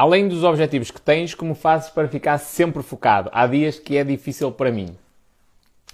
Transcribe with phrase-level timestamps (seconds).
[0.00, 3.28] Além dos objetivos que tens, como fazes para ficar sempre focado?
[3.34, 4.96] Há dias que é difícil para mim.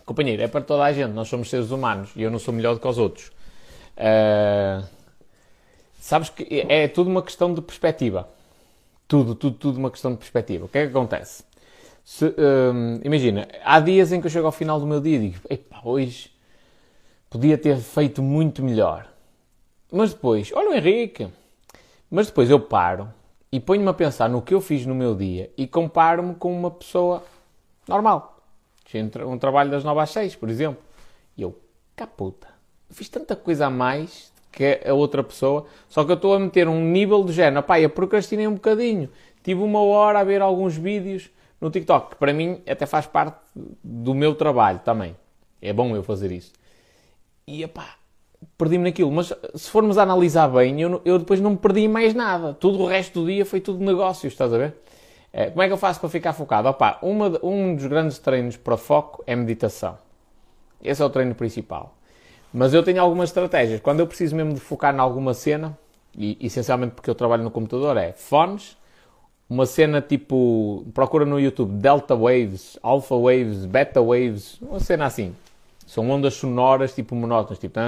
[0.04, 2.74] Companheiro, é para toda a gente, nós somos seres humanos e eu não sou melhor
[2.74, 3.32] do que os outros.
[3.96, 4.86] Uh,
[5.98, 8.28] sabes que é tudo uma questão de perspectiva.
[9.08, 10.66] Tudo, tudo, tudo uma questão de perspectiva.
[10.66, 11.42] O que é que acontece?
[12.04, 15.30] Se, um, imagina, há dias em que eu chego ao final do meu dia e
[15.30, 16.30] digo: Epá, hoje
[17.28, 19.08] podia ter feito muito melhor.
[19.90, 21.26] Mas depois, olha o Henrique.
[22.08, 23.12] Mas depois eu paro
[23.50, 26.70] e ponho-me a pensar no que eu fiz no meu dia e comparo-me com uma
[26.70, 27.22] pessoa
[27.88, 28.40] normal.
[29.26, 30.82] Um trabalho das 9 às 6, por exemplo.
[31.36, 31.58] E eu,
[31.94, 32.48] caputa,
[32.90, 36.66] fiz tanta coisa a mais que a outra pessoa, só que eu estou a meter
[36.66, 37.62] um nível de género.
[37.62, 39.10] Pá, eu procrastinei um bocadinho.
[39.42, 43.38] Tive uma hora a ver alguns vídeos no TikTok, que para mim até faz parte
[43.84, 45.14] do meu trabalho também.
[45.60, 46.52] É bom eu fazer isso.
[47.46, 47.96] E, pá,
[48.56, 49.10] perdi-me naquilo.
[49.10, 52.54] Mas se formos a analisar bem, eu, eu depois não me perdi mais nada.
[52.54, 54.74] Tudo o resto do dia foi tudo negócios, estás a ver?
[55.32, 56.68] É, como é que eu faço para ficar focado?
[56.68, 59.98] Opa, uma, um dos grandes treinos para foco é meditação.
[60.82, 61.94] Esse é o treino principal.
[62.52, 63.80] Mas eu tenho algumas estratégias.
[63.80, 65.76] Quando eu preciso mesmo de focar em alguma cena,
[66.16, 68.76] e essencialmente porque eu trabalho no computador, é fones,
[69.48, 70.86] uma cena tipo.
[70.94, 75.34] Procura no YouTube Delta Waves, Alpha Waves, Beta Waves, uma cena assim.
[75.86, 77.78] São ondas sonoras tipo monótonas, tipo.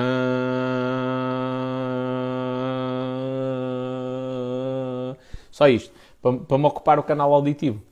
[5.50, 7.82] Só isto, para, para me ocupar o canal auditivo.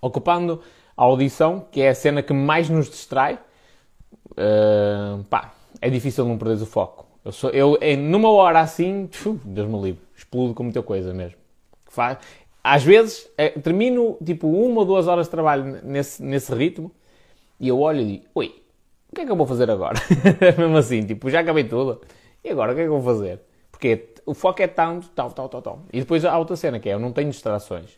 [0.00, 0.62] Ocupando
[0.96, 3.40] a audição, que é a cena que mais nos distrai,
[4.32, 7.06] uh, pá, é difícil não perderes o foco.
[7.24, 9.10] Eu, sou, eu em, numa hora assim,
[9.44, 11.36] Deus me livre, explodo com muita coisa mesmo.
[11.88, 12.18] Faz,
[12.62, 16.92] às vezes, é, termino tipo uma ou duas horas de trabalho nesse, nesse ritmo
[17.58, 18.54] e eu olho e digo, ui,
[19.16, 19.98] que é que eu vou fazer agora?
[20.58, 22.00] mesmo assim, tipo, já acabei tudo.
[22.44, 23.40] E agora, o que é que eu vou fazer?
[23.70, 25.82] Porque o foco é tanto, tal, tal, tal, tal.
[25.92, 27.90] E depois há outra cena que é, eu não tenho distrações.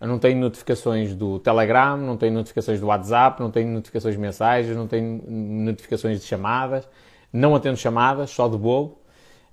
[0.00, 4.20] Eu não tenho notificações do Telegram, não tenho notificações do WhatsApp, não tenho notificações de
[4.20, 6.88] mensagens, não tenho notificações de chamadas
[7.32, 8.98] não atendo chamadas, só de bobo,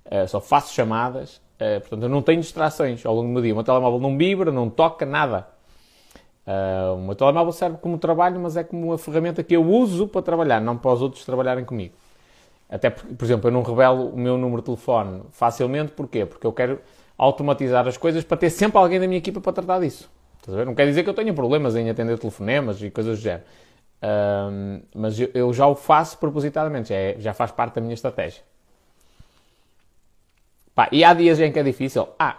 [0.06, 3.52] uh, só faço chamadas, uh, portanto eu não tenho distrações ao longo do meu dia.
[3.52, 5.46] O meu telemóvel não vibra, não toca, nada.
[6.48, 10.08] Uh, o meu telemóvel serve como trabalho, mas é como uma ferramenta que eu uso
[10.08, 11.94] para trabalhar, não para os outros trabalharem comigo.
[12.70, 16.24] Até, por, por exemplo, eu não revelo o meu número de telefone facilmente, porquê?
[16.24, 16.80] Porque eu quero
[17.18, 20.10] automatizar as coisas para ter sempre alguém da minha equipa para tratar disso.
[20.64, 23.42] Não quer dizer que eu tenha problemas em atender telefonemas e coisas do género.
[24.02, 27.92] Um, mas eu, eu, já o faço propositadamente, já, é, já faz parte da minha
[27.92, 28.42] estratégia.
[30.74, 32.08] Pá, e há dias em que é difícil?
[32.18, 32.38] Ah,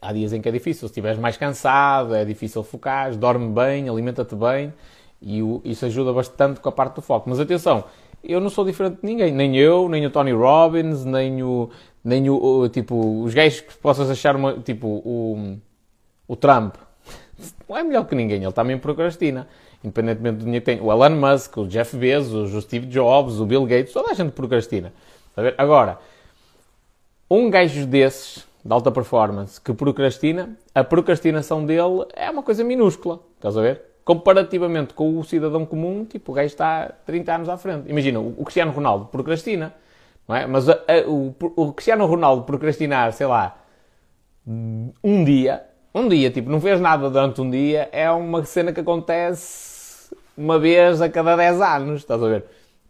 [0.00, 0.80] há dias em que é difícil.
[0.80, 4.72] Se estiveres mais cansado, é difícil focar, dorme bem, alimenta-te bem
[5.20, 7.28] e o, isso ajuda bastante com a parte do foco.
[7.28, 7.84] Mas atenção,
[8.22, 11.70] eu não sou diferente de ninguém, nem eu, nem o Tony Robbins, nem o,
[12.02, 15.58] nem o, o tipo, os gays que possas achar uma, tipo, o,
[16.26, 16.76] o Trump.
[17.68, 19.46] Não é melhor que ninguém, ele também procrastina
[19.82, 20.80] independentemente do dinheiro que tem.
[20.80, 24.32] O Elon Musk, o Jeff Bezos, o Steve Jobs, o Bill Gates, toda a gente
[24.32, 24.92] procrastina.
[25.56, 25.98] Agora,
[27.30, 33.20] um gajo desses, de alta performance, que procrastina, a procrastinação dele é uma coisa minúscula.
[33.36, 33.82] Estás a ver?
[34.04, 37.88] Comparativamente com o cidadão comum, tipo, o gajo está 30 anos à frente.
[37.88, 39.74] Imagina, o Cristiano Ronaldo procrastina,
[40.28, 40.46] não é?
[40.46, 43.56] Mas a, a, o, o Cristiano Ronaldo procrastinar, sei lá,
[44.46, 48.80] um dia, um dia, tipo, não fez nada durante um dia, é uma cena que
[48.80, 52.44] acontece uma vez a cada 10 anos, estás a ver?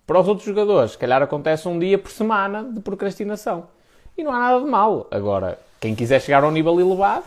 [0.06, 3.68] Para os outros jogadores, se calhar acontece um dia por semana de procrastinação.
[4.20, 5.08] E não há nada de mal.
[5.10, 7.24] Agora, quem quiser chegar ao nível elevado,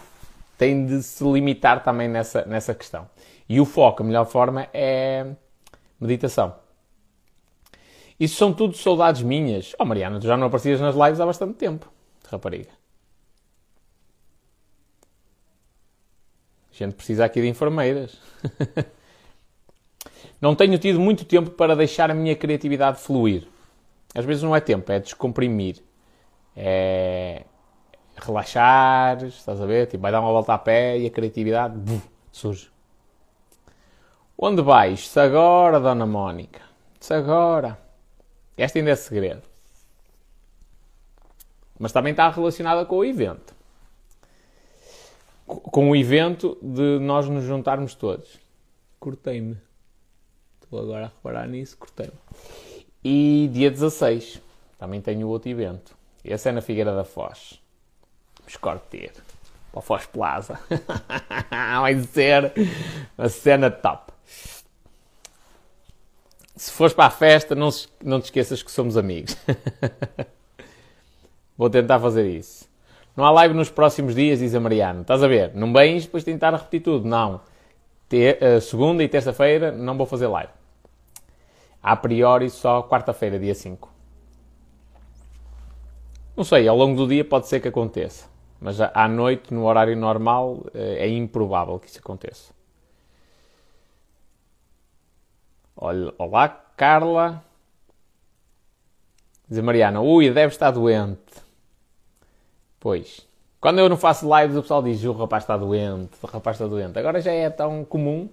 [0.59, 3.09] tem de se limitar também nessa, nessa questão.
[3.49, 5.25] E o foco, a melhor forma é
[5.99, 6.53] meditação.
[8.19, 9.75] Isso são tudo saudades minhas.
[9.79, 11.91] Oh, Mariana, tu já não aparecias nas lives há bastante tempo,
[12.29, 12.69] rapariga.
[16.71, 18.19] A gente precisa aqui de enfermeiras.
[20.39, 23.47] Não tenho tido muito tempo para deixar a minha criatividade fluir.
[24.13, 25.81] Às vezes não é tempo, é descomprimir.
[26.55, 27.43] É
[28.15, 29.87] relaxar, estás a ver?
[29.87, 32.71] Tipo, vai dar uma volta a pé e a criatividade buf, surge.
[34.37, 35.07] Onde vais?
[35.07, 36.61] Se agora, Dona Mónica.
[36.99, 37.79] Se agora.
[38.57, 39.43] Esta ainda é segredo.
[41.79, 43.53] Mas também está relacionada com o evento.
[45.45, 48.39] Com o evento de nós nos juntarmos todos.
[48.99, 49.57] Cortei-me.
[50.61, 52.09] Estou agora a reparar nisso, cortei
[53.03, 54.41] E dia 16,
[54.77, 55.95] também tenho outro evento.
[56.23, 57.61] Esse é na Figueira da Foz.
[58.39, 59.11] Vamos corter.
[59.71, 60.59] Para o Foz Plaza.
[61.49, 62.53] Vai ser
[63.17, 64.13] uma cena top.
[66.55, 67.69] Se fores para a festa, não,
[68.01, 69.35] não te esqueças que somos amigos.
[71.57, 72.69] Vou tentar fazer isso.
[73.15, 75.01] Não há live nos próximos dias, diz a Mariana.
[75.01, 75.53] Estás a ver?
[75.53, 77.07] Não bens, depois tentar repetir tudo.
[77.07, 77.41] Não.
[78.09, 80.51] Te, uh, segunda e terça-feira não vou fazer live.
[81.81, 83.92] A priori só quarta-feira, dia 5.
[86.35, 88.27] Não sei, ao longo do dia pode ser que aconteça.
[88.59, 92.53] Mas à noite, no horário normal, eh, é improvável que isso aconteça.
[95.75, 97.43] Olá, Carla.
[99.47, 101.19] Diz a Mariana, ui, deve estar doente.
[102.79, 103.27] Pois.
[103.59, 106.67] Quando eu não faço lives, o pessoal diz, o rapaz está doente, o rapaz está
[106.67, 106.97] doente.
[106.97, 108.29] Agora já é tão comum.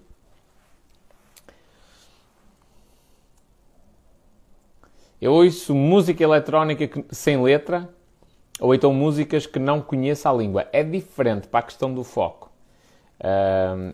[5.20, 7.88] Eu ouço música eletrónica sem letra
[8.58, 10.66] ou então músicas que não conheça a língua.
[10.72, 12.50] É diferente para a questão do foco.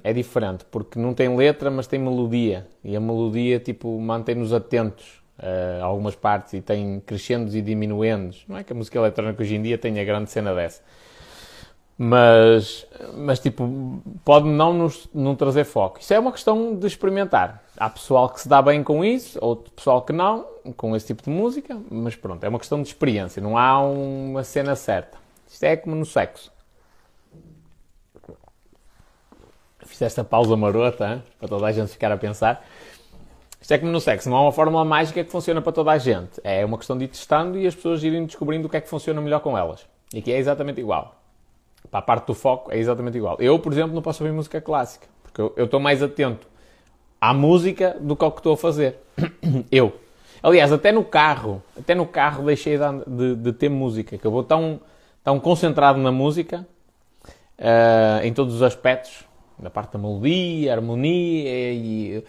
[0.05, 2.67] É diferente, porque não tem letra, mas tem melodia.
[2.84, 8.44] E a melodia, tipo, mantém-nos atentos uh, a algumas partes e tem crescendos e diminuendos.
[8.49, 10.81] Não é que a música eletrónica hoje em dia tenha grande cena dessa.
[11.98, 15.98] Mas, mas tipo, pode não nos não trazer foco.
[15.98, 17.62] Isso é uma questão de experimentar.
[17.75, 20.46] Há pessoal que se dá bem com isso, outro pessoal que não,
[20.76, 24.44] com esse tipo de música, mas pronto, é uma questão de experiência, não há uma
[24.44, 25.16] cena certa.
[25.48, 26.52] Isto é como no sexo.
[29.87, 31.22] Fiz esta pausa marota, hein?
[31.38, 32.66] para toda a gente ficar a pensar.
[33.60, 35.98] Isto é como no sexo, não há uma fórmula mágica que funciona para toda a
[35.98, 36.40] gente.
[36.44, 38.88] É uma questão de ir testando e as pessoas irem descobrindo o que é que
[38.88, 39.87] funciona melhor com elas.
[40.12, 41.16] E aqui é exatamente igual
[41.91, 43.37] para a parte do foco é exatamente igual.
[43.41, 46.47] Eu, por exemplo, não posso ouvir música clássica, porque eu estou mais atento
[47.21, 48.97] à música do que ao que estou a fazer.
[49.71, 49.93] eu.
[50.43, 54.31] Aliás, até no carro, até no carro deixei de, de, de ter música, que eu
[54.31, 54.81] vou tão,
[55.25, 56.67] tão concentrado na música,
[57.59, 59.25] uh, em todos os aspectos,
[59.59, 62.25] na parte da melodia, harmonia e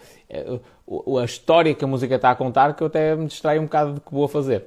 [0.86, 3.64] uh, a história que a música está a contar, que eu até me distraio um
[3.64, 4.64] bocado do que vou a fazer.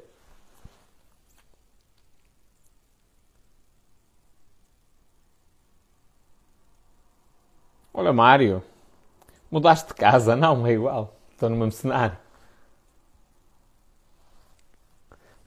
[8.02, 8.64] Olha, Mário,
[9.52, 10.36] mudaste de casa?
[10.36, 11.14] Não, é igual.
[11.34, 12.18] Estou no mesmo cenário.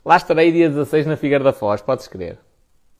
[0.04, 2.38] Lá estarei dia 16 na Figueira da Foz, podes crer.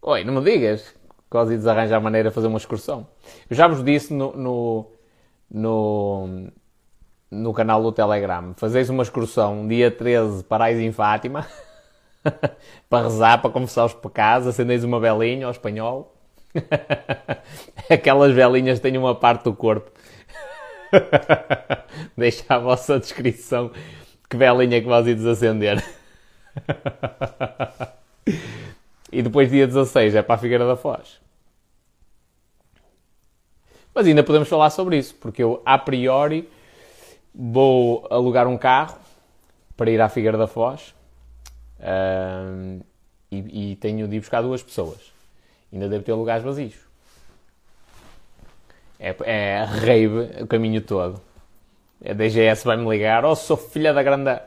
[0.03, 0.93] Oi, não me digas.
[1.31, 3.07] Quase desarranjar a maneira de fazer uma excursão.
[3.49, 4.87] Eu já vos disse no, no,
[5.49, 6.49] no,
[7.31, 8.55] no canal do Telegram.
[8.57, 11.47] Fazeis uma excursão dia 13 parais em Fátima
[12.91, 16.14] para rezar, para confessar os pecados, acendeis uma velinha ao espanhol
[17.91, 19.91] Aquelas velinhas têm uma parte do corpo.
[22.17, 23.71] Deixa a vossa descrição
[24.29, 25.85] que velinha que vós ides acender.
[29.13, 31.21] e depois dia 16 é para a Figueira da Foz.
[33.95, 36.49] Mas ainda podemos falar sobre isso, porque eu a priori
[37.33, 38.99] vou alugar um carro
[39.77, 40.95] para ir à Figueira da Foz
[41.81, 42.81] um,
[43.31, 45.14] e, e tenho de ir buscar duas pessoas.
[45.75, 46.77] Ainda deve ter lugares vazios.
[49.01, 51.21] É, é rave o caminho todo.
[52.03, 53.25] A DGS vai-me ligar.
[53.25, 54.39] Oh, sou filha da grande.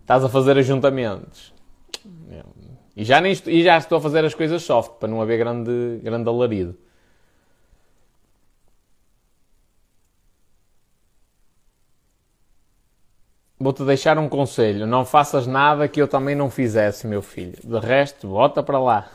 [0.00, 1.52] Estás a fazer ajuntamentos.
[2.94, 5.38] E já, nem estou, e já estou a fazer as coisas soft, para não haver
[5.38, 6.76] grande, grande alarido.
[13.58, 14.86] Vou-te deixar um conselho.
[14.86, 17.58] Não faças nada que eu também não fizesse, meu filho.
[17.64, 19.10] De resto, bota para lá.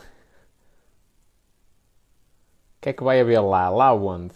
[2.78, 3.68] O que é que vai haver lá?
[3.68, 4.34] Lá onde?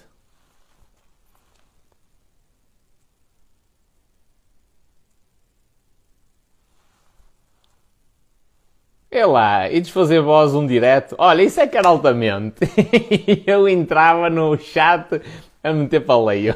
[9.11, 11.15] É lá, e desfazer voz um direto.
[11.19, 12.61] Olha, isso é que era altamente.
[13.47, 15.21] eu entrava no chat
[15.63, 16.55] a meter paleio.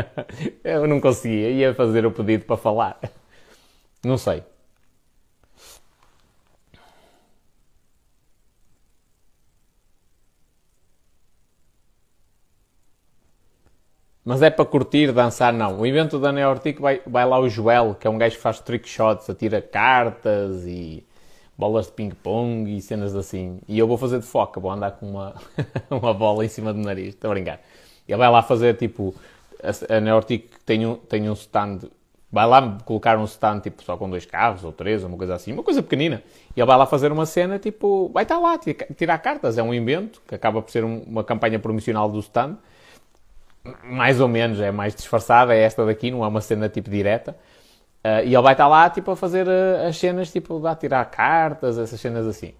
[0.62, 3.00] eu não conseguia, ia fazer o pedido para falar.
[4.04, 4.42] Não sei.
[14.26, 15.78] Mas é para curtir, dançar, não.
[15.78, 18.58] O evento da Neortic vai, vai lá o Joel, que é um gajo que faz
[18.58, 21.06] trick shots, atira cartas e
[21.56, 23.60] bolas de ping-pong e cenas assim.
[23.68, 25.36] E eu vou fazer de foca, vou andar com uma,
[25.88, 27.60] uma bola em cima do nariz, estou a brincar.
[28.08, 29.14] Ele vai lá fazer tipo.
[29.62, 31.82] A, a Neortic tem um, tem um stand.
[32.30, 35.52] Vai lá colocar um stand tipo só com dois carros ou três, uma coisa assim,
[35.52, 36.20] uma coisa pequenina.
[36.56, 38.10] E ele vai lá fazer uma cena tipo.
[38.12, 39.56] Vai estar lá, tirar cartas.
[39.56, 42.56] É um invento que acaba por ser um, uma campanha promocional do stand
[43.84, 47.36] mais ou menos, é mais disfarçada, é esta daqui, não é uma cena tipo direta.
[48.04, 51.04] Uh, e ele vai estar lá, tipo, a fazer uh, as cenas, tipo, a tirar
[51.06, 52.54] cartas, essas cenas assim.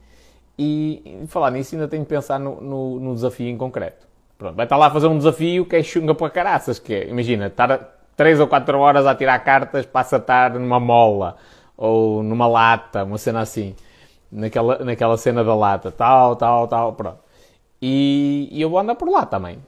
[0.58, 4.06] E, e falar nisso, ainda tenho de pensar no, no, no, desafio em concreto.
[4.36, 7.08] Pronto, vai estar lá a fazer um desafio que é chunga para caraças, que é,
[7.08, 11.36] imagina, estar 3 ou 4 horas a tirar cartas, passa a estar numa mola,
[11.76, 13.75] ou numa lata, uma cena assim.
[14.32, 17.18] naquela, naquela cena da lata, tal, tal, tal, pronto.
[17.80, 19.58] E, e eu vou andar por lá também.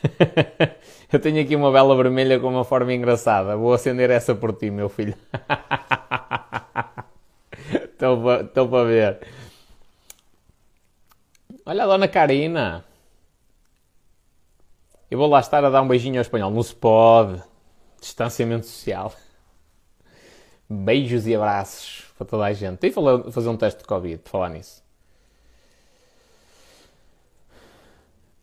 [1.12, 3.56] Eu tenho aqui uma vela vermelha com uma forma engraçada.
[3.56, 5.14] Vou acender essa por ti, meu filho.
[7.92, 9.20] Estou para ver.
[11.66, 12.84] Olha a dona Karina.
[15.10, 16.50] Eu vou lá estar a dar um beijinho ao espanhol.
[16.50, 17.42] Não se pode.
[18.00, 19.12] Distanciamento social.
[20.68, 22.78] Beijos e abraços para toda a gente.
[22.78, 24.82] Tenho que fazer um teste de Covid, por falar nisso.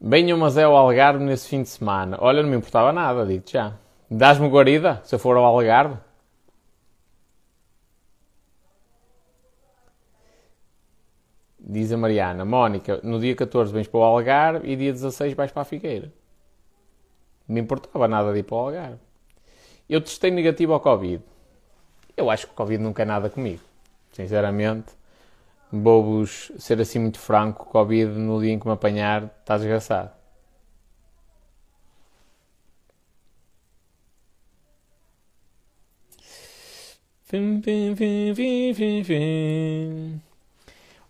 [0.10, 2.18] Venham, mas é ao Algarve nesse fim de semana.
[2.22, 3.74] Olha, não me importava nada, digo-te já.
[4.10, 5.98] Dás-me guarida se eu for ao Algarve?
[11.60, 15.52] Diz a Mariana, Mónica, no dia 14 vens para o Algarve e dia 16 vais
[15.52, 16.10] para a Figueira.
[17.46, 19.00] Não me importava nada de ir para o Algarve.
[19.90, 21.22] Eu testei negativo ao Covid.
[22.16, 23.62] Eu acho que o Covid nunca é nada comigo.
[24.14, 24.86] Sinceramente,
[25.72, 30.12] vou-vos ser assim muito franco, Covid no dia em que me apanhar está desgraçado.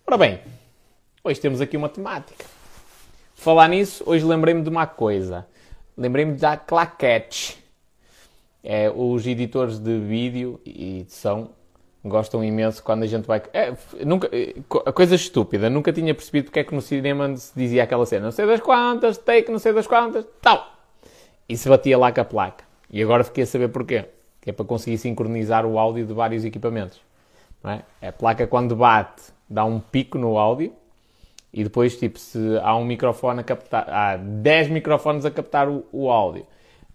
[0.06, 0.40] Ora bem,
[1.24, 2.44] hoje temos aqui uma temática.
[3.36, 5.46] Falar nisso, hoje lembrei-me de uma coisa.
[5.96, 7.64] Lembrei-me da claquete.
[8.64, 11.52] É, os editores de vídeo e edição
[12.08, 13.42] gostam imenso quando a gente vai.
[13.54, 13.74] É,
[14.06, 14.54] nunca, é,
[14.92, 18.32] coisa estúpida, nunca tinha percebido porque é que no cinema se dizia aquela cena, não
[18.32, 20.74] sei das quantas, take, não sei das quantas, tal.
[21.48, 22.64] E se batia lá com a placa.
[22.90, 24.06] E agora fiquei a saber porquê.
[24.42, 27.00] Que é para conseguir sincronizar o áudio de vários equipamentos.
[27.64, 27.84] Não é?
[28.02, 30.74] A placa, quando bate, dá um pico no áudio.
[31.54, 35.86] E depois, tipo, se há um microfone a captar, há 10 microfones a captar o,
[35.92, 36.46] o áudio,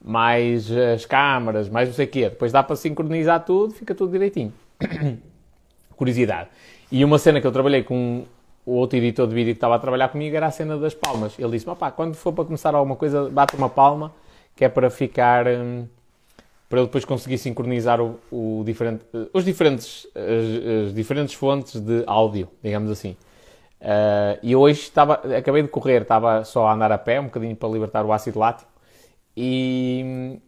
[0.02, 4.12] mais as câmaras, mais não sei o quê, depois dá para sincronizar tudo, fica tudo
[4.12, 4.52] direitinho.
[5.96, 6.48] Curiosidade.
[6.90, 8.24] E uma cena que eu trabalhei com
[8.64, 11.38] o outro editor de vídeo que estava a trabalhar comigo era a cena das palmas.
[11.38, 14.12] Ele disse: pá, quando for para começar alguma coisa, bate uma palma,
[14.54, 15.46] que é para ficar.
[15.46, 15.86] Hum,
[16.68, 22.02] para ele depois conseguir sincronizar o, o diferente, os diferentes, as, as, diferentes fontes de
[22.06, 23.14] áudio, digamos assim.
[23.78, 27.54] Uh, e hoje estava, acabei de correr, estava só a andar a pé, um bocadinho
[27.54, 28.70] para libertar o ácido lático,
[29.36, 30.40] e,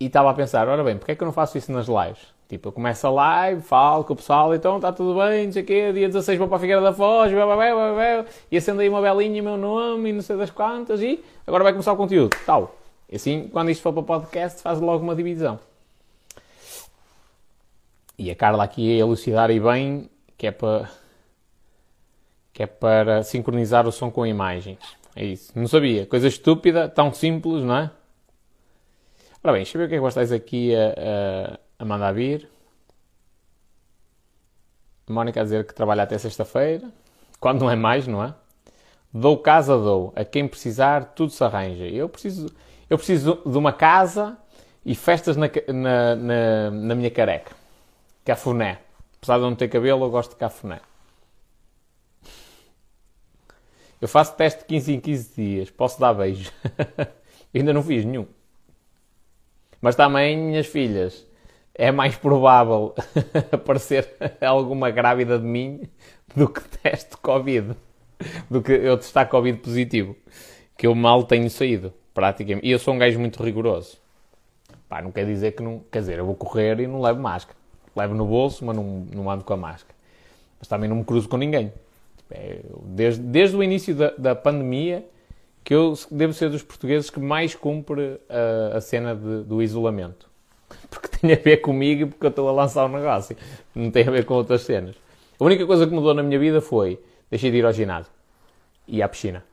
[0.00, 2.33] e estava a pensar, ora bem, porque é que eu não faço isso nas lives?
[2.48, 5.62] Tipo, eu começo a live, falo com o pessoal, então está tudo bem, não sei
[5.62, 8.56] o quê, dia 16 vou para a Figueira da Foz, blá, blá, blá, blá, e
[8.56, 11.92] acendo aí uma belinha, meu nome, e não sei das quantas, e agora vai começar
[11.92, 12.76] o conteúdo, tal.
[13.08, 15.58] E assim, quando isto for para podcast, faz logo uma divisão.
[18.18, 20.88] E a Carla aqui a elucidar e bem, que é para
[22.52, 24.78] que é para sincronizar o som com a imagem.
[25.16, 25.52] É isso.
[25.56, 26.06] Não sabia.
[26.06, 27.90] Coisa estúpida, tão simples, não é?
[29.42, 30.94] Ora bem, deixa eu ver o que é que vocês aqui a,
[31.52, 32.48] a a mandar vir.
[35.08, 36.90] Mónica a dizer que trabalha até sexta-feira.
[37.38, 38.34] Quando não é mais, não é?
[39.12, 40.12] Dou casa, dou.
[40.16, 41.84] A quem precisar, tudo se arranja.
[41.84, 42.48] Eu preciso,
[42.88, 44.36] eu preciso de uma casa
[44.84, 47.54] e festas na, na, na, na minha careca.
[48.24, 48.80] Cafuné.
[49.18, 50.80] Apesar de não ter cabelo, eu gosto de cafuné.
[54.00, 55.70] Eu faço teste de 15 em 15 dias.
[55.70, 56.50] Posso dar beijo.
[57.54, 58.26] ainda não fiz nenhum.
[59.80, 61.26] Mas também, minhas filhas,
[61.74, 62.94] é mais provável
[63.50, 64.08] aparecer
[64.40, 65.82] alguma grávida de mim
[66.34, 67.76] do que teste Covid,
[68.48, 70.16] do que eu testar Covid positivo,
[70.76, 72.66] que eu mal tenho saído, praticamente.
[72.66, 73.98] E eu sou um gajo muito rigoroso.
[74.88, 75.82] Pá, não quer dizer que não.
[75.90, 77.58] Quer dizer, eu vou correr e não levo máscara.
[77.96, 79.94] Levo no bolso, mas não, não ando com a máscara.
[80.58, 81.72] Mas também não me cruzo com ninguém.
[82.30, 85.04] É, desde, desde o início da, da pandemia,
[85.62, 90.33] que eu devo ser dos portugueses que mais cumpre a, a cena de, do isolamento
[90.90, 93.36] porque tem a ver comigo e porque eu estou a lançar um negócio.
[93.74, 94.96] Não tem a ver com outras cenas.
[95.38, 97.00] A única coisa que mudou na minha vida foi
[97.30, 98.12] deixei de ir ao ginásio
[98.86, 99.44] e à piscina.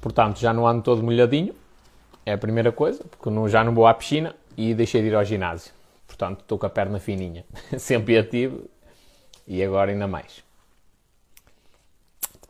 [0.00, 1.54] Portanto, já não ando todo molhadinho,
[2.26, 5.14] é a primeira coisa, porque não, já não vou à piscina e deixei de ir
[5.14, 5.72] ao ginásio.
[6.06, 7.44] Portanto, estou com a perna fininha.
[7.78, 8.68] Sempre ativo
[9.46, 10.42] e agora ainda mais.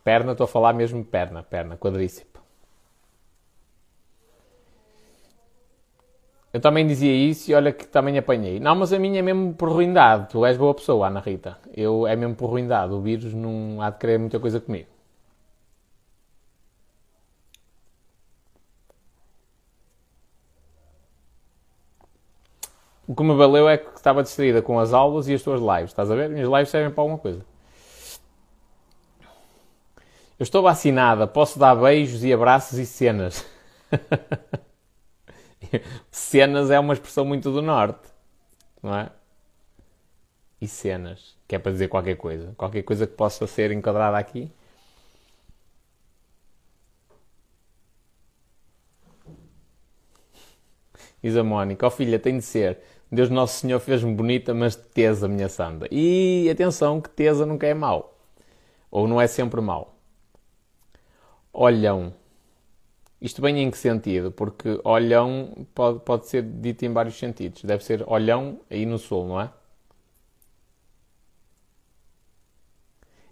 [0.03, 2.32] Perna, estou a falar mesmo perna, perna, quadríceps.
[6.53, 8.59] Eu também dizia isso e olha que também apanhei.
[8.59, 10.29] Não, mas a minha é mesmo por ruindade.
[10.29, 11.57] Tu és boa pessoa, Ana Rita.
[11.75, 12.93] Eu é mesmo por ruindade.
[12.93, 14.87] O vírus não há de querer muita coisa comigo.
[23.07, 25.91] O que me valeu é que estava distraída com as aulas e as tuas lives.
[25.91, 26.29] Estás a ver?
[26.29, 27.43] Minhas lives servem para alguma coisa.
[30.39, 33.45] Eu estou vacinada, posso dar beijos e abraços e cenas.
[36.11, 38.09] cenas é uma expressão muito do norte,
[38.81, 39.11] não é?
[40.61, 42.53] E cenas, que é para dizer qualquer coisa.
[42.57, 44.51] Qualquer coisa que possa ser enquadrada aqui.
[51.21, 52.79] Diz a Mónica, ó oh, filha, tem de ser.
[53.11, 55.87] Deus Nosso Senhor fez-me bonita, mas tesa, minha santa.
[55.91, 58.17] E atenção que tesa nunca é mau.
[58.91, 59.95] Ou não é sempre mau.
[61.53, 62.13] Olhão.
[63.23, 64.33] Isto bem em que sentido?
[64.33, 67.63] Porque olhão pode, pode ser dito em vários sentidos.
[67.63, 69.49] Deve ser olhão aí no sul, não é?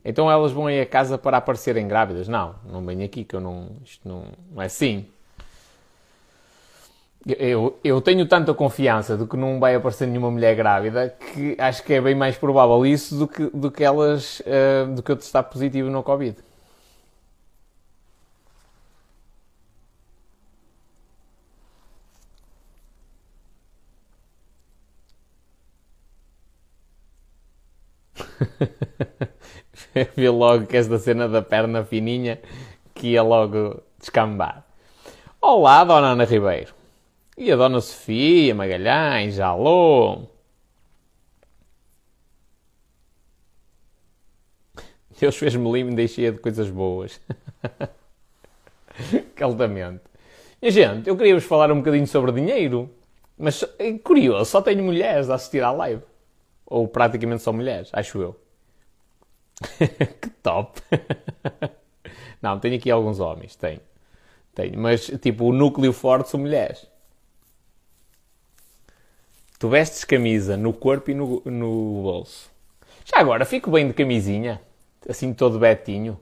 [0.05, 2.29] Então elas vão aí a casa para aparecerem grávidas?
[2.29, 3.71] Não, não vem aqui que eu não.
[3.83, 5.05] Isto não, não é assim.
[7.27, 11.83] Eu, eu tenho tanta confiança de que não vai aparecer nenhuma mulher grávida que acho
[11.83, 14.39] que é bem mais provável isso do que, do que elas.
[14.39, 16.37] Uh, do que eu testar positivo no Covid.
[30.15, 32.39] Vi logo que esta cena da perna fininha
[32.93, 34.65] que ia logo descambar.
[35.39, 36.73] Olá, Dona Ana Ribeiro.
[37.37, 40.27] E a Dona Sofia Magalhães, alô.
[45.19, 47.21] Deus fez-me livre e cheia de coisas boas.
[49.35, 50.01] Caldamente.
[50.63, 52.89] Gente, eu queria vos falar um bocadinho sobre dinheiro.
[53.37, 56.01] Mas, é curioso, só tenho mulheres a assistir à live.
[56.71, 58.39] Ou praticamente só mulheres, acho eu.
[60.21, 60.81] que top!
[62.41, 63.81] Não, tenho aqui alguns homens, tenho.
[64.55, 66.87] Tenho, mas tipo, o núcleo forte são mulheres.
[69.59, 72.49] Tu vestes camisa no corpo e no, no bolso.
[73.03, 74.61] Já agora, fico bem de camisinha,
[75.09, 76.17] assim todo betinho.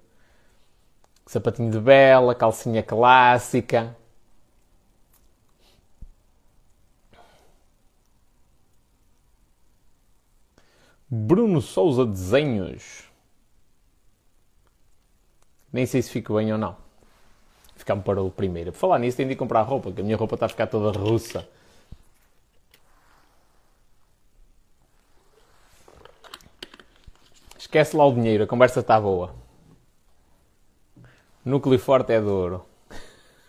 [1.27, 3.95] Sapatinho de bela, calcinha clássica.
[11.09, 13.03] Bruno Souza Desenhos.
[15.73, 16.77] Nem sei se fico bem ou não.
[17.75, 18.71] Ficamos para o primeiro.
[18.71, 20.97] Por falar nisso, tenho de comprar roupa, que a minha roupa está a ficar toda
[20.97, 21.47] russa.
[27.57, 29.33] Esquece lá o dinheiro, a conversa está boa.
[31.45, 32.65] Núcleo forte é duro.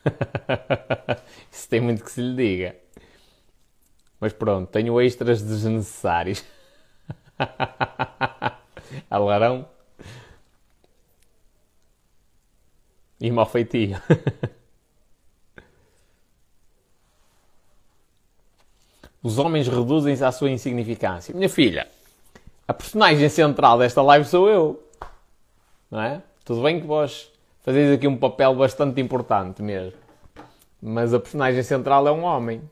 [1.50, 2.76] Isso tem muito que se lhe diga.
[4.18, 6.44] Mas pronto, tenho extras desnecessários.
[9.10, 9.66] Alarão
[13.20, 14.00] e mal feitio.
[19.22, 21.34] Os homens reduzem-se à sua insignificância.
[21.34, 21.86] Minha filha,
[22.66, 24.82] a personagem central desta live sou eu.
[25.90, 26.22] Não é?
[26.44, 27.30] Tudo bem que vós
[27.62, 29.98] fazeis aqui um papel bastante importante mesmo.
[30.80, 32.62] Mas a personagem central é um homem.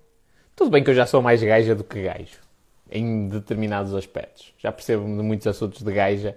[0.57, 2.48] Tudo bem que eu já sou mais gaja do que gajo
[2.90, 4.53] em determinados aspectos.
[4.59, 6.37] Já percebo de muitos assuntos de gaja,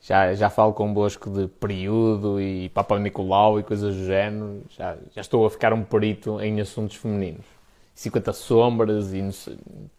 [0.00, 5.20] já, já falo convosco de período e Papa Nicolau e coisas do género, já, já
[5.20, 7.46] estou a ficar um perito em assuntos femininos.
[7.94, 9.22] 50 sombras e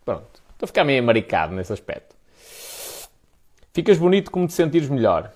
[0.03, 2.15] pronto, estou a ficar meio amaricado nesse aspecto.
[3.73, 5.31] Ficas bonito como te sentires melhor.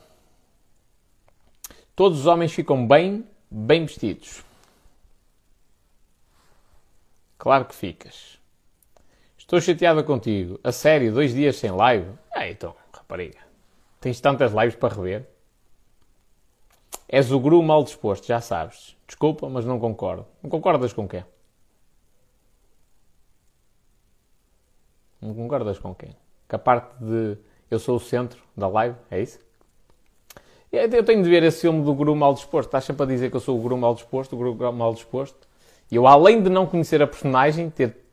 [1.96, 4.44] Todos os homens ficam bem, bem vestidos.
[7.38, 8.37] Claro que ficas.
[9.48, 10.60] Estou chateada contigo.
[10.62, 12.12] A sério, dois dias sem live?
[12.36, 13.40] Ah, então, rapariga.
[14.02, 15.26] Tens tantas lives para rever?
[17.08, 18.98] És o guru mal disposto, já sabes.
[19.08, 20.26] Desculpa, mas não concordo.
[20.44, 21.24] Não concordas com quem?
[25.22, 26.14] Não concordas com quem?
[26.50, 27.38] Que a parte de
[27.72, 29.40] eu sou o centro da live, é isso?
[30.70, 32.68] Eu tenho de ver esse filme do guru mal disposto.
[32.68, 35.48] Estás sempre a dizer que eu sou o guru mal disposto, o guru mal disposto.
[35.90, 38.07] E eu, além de não conhecer a personagem, ter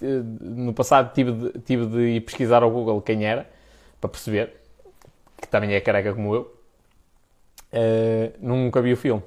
[0.00, 3.48] no passado tive de, tive de ir pesquisar ao Google quem era,
[4.00, 4.60] para perceber,
[5.40, 6.54] que também é careca como eu.
[7.72, 9.22] Uh, nunca vi o filme.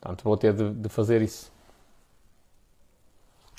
[0.00, 1.52] Portanto, vou ter de, de fazer isso.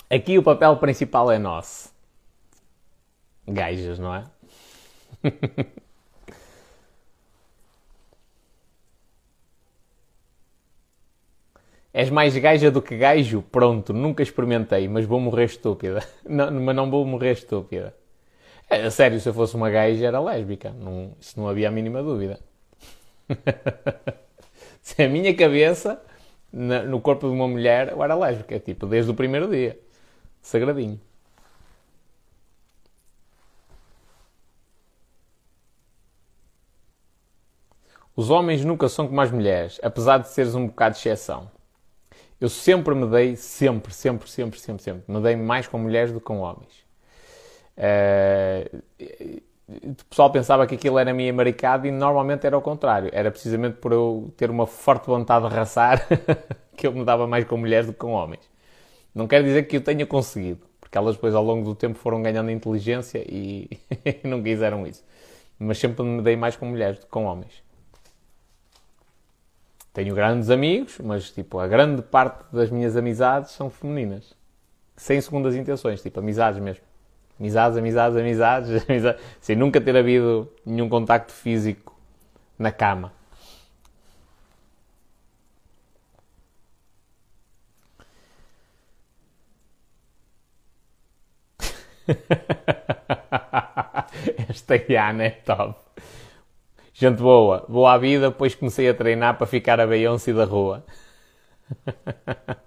[0.09, 1.91] Aqui o papel principal é nosso.
[3.47, 4.23] Gajas, não é?
[11.93, 13.41] És mais gaja do que gajo?
[13.51, 16.01] Pronto, nunca experimentei, mas vou morrer estúpida.
[16.27, 17.93] Não, mas não vou morrer estúpida.
[18.69, 20.71] É, a sério, se eu fosse uma gaja era lésbica.
[20.71, 22.39] Não, isso não havia a mínima dúvida.
[24.81, 26.01] se a minha cabeça,
[26.51, 28.59] na, no corpo de uma mulher, eu era lésbica.
[28.59, 29.79] Tipo, desde o primeiro dia.
[30.41, 30.99] Sagradinho.
[38.15, 41.51] Os homens nunca são como as mulheres, apesar de seres um bocado de exceção.
[42.41, 46.19] Eu sempre me dei, sempre, sempre, sempre, sempre, sempre, me dei mais com mulheres do
[46.19, 46.83] que com homens.
[47.77, 48.81] Uh,
[49.69, 53.11] o pessoal pensava que aquilo era minha maricada e normalmente era o contrário.
[53.13, 56.07] Era precisamente por eu ter uma forte vontade de raçar
[56.75, 58.49] que eu me dava mais com mulheres do que com homens.
[59.13, 62.23] Não quer dizer que eu tenha conseguido, porque elas depois ao longo do tempo foram
[62.23, 63.69] ganhando inteligência e
[64.23, 65.03] não quiseram isso.
[65.59, 67.61] Mas sempre me dei mais com mulheres do que com homens.
[69.93, 74.33] Tenho grandes amigos, mas tipo, a grande parte das minhas amizades são femininas.
[74.95, 76.83] Sem segundas intenções, tipo, amizades mesmo.
[77.39, 81.93] Amizades, amizades, amizades, amizades, sem nunca ter havido nenhum contacto físico
[82.57, 83.11] na cama.
[94.49, 95.90] Esta Yana é top.
[97.01, 100.85] Gente boa, boa à vida, depois comecei a treinar para ficar a Beyoncé da rua.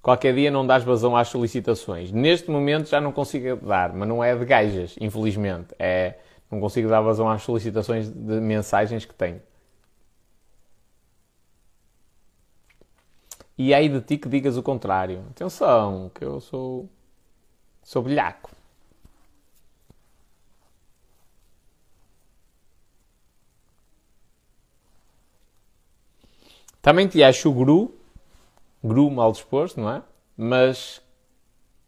[0.00, 2.12] Qualquer dia não dás vazão às solicitações.
[2.12, 5.74] Neste momento já não consigo dar, mas não é de gajas, infelizmente.
[5.80, 9.42] É, não consigo dar vazão às solicitações de mensagens que tenho.
[13.58, 15.24] E aí de ti que digas o contrário.
[15.30, 16.88] Atenção, que eu sou.
[17.82, 18.59] sou bilhaco.
[26.82, 27.94] Também te acho guru
[28.82, 30.02] Gru mal disposto, não é?
[30.36, 31.02] Mas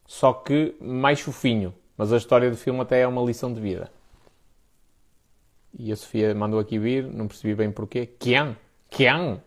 [0.07, 1.75] só que mais fofinho.
[1.97, 3.91] Mas a história do filme até é uma lição de vida.
[5.79, 8.07] E a Sofia mandou aqui vir, não percebi bem porquê.
[8.07, 8.57] Kian?
[8.91, 9.41] Kian?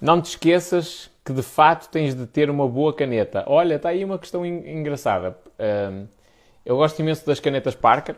[0.00, 3.44] Não te esqueças que de fato tens de ter uma boa caneta.
[3.46, 5.36] Olha, está aí uma questão engraçada.
[6.64, 8.16] eu gosto imenso das canetas Parker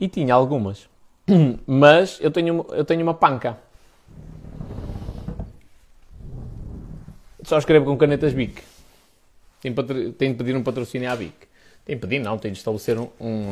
[0.00, 0.88] e tinha algumas.
[1.66, 3.58] Mas eu tenho, eu tenho uma panca.
[7.42, 8.62] Só escrevo com canetas BIC.
[9.60, 11.32] Tenho, de pedir um patrocínio à BIC.
[11.84, 13.08] Tenho de pedir, não, tenho de estabelecer um.
[13.20, 13.50] um...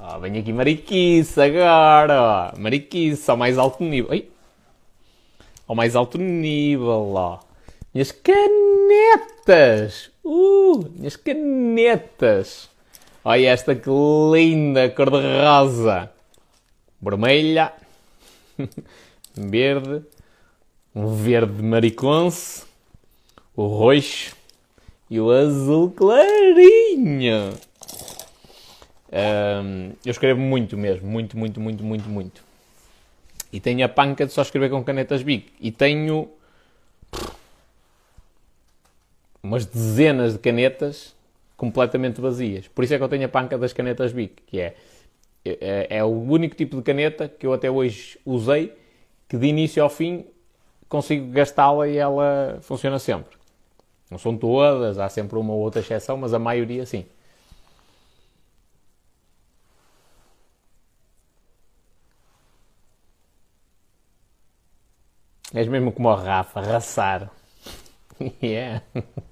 [0.00, 2.54] Oh, vem aqui mariquice agora.
[2.56, 4.12] Mariquice ao mais alto nível.
[4.12, 4.28] Ai.
[5.66, 7.40] Ao mais alto nível, ó.
[7.92, 10.10] Minhas canetas!
[10.24, 12.70] Uh, minhas canetas!
[13.30, 16.10] Olha esta que linda cor-de-rosa.
[16.98, 17.74] Vermelha.
[19.36, 20.02] verde.
[20.94, 22.64] Um verde mariconce.
[23.54, 24.34] O roxo.
[25.10, 27.52] E o azul clarinho.
[29.12, 31.06] Um, eu escrevo muito mesmo.
[31.06, 32.42] Muito, muito, muito, muito, muito.
[33.52, 35.52] E tenho a panca de só escrever com canetas Bic.
[35.60, 36.30] E tenho
[39.42, 41.17] umas dezenas de canetas
[41.58, 42.68] completamente vazias.
[42.68, 44.76] Por isso é que eu tenho a panca das canetas Bic, que é,
[45.44, 48.72] é, é o único tipo de caneta que eu até hoje usei
[49.28, 50.24] que de início ao fim
[50.88, 53.36] consigo gastá-la e ela funciona sempre.
[54.10, 57.04] Não são todas, há sempre uma ou outra exceção, mas a maioria sim.
[65.52, 67.30] És mesmo como a Rafa, raçar.
[68.42, 68.82] yeah.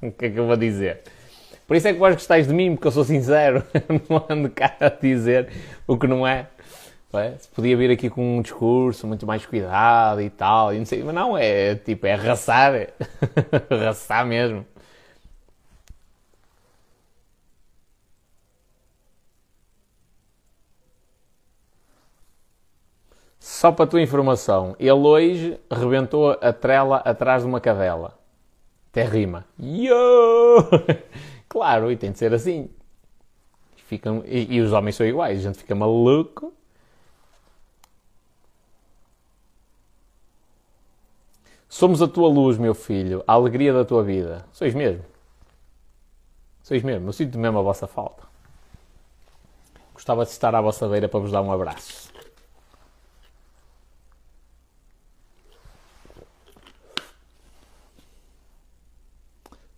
[0.03, 1.03] o que é que eu vou dizer?
[1.67, 3.65] Por isso é que vós gostais de mim, porque eu sou sincero.
[4.09, 5.51] não ando cá a dizer
[5.87, 6.49] o que não é.
[7.13, 7.33] é.
[7.39, 11.03] Se podia vir aqui com um discurso muito mais cuidado e tal, e não sei,
[11.03, 12.75] mas não, é tipo, é arrasar.
[12.75, 12.93] É
[13.75, 14.65] arrasar mesmo.
[23.41, 28.19] Só para a tua informação, ele hoje rebentou a trela atrás de uma cadela.
[28.91, 29.45] Até rima.
[29.59, 30.69] Yo!
[31.49, 32.69] Claro, e tem de ser assim.
[33.77, 36.53] Ficam, e, e os homens são iguais, a gente fica maluco.
[41.69, 44.47] Somos a tua luz, meu filho, a alegria da tua vida.
[44.53, 45.05] Sois mesmo.
[46.63, 47.09] Sois mesmo.
[47.09, 48.23] Eu sinto mesmo a vossa falta.
[49.93, 52.11] Gostava de estar à vossa beira para vos dar um abraço.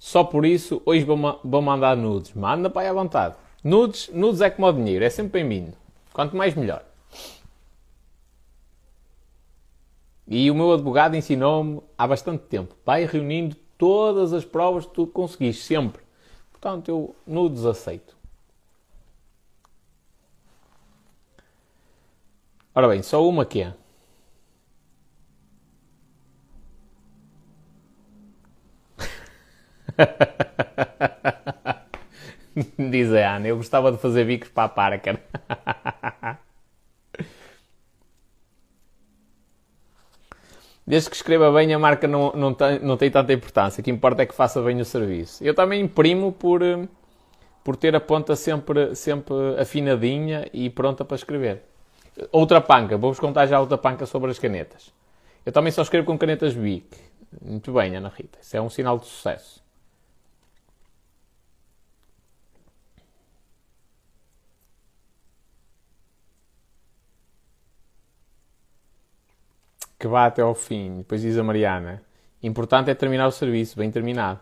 [0.09, 2.33] Só por isso, hoje vou, vou mandar nudes.
[2.33, 3.35] Manda para aí à vontade.
[3.62, 5.77] Nudes, nudes é como o dinheiro, é sempre bem-vindo.
[6.14, 6.83] Quanto mais, melhor.
[10.27, 12.75] E o meu advogado ensinou-me há bastante tempo.
[12.87, 16.03] Vai reunindo todas as provas que tu conseguiste, sempre.
[16.53, 18.16] Portanto, eu nudes aceito.
[22.75, 23.75] Ora bem, só uma que é.
[32.79, 35.19] Diz a Ana, eu gostava de fazer bicos para a Parker.
[40.87, 43.83] Desde que escreva bem, a marca não, não, tem, não tem tanta importância.
[43.83, 45.45] O que importa é que faça bem o serviço.
[45.45, 46.89] Eu também imprimo por, eh,
[47.63, 51.63] por ter a ponta sempre, sempre afinadinha e pronta para escrever.
[52.33, 54.91] Outra panca, vou-vos contar já outra panca sobre as canetas.
[55.45, 56.87] Eu também só escrevo com canetas Bic.
[57.43, 58.39] Muito bem, Ana Rita.
[58.41, 59.63] Isso é um sinal de sucesso.
[69.99, 70.99] Que vá até ao fim.
[70.99, 72.03] Depois diz a Mariana:
[72.43, 74.41] Importante é terminar o serviço, bem terminado.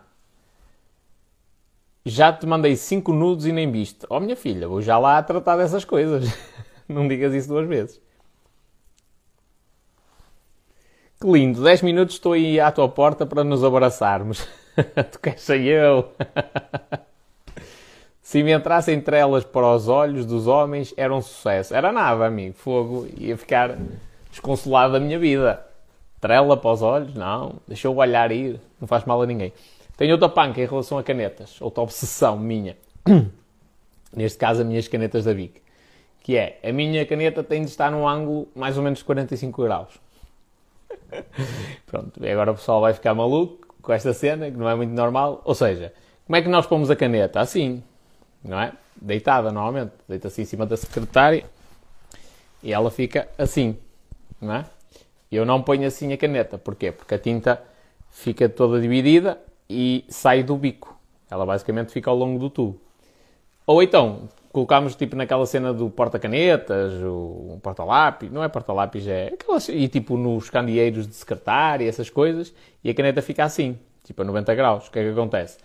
[2.05, 4.05] Já te mandei 5 nudos e nem viste.
[4.09, 6.25] Oh, minha filha, vou já lá tratar dessas coisas.
[6.87, 7.99] Não digas isso duas vezes.
[11.19, 14.47] Que lindo, 10 minutos estou aí à tua porta para nos abraçarmos.
[15.11, 16.13] tu queres eu?
[18.21, 21.73] Se me entrassem trelas para os olhos dos homens, era um sucesso.
[21.73, 22.53] Era nada, amigo.
[22.53, 23.07] Fogo.
[23.17, 23.77] Ia ficar
[24.37, 25.65] desconsolado da minha vida.
[26.21, 27.13] Trela para os olhos?
[27.13, 27.55] Não.
[27.67, 28.59] Deixa o olhar ir.
[28.79, 29.51] Não faz mal a ninguém.
[29.95, 31.59] Tenho outra panca em relação a canetas.
[31.61, 32.77] Outra obsessão minha.
[34.15, 35.61] Neste caso, as minhas canetas da Bic.
[36.23, 39.61] Que é, a minha caneta tem de estar num ângulo mais ou menos de 45
[39.63, 39.89] graus.
[41.85, 44.91] Pronto, e agora o pessoal vai ficar maluco com esta cena, que não é muito
[44.91, 45.41] normal.
[45.45, 45.93] Ou seja,
[46.25, 47.39] como é que nós pomos a caneta?
[47.39, 47.81] Assim,
[48.43, 48.73] não é?
[48.95, 49.93] Deitada, normalmente.
[50.07, 51.45] Deita-se em cima da secretária
[52.61, 53.77] e ela fica assim
[54.41, 54.65] não é?
[55.31, 56.57] Eu não ponho assim a caneta.
[56.57, 56.91] Porquê?
[56.91, 57.61] Porque a tinta
[58.09, 60.97] fica toda dividida e sai do bico.
[61.29, 62.79] Ela basicamente fica ao longo do tubo.
[63.65, 69.67] Ou então, colocamos tipo naquela cena do porta-canetas, o porta-lápis, não é porta-lápis, é aquelas,
[69.67, 74.25] e tipo nos candeeiros de secretária, essas coisas, e a caneta fica assim, tipo a
[74.25, 74.87] 90 graus.
[74.87, 75.57] O que é que acontece?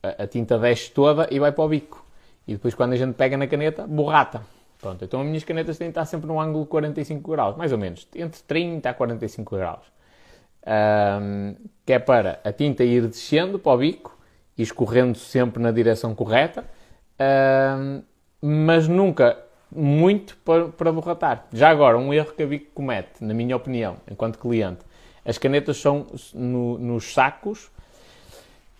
[0.00, 2.06] A, a tinta desce toda e vai para o bico.
[2.46, 4.42] E depois quando a gente pega na caneta, borrata.
[4.78, 7.72] Pronto, então as minhas canetas têm de estar sempre num ângulo de 45 graus, mais
[7.72, 9.86] ou menos, entre 30 a 45 graus.
[10.66, 14.16] Um, que é para a tinta ir descendo para o bico
[14.56, 16.64] e escorrendo sempre na direção correta,
[17.80, 18.02] um,
[18.40, 19.38] mas nunca
[19.70, 21.46] muito para, para borratar.
[21.52, 24.80] Já agora, um erro que a Bico comete, na minha opinião, enquanto cliente,
[25.24, 27.70] as canetas são no, nos sacos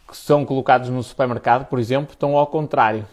[0.08, 3.04] que são colocados no supermercado, por exemplo, estão ao contrário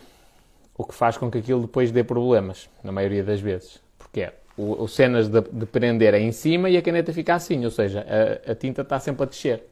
[0.77, 3.79] o que faz com que aquilo depois dê problemas, na maioria das vezes.
[3.97, 7.33] Porque é, o, o cenas de, de, prender é em cima e a caneta fica
[7.33, 9.63] assim, ou seja, a, a, tinta está sempre a descer.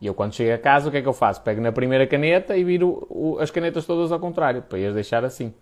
[0.00, 1.42] E eu quando chego a casa, o que é que eu faço?
[1.42, 5.24] Pego na primeira caneta e viro o, as canetas todas ao contrário, para as deixar
[5.24, 5.52] assim.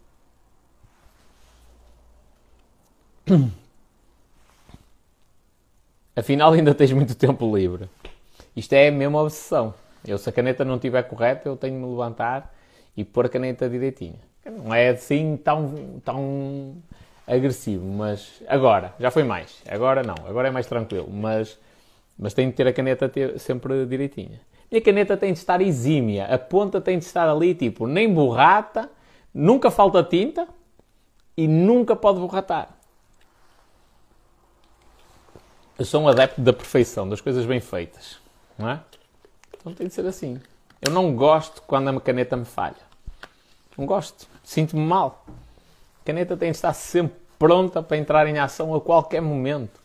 [6.17, 7.89] Afinal, ainda tens muito tempo livre.
[8.55, 9.75] Isto é a mesma obsessão.
[10.07, 12.55] Eu, se a caneta não estiver correta, eu tenho de me levantar
[12.97, 14.21] e pôr a caneta direitinha.
[14.51, 16.77] Não é assim tão, tão
[17.27, 19.63] agressivo, mas agora, já foi mais.
[19.69, 21.59] Agora não, agora é mais tranquilo, mas,
[22.19, 24.41] mas tem de ter a caneta ter, sempre direitinha.
[24.71, 28.13] E a caneta tem de estar exímia, a ponta tem de estar ali, tipo, nem
[28.13, 28.91] borrata,
[29.33, 30.47] nunca falta tinta
[31.37, 32.69] e nunca pode borratar.
[35.79, 38.19] Eu sou um adepto da perfeição, das coisas bem feitas,
[38.59, 38.81] não é?
[39.57, 40.41] Então tem de ser assim.
[40.81, 42.77] Eu não gosto quando a caneta me falha.
[43.77, 44.29] Não gosto.
[44.45, 45.25] Sinto-me mal.
[46.03, 49.81] A caneta tem de estar sempre pronta para entrar em ação a qualquer momento.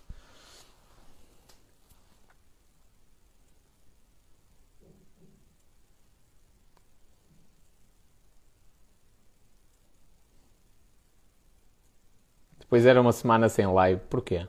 [12.60, 14.00] Depois era uma semana sem live.
[14.10, 14.48] Porquê?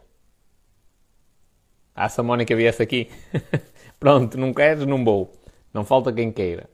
[1.94, 3.08] Ah, se a Mónica viesse aqui.
[3.98, 4.84] Pronto, não queres?
[4.84, 5.32] Não vou.
[5.72, 6.68] Não falta quem queira.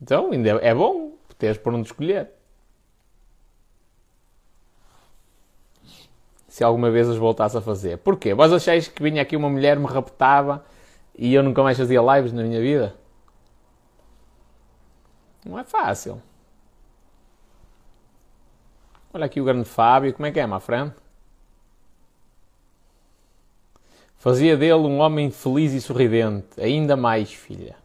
[0.00, 2.39] Então, ainda é bom teres por onde escolher.
[6.50, 7.98] Se alguma vez as voltasse a fazer.
[7.98, 8.34] Porquê?
[8.34, 10.64] Vós achais que vinha aqui uma mulher, me raptava
[11.16, 12.96] e eu nunca mais fazia lives na minha vida?
[15.46, 16.20] Não é fácil.
[19.14, 20.92] Olha aqui o grande Fábio, como é que é, my friend?
[24.16, 26.60] Fazia dele um homem feliz e sorridente.
[26.60, 27.76] Ainda mais, filha.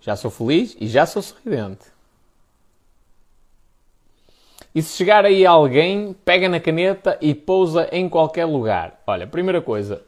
[0.00, 1.86] Já sou feliz e já sou sorridente.
[4.78, 9.02] E se chegar aí alguém, pega na caneta e pousa em qualquer lugar.
[9.08, 10.04] Olha, primeira coisa,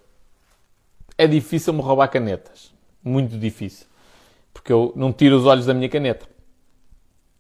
[1.19, 2.73] é difícil me roubar canetas.
[3.03, 3.89] Muito difícil.
[4.55, 6.25] Porque eu não tiro os olhos da minha caneta.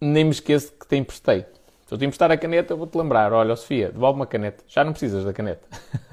[0.00, 1.46] Nem me esqueço que te emprestei.
[1.86, 3.32] Se eu te emprestar a caneta, eu vou-te lembrar.
[3.32, 4.64] Olha, Sofia, devolve uma caneta.
[4.66, 5.68] Já não precisas da caneta.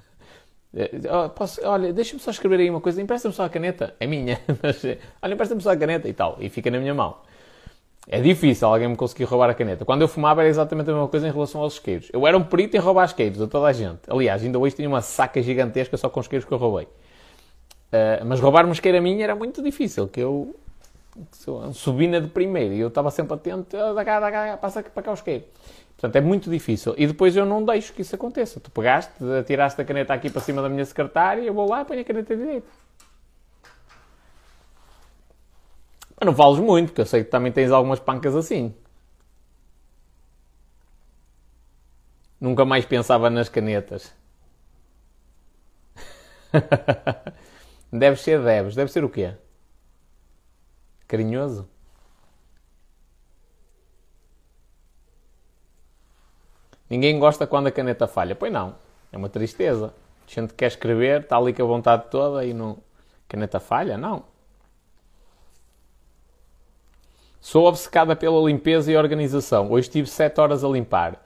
[0.75, 3.01] Eh, oh, posso, olha, deixa-me só escrever aí uma coisa.
[3.01, 3.95] Empresta-me só a caneta.
[3.99, 4.39] É minha.
[5.23, 6.37] olha, empresta-me só a caneta e tal.
[6.39, 7.17] E fica na minha mão.
[8.09, 9.83] É difícil alguém me conseguir roubar a caneta.
[9.83, 12.09] Quando eu fumava era exatamente a mesma coisa em relação aos isqueiros.
[12.13, 13.99] Eu era um perito em roubar isqueiros a toda a gente.
[14.07, 16.85] Aliás, ainda hoje tinha uma saca gigantesca só com isqueiros que eu roubei.
[16.85, 20.55] Uh, mas roubar uma isqueira minha era muito difícil, que eu
[21.73, 25.11] subina de primeiro e eu estava sempre atento, da cá, da cá, passa para cá
[25.11, 25.43] o isqueiro.
[25.97, 26.93] Portanto, é muito difícil.
[26.97, 28.59] E depois eu não deixo que isso aconteça.
[28.59, 29.11] Tu pegaste,
[29.45, 32.03] tiraste a caneta aqui para cima da minha secretária, eu vou lá e ponho a
[32.03, 32.67] caneta direita.
[36.19, 38.73] Mas não vales muito, porque eu sei que também tens algumas pancas assim.
[42.39, 44.13] Nunca mais pensava nas canetas.
[47.91, 48.75] Deve ser Debs.
[48.75, 49.33] Deve ser o quê?
[51.07, 51.67] Carinhoso?
[56.89, 58.35] Ninguém gosta quando a caneta falha.
[58.35, 58.75] Pois não.
[59.11, 59.93] É uma tristeza.
[60.27, 62.77] A gente quer escrever, está ali com a vontade toda e não.
[63.27, 63.97] Caneta falha?
[63.97, 64.23] Não.
[67.47, 69.71] Sou obcecada pela limpeza e organização.
[69.71, 71.23] Hoje tive 7 horas a limpar.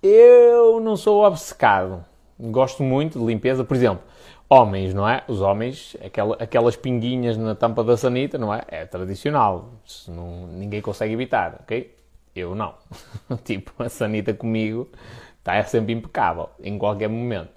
[0.00, 2.04] Eu não sou obcecado.
[2.38, 3.64] Gosto muito de limpeza.
[3.64, 4.04] Por exemplo,
[4.48, 5.24] homens, não é?
[5.26, 8.62] Os homens, aquela, aquelas pinguinhas na tampa da sanita, não é?
[8.68, 9.72] É tradicional.
[10.06, 11.92] Não, ninguém consegue evitar, ok?
[12.36, 12.76] Eu não.
[13.42, 14.88] tipo, a sanita comigo
[15.40, 17.50] está sempre impecável, em qualquer momento.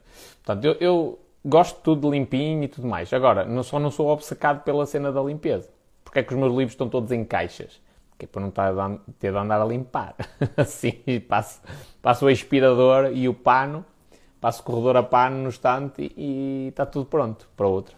[0.43, 3.13] Portanto, eu, eu gosto de tudo limpinho e tudo mais.
[3.13, 5.69] Agora, não, só não sou obcecado pela cena da limpeza.
[6.03, 7.85] Porque é que os meus livros estão todos em caixas?
[8.17, 10.15] Que é para não estar a ter de andar a limpar.
[10.57, 11.61] assim, passo,
[12.01, 13.85] passo o aspirador e o pano,
[14.41, 17.95] passo o corredor a pano no estante e está tudo pronto para outra.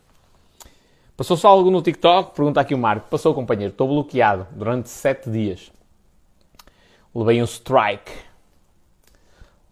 [1.15, 2.35] Passou só algo no TikTok?
[2.35, 3.09] Pergunta aqui o Marco.
[3.09, 3.71] Passou, companheiro.
[3.71, 5.71] Estou bloqueado durante 7 dias
[7.13, 8.11] levei um strike,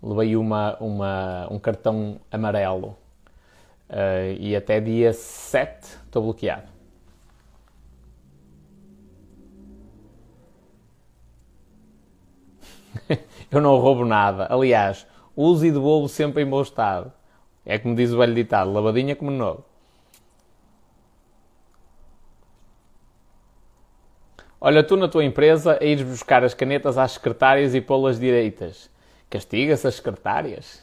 [0.01, 2.97] levei uma, uma, um cartão amarelo
[3.89, 6.76] uh, e até dia 7 estou bloqueado.
[13.49, 14.47] Eu não roubo nada.
[14.49, 17.11] Aliás, uso e devolvo sempre em bom estado.
[17.65, 19.63] É como diz o velho ditado, lavadinha como novo.
[24.59, 28.89] Olha, tu na tua empresa a ires buscar as canetas às secretárias e pô-las direitas.
[29.29, 30.81] Castiga-se as secretárias?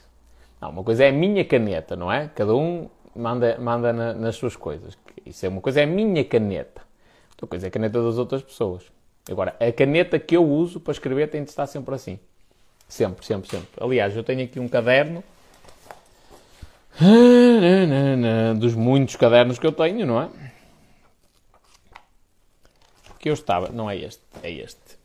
[0.61, 2.31] Não, uma coisa é a minha caneta, não é?
[2.35, 4.97] Cada um manda, manda na, nas suas coisas.
[5.27, 6.83] Isso é uma coisa, é a minha caneta.
[7.33, 8.85] Outra coisa é a caneta das outras pessoas.
[9.29, 12.21] Agora, a caneta que eu uso para escrever tem de estar sempre assim.
[12.89, 13.69] Sempre, sempre, sempre.
[13.81, 15.23] Aliás, eu tenho aqui um caderno
[18.59, 20.29] dos muitos cadernos que eu tenho, não é?
[23.25, 23.71] que eu estava.
[23.71, 24.99] Não é este, é este.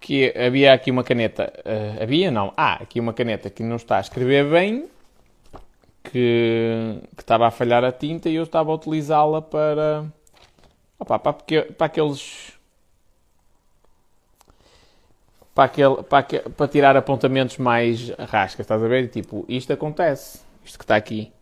[0.00, 1.52] Que havia aqui uma caneta.
[1.64, 2.32] Uh, havia?
[2.32, 2.52] Não.
[2.56, 4.90] Ah, aqui uma caneta que não está a escrever bem.
[6.10, 10.06] Que, que estava a falhar a tinta e eu estava a utilizá-la para.
[10.98, 12.58] Opa, para, para aqueles
[15.58, 19.08] para, aquele, para, para tirar apontamentos mais rascas, estás a ver?
[19.08, 21.32] Tipo, isto acontece, isto que está aqui,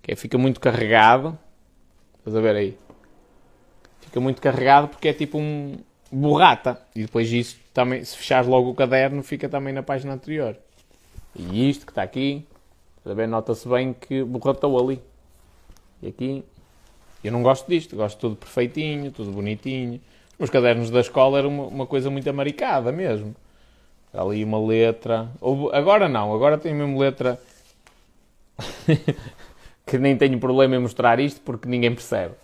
[0.00, 1.36] que é, fica muito carregado,
[2.18, 2.78] estás a ver aí?
[4.00, 5.76] Fica muito carregado porque é tipo um
[6.12, 10.56] borrata, e depois isso também, se fechares logo o caderno, fica também na página anterior.
[11.34, 12.46] E isto que está aqui,
[13.12, 13.26] ver?
[13.26, 15.00] Nota-se bem que borratou ali.
[16.00, 16.44] E aqui,
[17.22, 20.00] eu não gosto disto, gosto tudo perfeitinho, tudo bonitinho.
[20.38, 23.34] Os cadernos da escola eram uma, uma coisa muito amaricada mesmo
[24.14, 25.28] ali uma letra.
[25.72, 27.38] Agora não, agora tem mesmo letra
[29.84, 32.34] que nem tenho problema em mostrar isto porque ninguém percebe.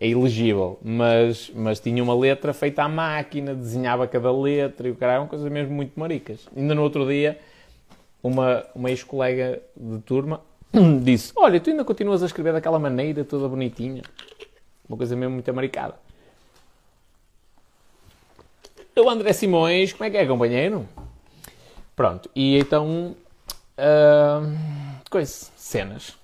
[0.00, 4.96] É elegível, mas, mas tinha uma letra feita à máquina, desenhava cada letra e o
[4.96, 6.48] cara, uma coisa mesmo muito maricas.
[6.56, 7.38] Ainda no outro dia,
[8.22, 10.40] uma, uma ex-colega de turma
[11.02, 14.02] disse: Olha, tu ainda continuas a escrever daquela maneira, toda bonitinha.
[14.88, 15.94] Uma coisa mesmo muito amaricada.
[18.96, 20.86] O André Simões, como é que é, companheiro?
[21.96, 23.16] Pronto, e então.
[23.78, 26.21] Uh, coisa, cenas.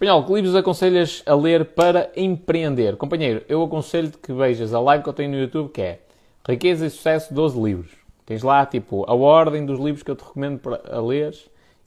[0.00, 2.96] Espanhol, que livros aconselhas a ler para empreender?
[2.96, 6.00] Companheiro, eu aconselho-te que vejas a live que eu tenho no YouTube que é
[6.48, 7.90] Riqueza e Sucesso 12 livros.
[8.24, 11.36] Tens lá, tipo, a ordem dos livros que eu te recomendo para a ler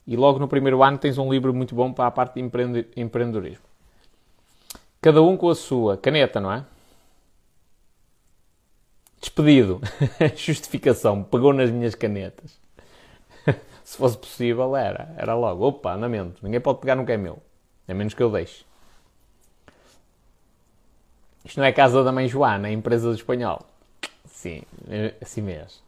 [0.06, 3.64] e logo no primeiro ano tens um livro muito bom para a parte de empreendedorismo.
[5.02, 6.64] Cada um com a sua caneta, não é?
[9.20, 9.80] Despedido.
[10.36, 11.24] Justificação.
[11.24, 12.60] Pegou nas minhas canetas.
[13.82, 15.12] Se fosse possível, era.
[15.18, 15.66] Era logo.
[15.66, 16.36] Opa, andamento.
[16.44, 17.42] Ninguém pode pegar no que é meu.
[17.88, 18.64] A menos que eu deixe.
[21.44, 23.66] Isto não é casa da mãe Joana, é empresa do espanhol.
[24.24, 25.82] Sim, é assim mesmo.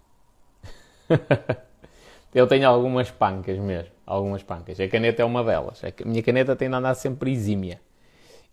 [2.34, 3.90] eu tenho algumas pancas mesmo.
[4.06, 4.78] Algumas pancas.
[4.78, 5.82] A caneta é uma delas.
[5.82, 7.80] A minha caneta tem de andar sempre exímia.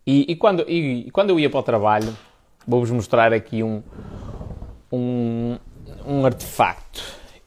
[0.06, 2.16] E, e, quando, e, quando eu ia para o trabalho,
[2.66, 3.82] vou-vos mostrar aqui um,
[4.90, 5.58] um,
[6.06, 7.02] um artefacto.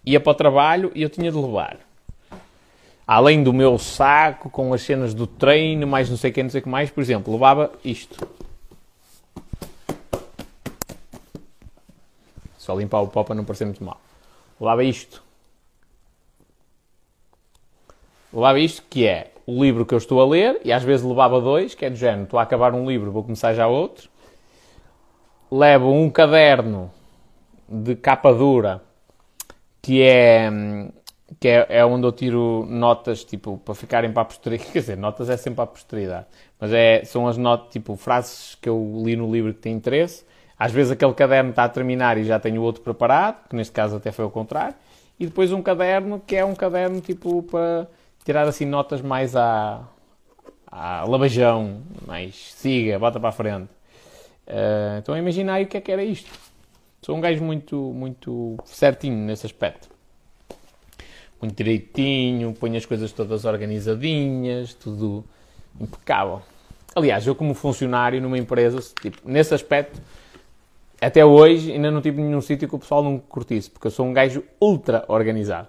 [0.06, 1.87] Ia para o trabalho e eu tinha de levar.
[3.08, 6.60] Além do meu saco, com as cenas do treino, mais não sei o não sei
[6.60, 8.28] o que mais, por exemplo, levava isto.
[12.58, 13.98] Só limpar o pó para não parecer muito mal.
[14.60, 15.24] Levava isto.
[18.34, 21.40] Levava isto, que é o livro que eu estou a ler, e às vezes levava
[21.40, 24.10] dois, que é do género, estou a acabar um livro, vou começar já outro.
[25.50, 26.92] Levo um caderno
[27.70, 28.84] de capa dura,
[29.82, 30.52] que é,
[31.40, 34.70] que é, é onde eu tiro notas, tipo, para ficarem para a posteridade.
[34.72, 36.26] Quer dizer, notas é sempre para a posteridade.
[36.60, 40.26] Mas é, são as notas, tipo, frases que eu li no livro que têm interesse.
[40.58, 43.74] Às vezes aquele caderno está a terminar e já tenho o outro preparado, que neste
[43.74, 44.76] caso até foi ao contrário.
[45.20, 47.88] E depois um caderno que é um caderno, tipo, para
[48.24, 49.88] tirar assim notas mais à,
[50.72, 53.70] à labajão, mais siga, bota para a frente.
[54.48, 56.32] Uh, então imaginai o que é que era isto.
[57.02, 59.97] Sou um gajo muito, muito certinho nesse aspecto.
[61.42, 65.24] Muito direitinho, ponho as coisas todas organizadinhas, tudo
[65.80, 66.42] impecável.
[66.96, 70.02] Aliás, eu como funcionário numa empresa, tipo, nesse aspecto,
[71.00, 74.06] até hoje ainda não tive nenhum sítio que o pessoal não curtisse, porque eu sou
[74.06, 75.68] um gajo ultra organizado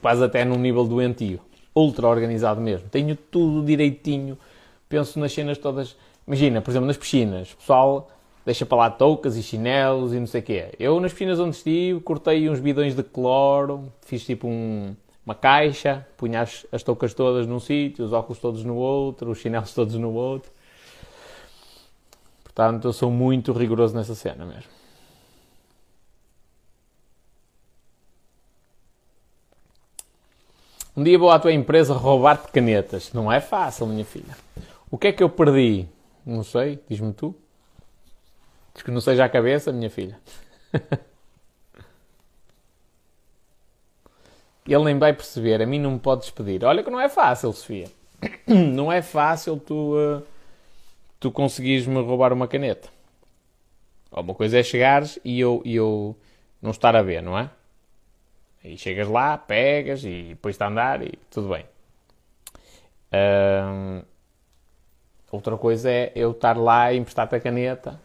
[0.00, 1.40] quase até num nível doentio,
[1.74, 2.88] ultra organizado mesmo.
[2.88, 4.38] Tenho tudo direitinho,
[4.88, 5.96] penso nas cenas todas.
[6.26, 8.10] Imagina, por exemplo, nas piscinas, o pessoal
[8.48, 10.70] deixa para lá toucas e chinelos e não sei o quê.
[10.80, 14.96] Eu, nas piscinas onde estive, cortei uns bidões de cloro, fiz tipo um,
[15.26, 19.38] uma caixa, punha as, as toucas todas num sítio, os óculos todos no outro, os
[19.38, 20.50] chinelos todos no outro.
[22.42, 24.70] Portanto, eu sou muito rigoroso nessa cena mesmo.
[30.96, 33.12] Um dia vou à tua empresa roubar-te canetas.
[33.12, 34.34] Não é fácil, minha filha.
[34.90, 35.86] O que é que eu perdi?
[36.24, 37.34] Não sei, diz-me tu.
[38.78, 40.16] Diz que não seja a cabeça, minha filha.
[44.64, 46.64] Ele nem vai perceber, a mim não me podes pedir.
[46.64, 47.90] Olha que não é fácil, Sofia.
[48.46, 50.22] Não é fácil tu, uh,
[51.18, 52.88] tu conseguires-me roubar uma caneta.
[54.12, 56.16] Uma coisa é chegares e eu, e eu
[56.60, 57.48] não estar a ver, não é?
[58.64, 61.64] E chegas lá, pegas e depois está a andar e tudo bem.
[65.30, 68.00] outra coisa é eu estar lá e emprestar-te a caneta.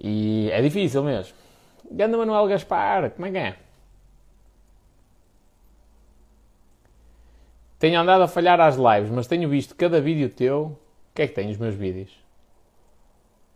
[0.00, 1.34] E é difícil mesmo.
[1.90, 3.56] Ganda Manuel Gaspar, como é que é?
[7.78, 10.78] Tenho andado a falhar às lives, mas tenho visto cada vídeo teu.
[11.10, 12.10] O que é que tem os meus vídeos?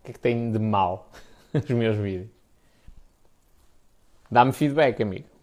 [0.00, 1.10] O que é que tem de mal
[1.54, 2.28] os meus vídeos?
[4.30, 5.33] Dá-me feedback, amigo.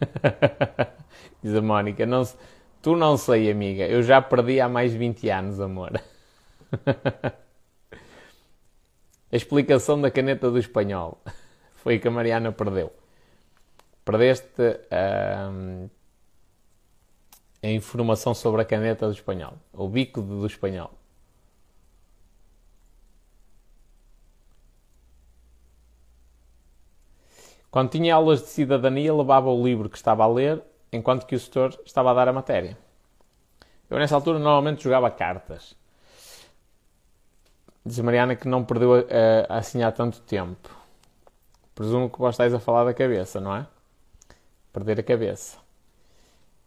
[1.42, 2.22] Diz a Mónica, não,
[2.82, 6.00] tu não sei, amiga, eu já perdi há mais de 20 anos, amor.
[9.32, 11.20] a explicação da caneta do espanhol
[11.76, 12.92] foi que a Mariana perdeu.
[14.04, 14.78] Perdeste
[15.50, 15.88] hum,
[17.62, 20.92] a informação sobre a caneta do espanhol, o bico do espanhol.
[27.74, 30.62] Quando tinha aulas de cidadania, levava o livro que estava a ler,
[30.92, 32.78] enquanto que o setor estava a dar a matéria.
[33.90, 35.74] Eu, nessa altura, normalmente jogava cartas.
[37.84, 39.04] Diz Mariana que não perdeu uh,
[39.48, 40.70] assim há tanto tempo.
[41.74, 43.66] Presumo que vós estáis a falar da cabeça, não é?
[44.72, 45.58] Perder a cabeça.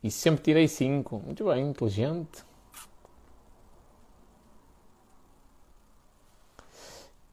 [0.04, 1.20] E sempre tirei 5.
[1.26, 2.44] Muito bem, inteligente.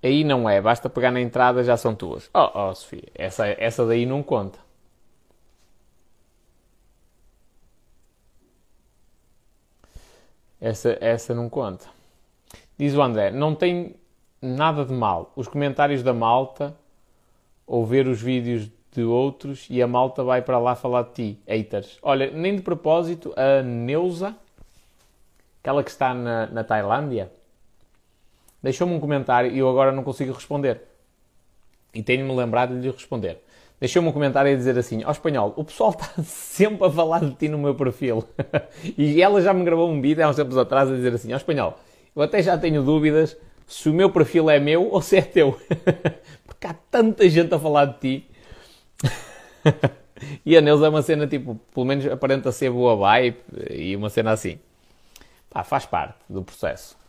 [0.05, 2.29] Aí não é, basta pegar na entrada, já são tuas.
[2.35, 4.59] Oh, oh Sofia, essa, essa daí não conta.
[10.61, 11.87] Essa, essa não conta.
[12.77, 13.97] Diz o André, não tem
[14.43, 15.33] nada de mal.
[15.35, 16.77] Os comentários da malta
[17.67, 21.39] ou ver os vídeos de outros e a malta vai para lá falar de ti,
[21.49, 21.99] haters.
[22.03, 24.37] Olha, nem de propósito, a Neuza,
[25.63, 27.33] aquela que está na, na Tailândia,
[28.65, 30.81] deixou-me um comentário e eu agora não consigo responder.
[31.95, 33.39] E tenho-me lembrado de lhe responder.
[33.79, 37.21] Deixou-me um comentário a dizer assim: Ó oh, espanhol, o pessoal está sempre a falar
[37.21, 38.25] de ti no meu perfil.
[38.97, 41.35] e ela já me gravou um vídeo há uns tempos atrás a dizer assim: Ó
[41.35, 41.79] oh, espanhol,
[42.17, 43.37] eu até já tenho dúvidas
[43.67, 45.61] se o meu perfil é meu ou se é teu.
[46.47, 48.31] Porque há tanta gente a falar de ti.
[50.45, 53.37] e a Neuza é uma cena tipo, pelo menos aparenta ser boa vibe
[53.71, 54.59] e uma cena assim.
[55.51, 57.04] Pá, faz parte do processo.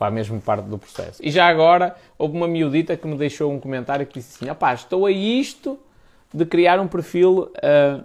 [0.00, 1.20] Faz mesmo parte do processo.
[1.22, 4.72] E já agora, houve uma miudita que me deixou um comentário que disse assim: pá,
[4.72, 5.78] estou a isto
[6.32, 8.02] de criar um perfil uh,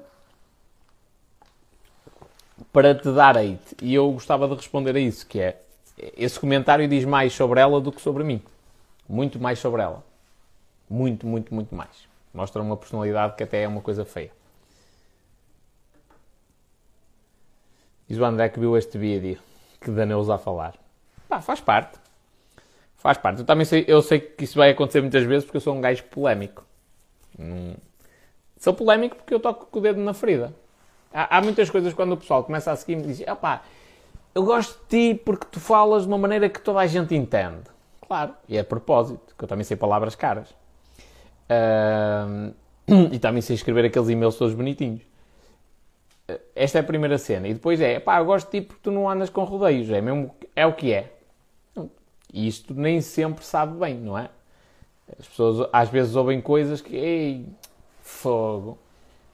[2.74, 3.78] para te dar hate.
[3.82, 5.62] E eu gostava de responder a isso, que é,
[6.18, 8.42] esse comentário diz mais sobre ela do que sobre mim.
[9.08, 10.04] Muito mais sobre ela.
[10.90, 12.10] Muito, muito, muito mais.
[12.34, 14.32] Mostra uma personalidade que até é uma coisa feia.
[18.06, 19.40] Diz o André que viu este vídeo
[19.80, 20.85] que Daneuza a falar.
[21.36, 22.00] Pá, faz parte.
[22.96, 23.40] Faz parte.
[23.40, 25.82] Eu também sei, eu sei que isso vai acontecer muitas vezes porque eu sou um
[25.82, 26.64] gajo polémico.
[27.38, 27.76] Hum.
[28.58, 30.54] Sou polémico porque eu toco com o dedo na ferida.
[31.14, 33.64] Há, há muitas coisas quando o pessoal começa a seguir-me e diz: opá,
[34.34, 37.64] eu gosto de ti porque tu falas de uma maneira que toda a gente entende.
[38.08, 40.50] Claro, e é a propósito, que eu também sei palavras caras.
[41.50, 42.54] Uh,
[43.12, 45.02] e também sei escrever aqueles e-mails todos bonitinhos.
[46.30, 47.46] Uh, esta é a primeira cena.
[47.46, 49.90] E depois é, pá, eu gosto de ti porque tu não andas com rodeios.
[49.90, 51.15] É, mesmo, é o que é.
[52.36, 54.30] E isto nem sempre sabe bem, não é?
[55.20, 57.46] As pessoas às vezes ouvem coisas que, ei,
[58.02, 58.78] fogo.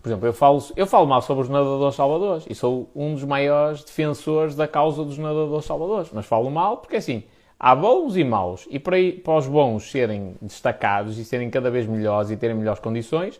[0.01, 3.23] Por exemplo, eu falo, eu falo mal sobre os nadadores salvadores e sou um dos
[3.23, 6.11] maiores defensores da causa dos nadadores salvadores.
[6.13, 7.23] Mas falo mal porque, assim,
[7.63, 11.85] Há bons e maus, e para, para os bons serem destacados e serem cada vez
[11.85, 13.39] melhores e terem melhores condições,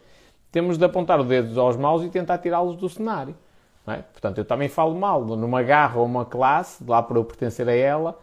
[0.52, 3.34] temos de apontar o dedo aos maus e tentar tirá-los do cenário.
[3.88, 3.96] É?
[3.96, 7.74] Portanto, eu também falo mal numa garra ou uma classe, lá para eu pertencer a
[7.74, 8.16] ela,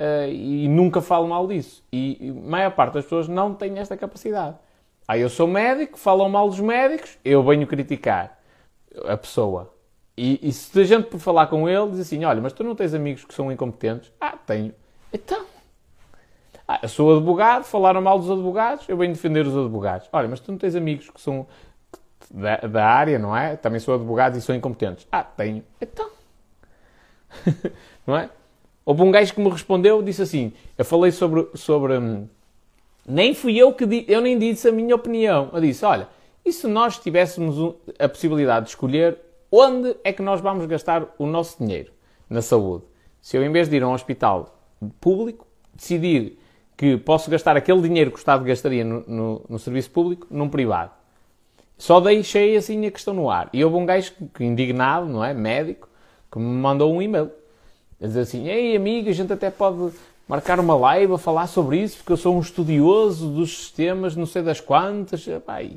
[0.00, 1.84] uh, e nunca falo mal disso.
[1.92, 4.56] E, e a maior parte das pessoas não tem esta capacidade.
[5.08, 8.38] Aí eu sou médico, falam mal dos médicos, eu venho criticar
[9.06, 9.72] a pessoa.
[10.16, 12.74] E, e se a gente por falar com ele diz assim: Olha, mas tu não
[12.74, 14.10] tens amigos que são incompetentes?
[14.20, 14.74] Ah, tenho.
[15.12, 15.44] Então,
[16.66, 20.08] ah, eu sou advogado, falaram mal dos advogados, eu venho defender os advogados.
[20.12, 21.46] Olha, mas tu não tens amigos que são
[22.28, 23.56] da, da área, não é?
[23.56, 25.06] Também sou advogado e são incompetentes.
[25.12, 25.62] Ah, tenho.
[25.80, 26.10] Então.
[28.04, 28.30] não é?
[28.86, 32.28] Houve um gajo que me respondeu, disse assim, eu falei sobre, sobre hum,
[33.04, 35.50] nem fui eu que eu nem disse a minha opinião.
[35.52, 36.08] Eu disse, olha,
[36.44, 39.18] e se nós tivéssemos a possibilidade de escolher
[39.50, 41.90] onde é que nós vamos gastar o nosso dinheiro
[42.30, 42.84] na saúde?
[43.20, 44.56] Se eu, em vez de ir a um hospital
[45.00, 46.38] público, decidir
[46.76, 50.48] que posso gastar aquele dinheiro que o Estado gastaria no, no, no, serviço público num
[50.48, 50.92] privado.
[51.76, 53.48] Só deixei assim a questão no ar.
[53.52, 55.34] E houve um gajo que, indignado, não é?
[55.34, 55.88] Médico,
[56.30, 57.30] que me mandou um e-mail.
[58.00, 59.92] A dizer assim: Ei, amigo, a gente até pode
[60.28, 64.26] marcar uma live a falar sobre isso, porque eu sou um estudioso dos sistemas, não
[64.26, 65.26] sei das quantas.
[65.44, 65.76] Pai.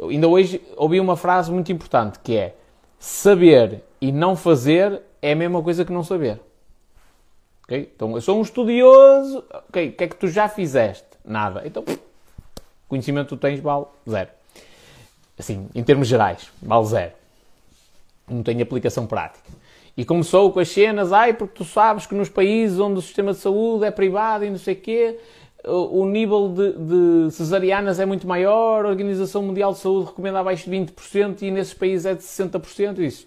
[0.00, 2.54] Ainda hoje ouvi uma frase muito importante que é:
[2.98, 6.40] saber e não fazer é a mesma coisa que não saber.
[7.64, 7.90] Okay?
[7.94, 9.44] Então, eu sou um estudioso.
[9.68, 11.06] Ok, o que é que tu já fizeste?
[11.24, 11.62] Nada.
[11.64, 11.84] Então,
[12.88, 14.30] conhecimento tu tens, vale zero.
[15.38, 17.12] Assim, em termos gerais, vale zero.
[18.28, 19.50] Não tem aplicação prática.
[19.96, 23.32] E começou com as cenas, ai, porque tu sabes que nos países onde o sistema
[23.32, 25.18] de saúde é privado e não sei o quê,
[25.66, 30.70] o nível de, de, cesarianas é muito maior, a Organização Mundial de Saúde recomenda abaixo
[30.70, 32.98] de 20% e nesses países é de 60%.
[32.98, 33.26] E isso,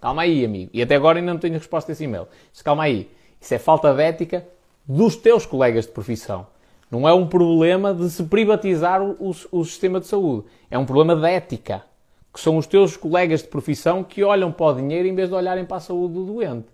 [0.00, 0.70] calma aí, amigo.
[0.74, 2.26] E até agora ainda não tenho resposta a esse e-mail.
[2.64, 3.08] calma aí.
[3.40, 4.46] Isso é falta de ética
[4.86, 6.46] dos teus colegas de profissão.
[6.90, 10.46] Não é um problema de se privatizar o, o, sistema de saúde.
[10.68, 11.84] É um problema de ética.
[12.32, 15.34] Que são os teus colegas de profissão que olham para o dinheiro em vez de
[15.34, 16.68] olharem para a saúde do doente.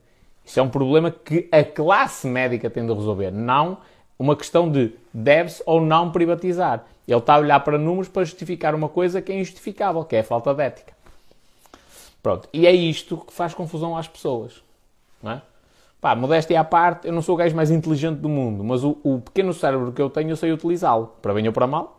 [0.44, 3.30] Isso é um problema que a classe médica tem de resolver.
[3.30, 3.78] Não
[4.18, 6.84] uma questão de deve-se ou não privatizar.
[7.06, 10.20] Ele está a olhar para números para justificar uma coisa que é injustificável, que é
[10.20, 10.92] a falta de ética.
[12.22, 12.48] Pronto.
[12.52, 14.62] E é isto que faz confusão às pessoas.
[15.22, 15.42] Não é?
[16.00, 18.98] Pá, modéstia à parte, eu não sou o gajo mais inteligente do mundo, mas o,
[19.02, 21.12] o pequeno cérebro que eu tenho, eu sei utilizá-lo.
[21.22, 21.98] Para bem ou para mal,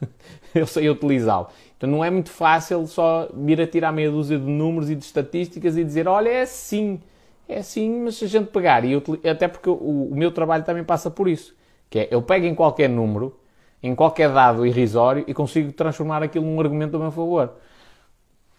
[0.54, 1.48] eu sei utilizá-lo.
[1.76, 5.04] Então não é muito fácil só vir a tirar meia dúzia de números e de
[5.04, 7.00] estatísticas e dizer, olha, é assim,
[7.48, 8.94] é assim, mas se a gente pegar, e
[9.28, 11.54] até porque o, o meu trabalho também passa por isso,
[11.88, 13.38] que é, eu pego em qualquer número,
[13.82, 17.52] em qualquer dado irrisório e consigo transformar aquilo num argumento a meu favor.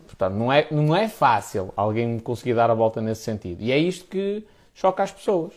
[0.05, 3.61] Portanto, não é, não é fácil alguém conseguir dar a volta nesse sentido.
[3.61, 5.53] E é isto que choca as pessoas.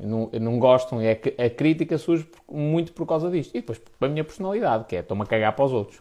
[0.00, 3.50] Não, não gostam, e a, a crítica surge muito por causa disto.
[3.50, 6.00] E depois para a minha personalidade, que é estou-me a cagar para os outros.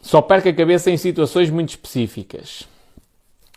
[0.00, 2.68] Só perca a cabeça em situações muito específicas.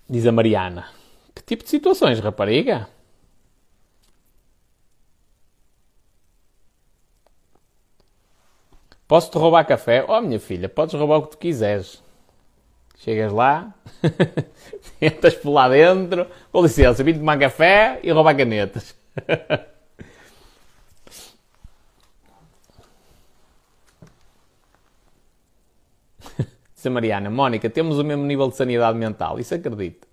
[0.10, 0.88] Diz a Mariana.
[1.36, 2.88] Que tipo de situações, rapariga?
[9.08, 10.06] Posso-te roubar café?
[10.08, 12.02] Oh, minha filha, podes roubar o que tu quiseres.
[12.98, 13.74] Chegas lá,
[15.00, 18.96] entras por lá dentro, com licença, vim tomar café e roubar canetas.
[26.76, 29.40] Diz a Mariana, Mónica, temos o mesmo nível de sanidade mental.
[29.40, 30.08] Isso acredito.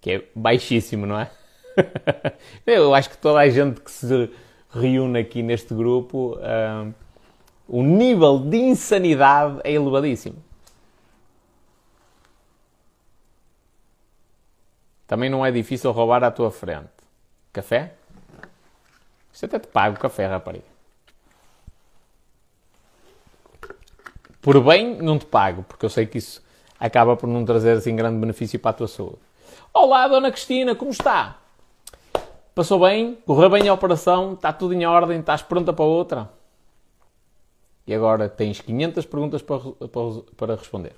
[0.00, 1.30] Que é baixíssimo, não é?
[2.66, 4.30] Eu acho que toda a gente que se
[4.70, 6.94] reúne aqui neste grupo, uh,
[7.68, 10.42] o nível de insanidade é elevadíssimo.
[15.10, 16.86] Também não é difícil roubar à tua frente.
[17.52, 17.94] Café?
[19.32, 20.62] Isto até te pago café, rapariga.
[24.40, 26.40] Por bem, não te pago, porque eu sei que isso
[26.78, 29.18] acaba por não trazer assim grande benefício para a tua saúde.
[29.74, 31.38] Olá, Dona Cristina, como está?
[32.54, 33.16] Passou bem?
[33.26, 34.34] Correu bem a operação?
[34.34, 35.18] Está tudo em ordem?
[35.18, 36.30] Estás pronta para outra?
[37.84, 40.94] E agora tens 500 perguntas para, para, para responder.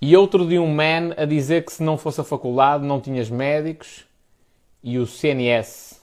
[0.00, 3.30] E outro de um man a dizer que se não fosse a faculdade não tinhas
[3.30, 4.04] médicos
[4.82, 6.00] e o CNS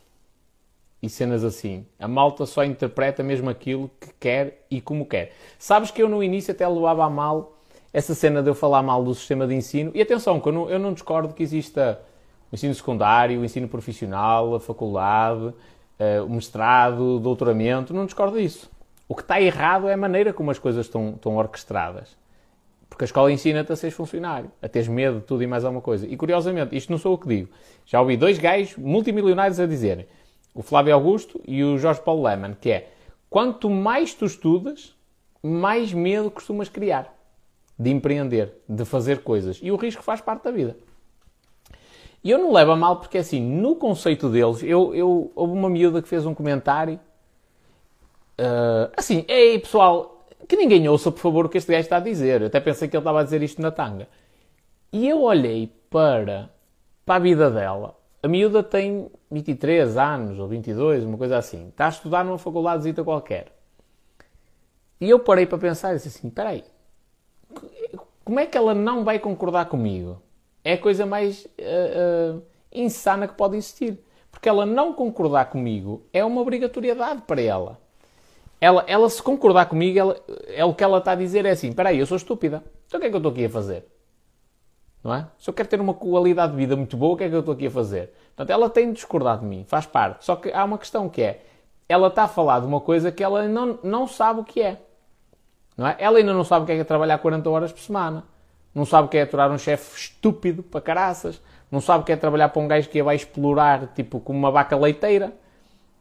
[1.02, 1.86] e cenas assim.
[2.00, 5.34] A malta só interpreta mesmo aquilo que quer e como quer.
[5.60, 7.60] Sabes que eu no início até levava a mal
[7.92, 9.92] essa cena de eu falar mal do sistema de ensino.
[9.94, 12.02] E atenção, que eu não, eu não discordo que exista
[12.52, 17.94] o ensino secundário, o ensino profissional, a faculdade, uh, o mestrado, o doutoramento.
[17.94, 18.72] Não discordo disso.
[19.08, 22.18] O que está errado é a maneira como as coisas estão, estão orquestradas.
[22.94, 25.82] Porque a escola ensina-te a seres funcionário, a teres medo de tudo e mais alguma
[25.82, 26.06] coisa.
[26.06, 27.50] E curiosamente, isto não sou eu que digo.
[27.88, 30.06] Já ouvi dois gajos multimilionários a dizerem,
[30.54, 32.92] o Flávio Augusto e o Jorge Paulo Leman, que é
[33.32, 34.96] quanto mais tu estudas,
[35.42, 37.12] mais medo costumas criar
[37.80, 39.60] de empreender, de fazer coisas.
[39.64, 40.78] E o risco faz parte da vida.
[42.24, 45.68] E eu não levo a mal porque, assim, no conceito deles, eu, eu houve uma
[45.68, 47.00] miúda que fez um comentário.
[48.40, 50.13] Uh, assim, ei pessoal,
[50.48, 52.42] que ninguém ouça, por favor, o que este gajo está a dizer.
[52.42, 54.08] Eu até pensei que ele estava a dizer isto na tanga.
[54.92, 56.50] E eu olhei para,
[57.06, 57.98] para a vida dela.
[58.22, 61.70] A miúda tem 23 anos ou 22, uma coisa assim.
[61.70, 63.48] Está a estudar numa faculdade qualquer.
[65.02, 66.64] E eu parei para pensar e disse assim: espera aí,
[68.24, 70.22] como é que ela não vai concordar comigo?
[70.64, 74.00] É a coisa mais uh, uh, insana que pode existir.
[74.32, 77.83] Porque ela não concordar comigo é uma obrigatoriedade para ela.
[78.64, 80.16] Ela, ela se concordar comigo, ela,
[80.48, 82.64] é o que ela está a dizer é assim: espera aí, eu sou estúpida.
[82.88, 83.86] Então o que é que eu estou aqui a fazer?
[85.04, 85.28] Não é?
[85.38, 87.42] Se eu quero ter uma qualidade de vida muito boa, o que é que eu
[87.42, 88.14] estou aqui a fazer?
[88.28, 90.24] Portanto, ela tem de discordar de mim, faz parte.
[90.24, 91.44] Só que há uma questão que é:
[91.90, 94.78] ela está a falar de uma coisa que ela não, não sabe o que é.
[95.76, 95.98] Não é?
[96.00, 98.24] Ela ainda não sabe o que é, que é trabalhar 40 horas por semana.
[98.74, 101.42] Não sabe o que é aturar um chefe estúpido para caraças.
[101.70, 104.40] Não sabe o que é trabalhar para um gajo que a vai explorar, tipo, como
[104.40, 105.34] uma vaca leiteira.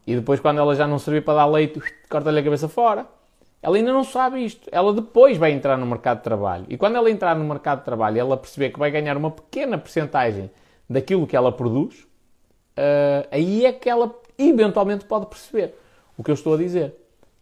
[0.06, 3.06] E depois, quando ela já não servir para dar leite, corta-lhe a cabeça fora.
[3.62, 4.68] Ela ainda não sabe isto.
[4.72, 6.66] Ela depois vai entrar no mercado de trabalho.
[6.68, 9.78] E quando ela entrar no mercado de trabalho ela perceber que vai ganhar uma pequena
[9.78, 10.50] percentagem
[10.90, 15.74] daquilo que ela produz, uh, aí é que ela eventualmente pode perceber
[16.18, 16.96] o que eu estou a dizer.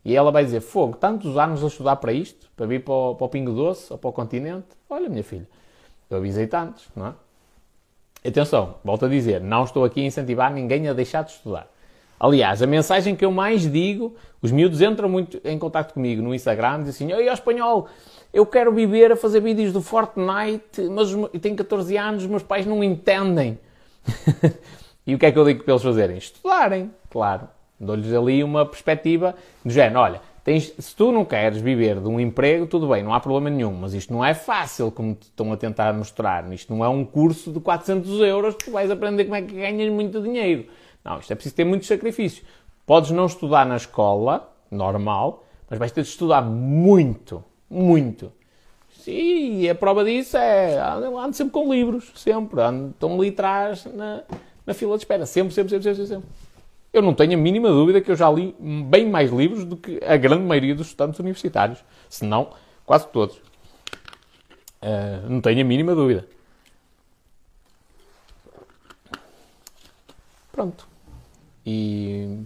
[0.04, 3.14] E ela vai dizer: Fogo, tantos anos a estudar para isto, para vir para o,
[3.14, 4.68] para o Pingo Doce ou para o continente.
[4.88, 5.48] Olha, minha filha,
[6.10, 7.14] eu avisei tantos, não é?
[8.28, 11.66] Atenção, volto a dizer: não estou aqui a incentivar ninguém a deixar de estudar.
[12.20, 16.34] Aliás, a mensagem que eu mais digo, os miúdos entram muito em contato comigo no
[16.34, 17.88] Instagram, dizem assim: Oi, espanhol,
[18.30, 21.08] eu quero viver a fazer vídeos do Fortnite, mas
[21.40, 23.58] tenho 14 anos, os meus pais não entendem.
[25.06, 26.18] e o que é que eu digo para eles fazerem?
[26.18, 27.48] Estudarem, claro.
[27.80, 32.20] Dou-lhes ali uma perspectiva do género, olha, tens, se tu não queres viver de um
[32.20, 35.50] emprego, tudo bem, não há problema nenhum, mas isto não é fácil, como te estão
[35.50, 36.52] a tentar mostrar.
[36.52, 39.54] Isto não é um curso de 400 euros que tu vais aprender como é que
[39.54, 40.66] ganhas muito dinheiro.
[41.04, 42.44] Não, isto é preciso ter muito sacrifício.
[42.86, 48.32] Podes não estudar na escola, normal, mas vais ter de estudar muito, muito.
[49.06, 54.22] E a prova disso é, ando sempre com livros, sempre, estão ali atrás na,
[54.66, 56.28] na fila de espera, sempre, sempre, sempre, sempre, sempre.
[56.92, 60.00] Eu não tenho a mínima dúvida que eu já li bem mais livros do que
[60.04, 61.78] a grande maioria dos estudantes universitários.
[62.08, 62.50] Se não,
[62.84, 63.36] quase todos.
[64.82, 66.26] Uh, não tenho a mínima dúvida.
[70.50, 70.89] Pronto.
[71.64, 72.38] E.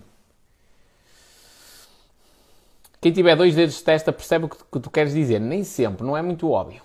[3.00, 5.38] Quem tiver dois dedos de testa percebe o que tu queres dizer.
[5.38, 6.82] Nem sempre, não é muito óbvio.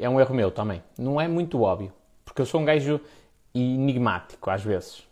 [0.00, 0.82] É um erro meu também.
[0.98, 1.92] Não é muito óbvio.
[2.24, 3.00] Porque eu sou um gajo
[3.54, 5.06] enigmático às vezes.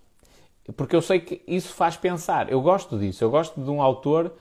[0.77, 2.51] Porque eu sei que isso faz pensar.
[2.51, 3.22] Eu gosto disso.
[3.22, 4.33] Eu gosto de um autor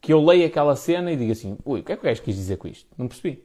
[0.00, 2.22] que eu leio aquela cena e digo assim: ui, o que é que o gajo
[2.22, 2.88] quis dizer com isto?
[2.96, 3.44] Não percebi.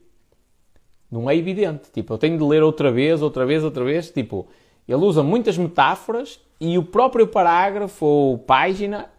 [1.10, 1.90] Não é evidente.
[1.90, 4.10] Tipo, eu tenho de ler outra vez, outra vez, outra vez.
[4.10, 4.48] Tipo,
[4.88, 9.10] ele usa muitas metáforas e o próprio parágrafo ou página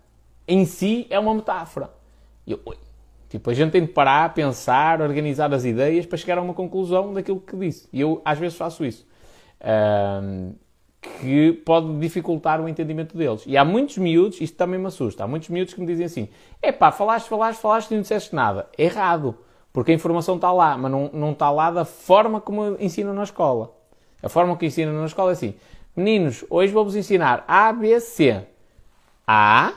[0.48, 1.90] em si é uma metáfora.
[2.48, 2.58] Eu,
[3.28, 7.14] tipo, a gente tem de parar, pensar, organizar as ideias para chegar a uma conclusão
[7.14, 7.90] daquilo que disse.
[7.92, 9.06] E eu às vezes faço isso.
[9.62, 10.54] Um,
[11.20, 13.44] que pode dificultar o entendimento deles.
[13.46, 16.30] E há muitos miúdos, isto também me assusta, há muitos miúdos que me dizem assim:
[16.62, 18.70] é pá, falaste, falaste, falaste e não disseste nada.
[18.78, 19.38] Errado.
[19.74, 23.24] Porque a informação está lá, mas não, não está lá da forma como ensinam na
[23.24, 23.76] escola.
[24.22, 25.56] A forma que ensinam na escola é assim:
[25.96, 28.46] meninos, hoje vou-vos ensinar A, B, C.
[29.28, 29.74] A,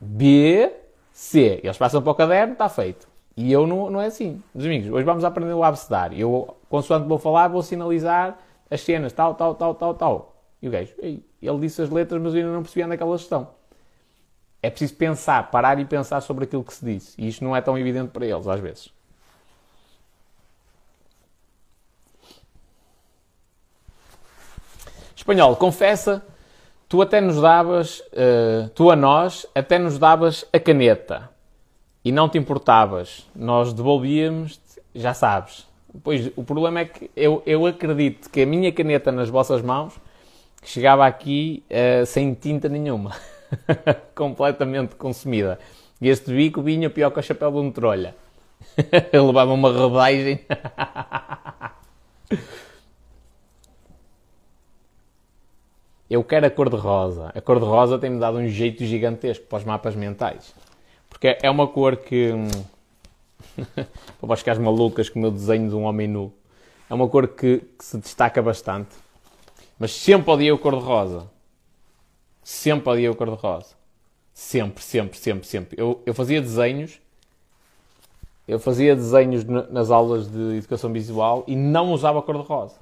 [0.00, 0.72] B,
[1.12, 1.60] C.
[1.62, 3.08] Eles passam para o caderno, está feito.
[3.36, 4.42] E eu não, não é assim.
[4.54, 6.18] Meus amigos, hoje vamos aprender o abecedário.
[6.18, 8.38] Eu, consoante vou falar, vou sinalizar
[8.70, 10.36] as cenas, tal, tal, tal, tal, tal.
[10.60, 11.22] E o gajo, ele
[11.60, 13.48] disse as letras, mas eu ainda não percebi onde é que elas estão.
[14.62, 17.14] É preciso pensar, parar e pensar sobre aquilo que se disse.
[17.18, 18.95] E isto não é tão evidente para eles, às vezes.
[25.26, 26.24] Espanhol, confessa,
[26.88, 31.28] tu até nos davas, uh, tu a nós, até nos davas a caneta.
[32.04, 33.26] E não te importavas.
[33.34, 34.60] Nós devolvíamos,
[34.94, 35.66] já sabes.
[36.04, 39.94] Pois, o problema é que eu, eu acredito que a minha caneta nas vossas mãos
[40.62, 43.10] chegava aqui uh, sem tinta nenhuma.
[44.14, 45.58] Completamente consumida.
[46.00, 48.14] E este bico vinha pior que o chapéu de um trolha.
[48.78, 50.38] Ele levava uma rodagem.
[56.08, 57.32] Eu quero a cor-de-rosa.
[57.34, 60.54] A cor-de-rosa tem-me dado um jeito gigantesco para os mapas mentais.
[61.10, 62.32] Porque é uma cor que.
[62.32, 62.48] Hum,
[64.20, 66.32] para as malucas com o meu desenho de um homem nu.
[66.88, 68.94] É uma cor que, que se destaca bastante.
[69.78, 71.28] Mas sempre odiei o cor-de-rosa.
[72.42, 73.74] Sempre odiei o cor-de-rosa.
[74.32, 75.80] Sempre, sempre, sempre, sempre.
[75.80, 77.00] Eu, eu fazia desenhos.
[78.46, 82.78] Eu fazia desenhos nas aulas de educação visual e não usava cor-de-rosa.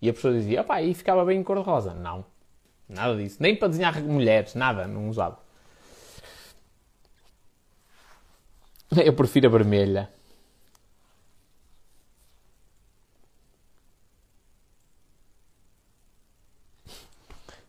[0.00, 1.92] E a pessoa dizia, pá, aí ficava bem em cor-de-rosa.
[1.92, 2.24] Não.
[2.88, 3.38] Nada disso.
[3.40, 5.38] Nem para desenhar mulheres, nada, não usava.
[8.96, 10.10] Eu prefiro a vermelha.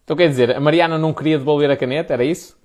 [0.04, 2.58] Então quer dizer, a Mariana não queria devolver a caneta, era isso?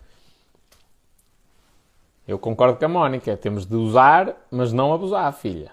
[2.26, 5.72] Eu concordo com a Mónica, temos de usar, mas não abusar, filha.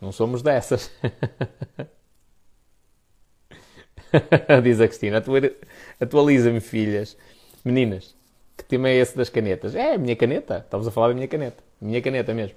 [0.00, 0.90] Não somos dessas.
[4.62, 5.22] Diz a Cristina,
[6.00, 7.16] atualiza-me, filhas.
[7.64, 8.16] Meninas,
[8.56, 9.74] que tema é esse das canetas?
[9.74, 10.58] É, a minha caneta.
[10.58, 11.62] Estamos a falar da minha caneta.
[11.80, 12.56] Minha caneta mesmo.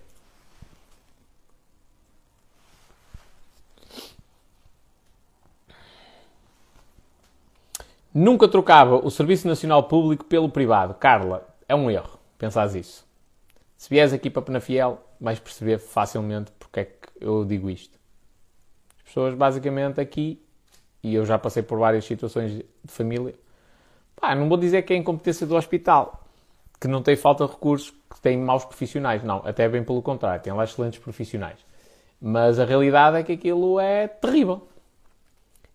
[8.14, 10.94] Nunca trocava o Serviço Nacional Público pelo privado.
[10.94, 12.20] Carla, é um erro.
[12.38, 13.06] Pensas isso.
[13.76, 17.98] Se vieres aqui para Penafiel, vais perceber facilmente porque é que eu digo isto.
[18.98, 20.43] As pessoas, basicamente, aqui
[21.04, 23.36] e eu já passei por várias situações de família,
[24.16, 26.24] pá, não vou dizer que é incompetência do hospital,
[26.80, 29.24] que não tem falta de recursos, que tem maus profissionais.
[29.24, 31.60] Não, até bem pelo contrário, tem lá excelentes profissionais.
[32.22, 34.68] Mas a realidade é que aquilo é terrível.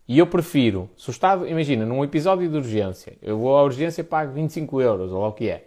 [0.07, 4.01] E eu prefiro, se o Estado, imagina, num episódio de urgência, eu vou à urgência
[4.01, 5.67] e pago 25 euros, ou lá o que é.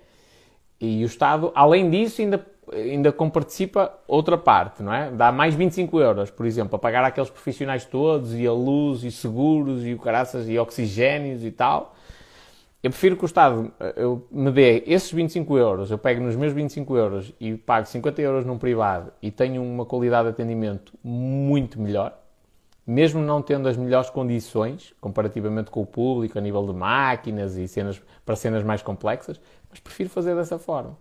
[0.80, 2.44] E o Estado, além disso, ainda
[2.74, 5.12] ainda comparticipa outra parte, não é?
[5.12, 9.12] Dá mais 25 euros, por exemplo, a pagar aqueles profissionais todos, e a luz, e
[9.12, 11.96] seguros, e o caraças, e oxigénios e tal.
[12.82, 16.36] Eu prefiro que o Estado eh, eu, me dê esses 25 euros, eu pego nos
[16.36, 20.94] meus 25 euros e pago 50 euros num privado e tenho uma qualidade de atendimento
[21.04, 22.18] muito melhor,
[22.88, 27.68] mesmo não tendo as melhores condições, comparativamente com o público, a nível de máquinas e
[27.68, 30.98] cenas, para cenas mais complexas, mas prefiro fazer dessa forma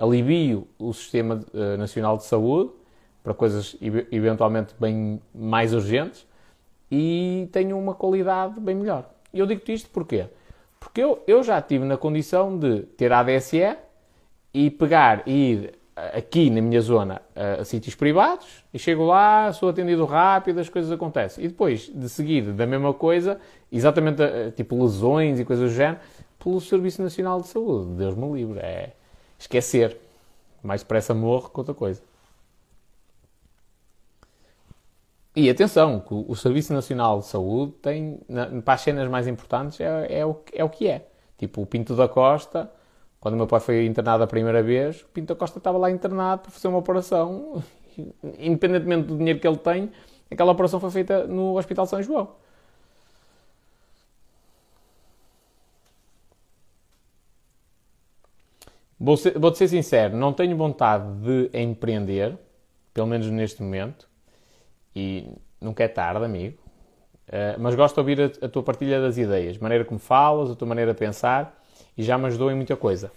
[0.00, 2.72] alivio o Sistema uh, Nacional de Saúde
[3.22, 3.76] para coisas
[4.10, 6.26] eventualmente bem mais urgentes
[6.90, 9.08] e tenho uma qualidade bem melhor.
[9.32, 10.26] E eu digo-te isto porquê?
[10.80, 13.76] Porque eu, eu já estive na condição de ter ADSE
[14.52, 19.04] e pegar e ir eh, aqui na minha zona a, a sítios privados e chego
[19.04, 21.44] lá, sou atendido rápido, as coisas acontecem.
[21.44, 23.38] E depois de seguir da mesma coisa,
[23.70, 26.00] exatamente eh, tipo lesões e coisas do género,
[26.42, 27.92] pelo Serviço Nacional de Saúde.
[27.96, 28.58] Deus me livre.
[28.60, 28.94] É,
[29.40, 29.96] esquecer.
[30.62, 32.02] Mais depressa morre que outra coisa.
[35.34, 38.20] E atenção, o Serviço Nacional de Saúde tem,
[38.64, 41.06] para as cenas mais importantes, é, é, o, é o que é.
[41.38, 42.70] Tipo, o Pinto da Costa,
[43.20, 45.90] quando o meu pai foi internado a primeira vez, o Pinto da Costa estava lá
[45.90, 47.62] internado para fazer uma operação,
[48.38, 49.90] independentemente do dinheiro que ele tem,
[50.30, 52.32] aquela operação foi feita no Hospital São João.
[59.00, 62.36] Vou ser, vou ser sincero, não tenho vontade de empreender,
[62.92, 64.06] pelo menos neste momento,
[64.94, 65.26] e
[65.58, 66.58] nunca é tarde, amigo,
[67.28, 70.50] uh, mas gosto de ouvir a, a, tua partilha das ideias, a maneira como falas,
[70.50, 71.58] a tua maneira de pensar,
[71.96, 73.10] e já me ajudou em muita coisa.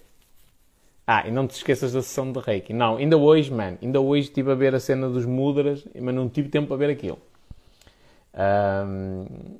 [1.05, 2.71] Ah, e não te esqueças da sessão de Reiki.
[2.71, 6.29] Não, ainda hoje, mano, ainda hoje estive a ver a cena dos mudras, mas não
[6.29, 7.19] tive tempo para ver aquilo.
[8.33, 9.59] Um,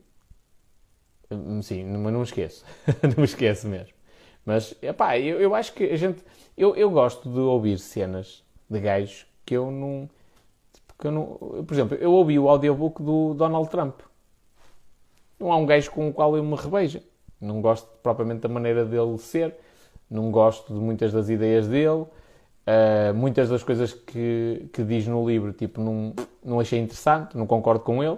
[1.62, 2.64] sim, mas não me esqueço.
[3.04, 4.03] não me esqueço mesmo.
[4.46, 6.24] Mas, epá, eu, eu acho que a gente.
[6.58, 10.10] Eu, eu gosto de ouvir cenas de gajos que eu não.
[11.00, 11.26] Que eu não
[11.66, 14.00] por exemplo, eu ouvi o audiobook do Donald Trump.
[15.40, 17.02] Não há um gajo com o qual eu me reveja.
[17.40, 19.56] Não gosto propriamente da maneira dele ser.
[20.10, 22.06] Não gosto de muitas das ideias dele.
[22.66, 27.46] Uh, muitas das coisas que, que diz no livro, tipo, não, não achei interessante, não
[27.46, 28.18] concordo com ele.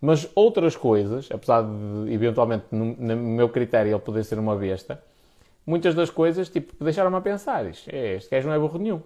[0.00, 5.02] Mas outras coisas, apesar de, eventualmente, no, no meu critério, ele poder ser uma besta,
[5.70, 7.64] muitas das coisas, tipo, deixaram-me a pensar.
[7.70, 9.00] Isto, é, este gajo não é burro nenhum.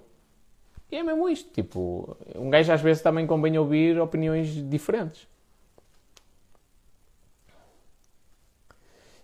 [0.91, 5.29] E é mesmo isto, tipo, um gajo às vezes também convém ouvir opiniões diferentes.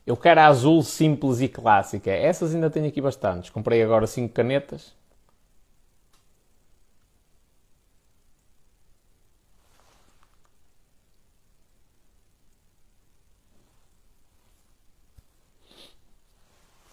[0.06, 2.10] Eu quero a azul simples e clássica.
[2.10, 3.50] Essas ainda tenho aqui bastantes.
[3.50, 4.94] Comprei agora 5 canetas.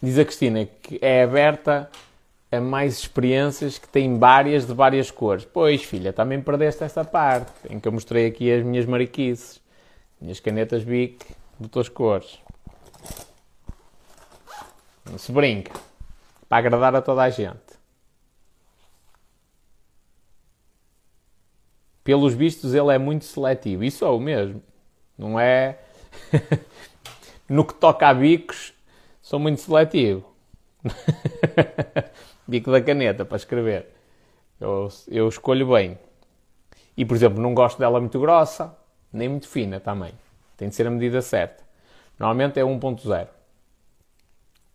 [0.00, 1.90] Diz a Cristina que é aberta
[2.50, 5.44] a mais experiências que tem várias de várias cores.
[5.44, 9.60] Pois, filha, também perdeste essa parte em que eu mostrei aqui as minhas mariquices,
[10.20, 11.26] minhas canetas Bic
[11.58, 12.38] de todas as cores.
[15.04, 15.72] Não se brinca.
[16.48, 17.58] Para agradar a toda a gente.
[22.02, 23.84] Pelos vistos, ele é muito seletivo.
[23.84, 24.62] Isso é o mesmo.
[25.16, 25.78] Não é.
[27.48, 28.72] no que toca a bicos,
[29.28, 30.24] sou muito seletivo.
[32.48, 33.94] Bico da caneta para escrever.
[34.58, 35.98] Eu, eu escolho bem.
[36.96, 38.74] E, por exemplo, não gosto dela muito grossa,
[39.12, 40.14] nem muito fina também.
[40.56, 41.62] Tem de ser a medida certa.
[42.18, 43.28] Normalmente é 1.0.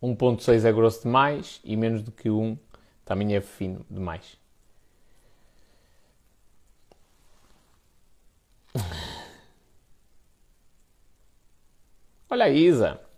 [0.03, 2.55] 1.6 é grosso demais e menos do que 1
[3.03, 4.37] também é fino demais.
[12.29, 13.12] Olha a Isa.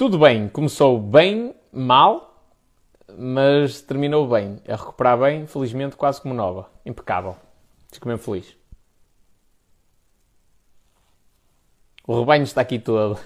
[0.00, 2.50] Tudo bem, começou bem, mal,
[3.18, 4.58] mas terminou bem.
[4.66, 6.70] A recuperar bem, felizmente quase como nova.
[6.86, 7.36] Impecável.
[7.92, 8.56] Fico mesmo feliz.
[12.06, 13.20] O rebanho está aqui todo.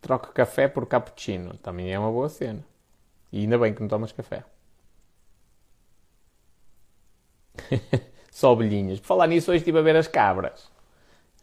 [0.00, 1.56] Troco café por cappuccino.
[1.58, 2.64] Também é uma boa cena.
[3.30, 4.42] E ainda bem que não tomas café.
[8.32, 8.98] Só ovelhinhas.
[8.98, 10.71] Por falar nisso, hoje estive a ver as cabras.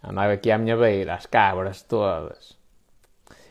[0.04, 2.58] Andava aqui à minha beira, as cabras todas.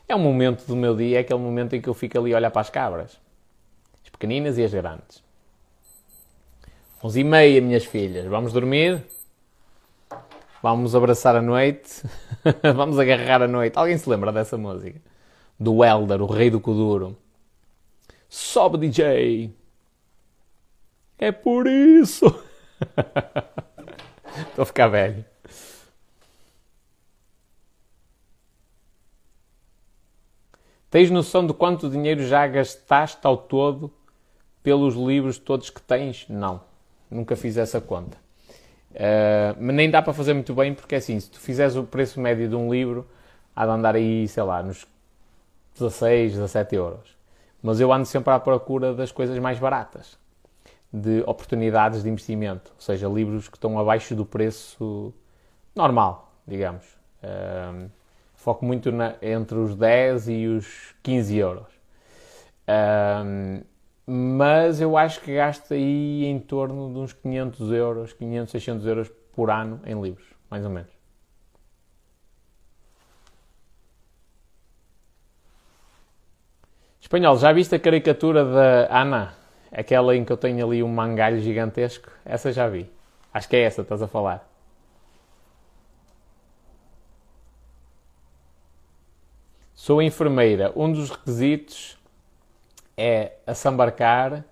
[0.09, 2.37] É um momento do meu dia, é aquele momento em que eu fico ali a
[2.37, 3.21] olhar para as cabras.
[4.03, 5.23] As pequeninas e as grandes.
[7.05, 8.27] 11 e meia, minhas filhas.
[8.27, 9.05] Vamos dormir?
[10.63, 12.03] Vamos abraçar a noite?
[12.75, 13.79] Vamos agarrar a noite.
[13.79, 15.01] Alguém se lembra dessa música?
[15.61, 17.17] Do Elder, o rei do Kuduro.
[18.29, 19.55] Sobe, DJ!
[21.19, 22.27] É por isso!
[24.51, 25.25] Estou a ficar velho.
[30.91, 33.93] Tens noção de quanto dinheiro já gastaste ao todo
[34.63, 36.27] pelos livros todos que tens?
[36.29, 36.63] Não,
[37.11, 38.17] nunca fiz essa conta.
[38.91, 41.85] Uh, mas nem dá para fazer muito bem, porque é assim, se tu fizeres o
[41.85, 43.07] preço médio de um livro,
[43.55, 44.87] há de andar aí, sei lá, nos
[45.79, 47.17] 16, 17 euros.
[47.63, 50.19] Mas eu ando sempre à procura das coisas mais baratas,
[50.91, 55.13] de oportunidades de investimento, ou seja, livros que estão abaixo do preço
[55.75, 56.87] normal, digamos.
[57.23, 57.91] Uh,
[58.39, 61.67] foco muito na, entre os 10 e os 15 euros.
[62.69, 63.63] Um,
[64.07, 69.11] mas eu acho que gasto aí em torno de uns 500 euros, 500, 600 euros
[69.35, 70.91] por ano em livros, mais ou menos.
[77.01, 79.35] Espanhol, já viste a caricatura da Ana?
[79.73, 82.11] Aquela em que eu tenho ali um mangalho gigantesco?
[82.25, 82.91] Essa já vi.
[83.35, 84.48] Acho que é essa estás a falar.
[89.89, 90.71] Sou enfermeira.
[90.77, 91.97] Um dos requisitos
[92.95, 94.45] é assambarcar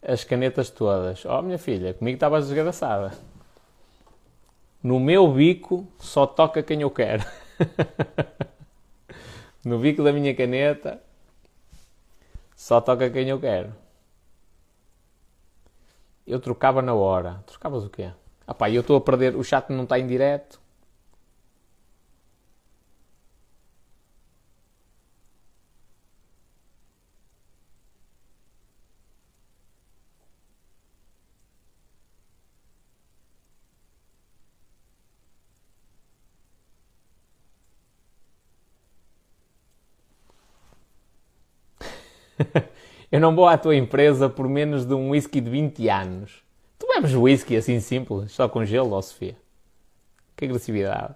[0.00, 1.24] as canetas todas.
[1.24, 3.10] Oh, minha filha, comigo estavas desgraçada.
[4.80, 7.24] No meu bico só toca quem eu quero.
[9.66, 11.02] no bico da minha caneta
[12.54, 13.74] só toca quem eu quero.
[16.24, 17.42] Eu trocava na hora.
[17.44, 18.12] Trocavas o quê?
[18.46, 19.34] Ah pá, eu estou a perder.
[19.34, 20.59] O chat não está em direto.
[43.10, 46.44] Eu não vou à tua empresa por menos de um whisky de 20 anos.
[46.78, 49.36] Tu bebes whisky assim simples, só com gelo, ó Sofia?
[50.36, 51.14] Que agressividade.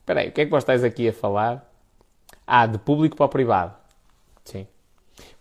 [0.00, 1.72] Espera aí, o que é que vós estáis aqui a falar?
[2.46, 3.74] Ah, de público para o privado.
[4.44, 4.66] Sim.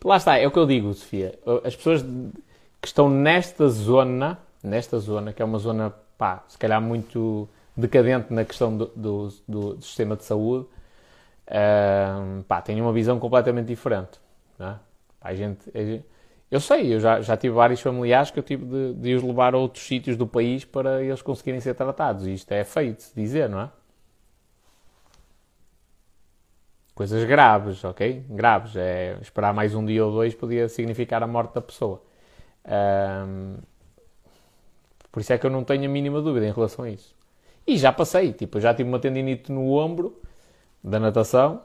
[0.06, 1.38] Lá está, é o que eu digo, Sofia.
[1.66, 2.04] As pessoas
[2.82, 8.34] que estão nesta zona, nesta zona, que é uma zona, pá, se calhar muito decadente
[8.34, 10.68] na questão do, do, do, sistema de saúde,
[11.48, 14.20] uh, pá, têm uma visão completamente diferente.
[14.60, 14.76] É?
[15.20, 16.06] pá, a gente, a gente,
[16.50, 19.54] eu sei, eu já, já tive vários familiares que eu tive de, de os levar
[19.54, 22.26] a outros sítios do país para eles conseguirem ser tratados.
[22.28, 23.70] E isto é feio de se dizer, não é?
[27.00, 28.26] coisas graves, ok?
[28.30, 28.76] Graves.
[28.76, 32.04] É, esperar mais um dia ou dois podia significar a morte da pessoa.
[32.66, 33.56] Um,
[35.12, 37.16] por isso é que eu não tenho a mínima dúvida em relação a isso.
[37.66, 40.20] E já passei, tipo, já tive uma tendinite no ombro
[40.84, 41.62] da natação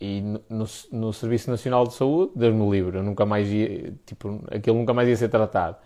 [0.00, 3.94] e no, no, no Serviço Nacional de Saúde, Deus me livre, eu nunca mais ia,
[4.04, 5.76] tipo, aquilo nunca mais ia ser tratado.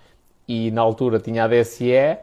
[0.49, 2.19] E na altura tinha a DSE,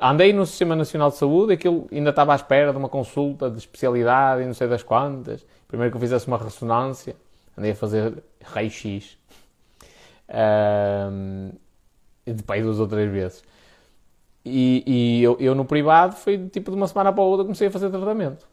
[0.00, 3.58] andei no Sistema Nacional de Saúde, aquilo ainda estava à espera de uma consulta de
[3.58, 5.44] especialidade e não sei das quantas.
[5.68, 7.14] Primeiro que eu fizesse uma ressonância,
[7.56, 9.18] andei a fazer raio-x.
[10.30, 11.50] Um,
[12.26, 13.42] e depois duas ou três vezes.
[14.44, 17.68] E, e eu, eu, no privado foi tipo de uma semana para a outra comecei
[17.68, 18.46] a fazer tratamento.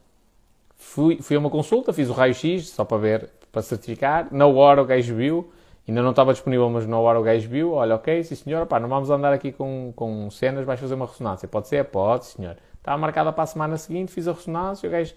[0.76, 4.28] Fui, fui a uma consulta, fiz o raio-x só para ver, para certificar.
[4.32, 5.52] Na hora o gajo viu,
[5.88, 7.74] ainda não estava disponível, mas na hora o gajo viu.
[7.74, 11.06] Olha, ok, sim senhor, pá, não vamos andar aqui com, com cenas, vais fazer uma
[11.06, 11.48] ressonância.
[11.48, 11.86] Pode ser?
[11.86, 12.58] Pode, senhor.
[12.78, 15.14] Estava marcada para a semana seguinte, fiz a ressonância, o gajo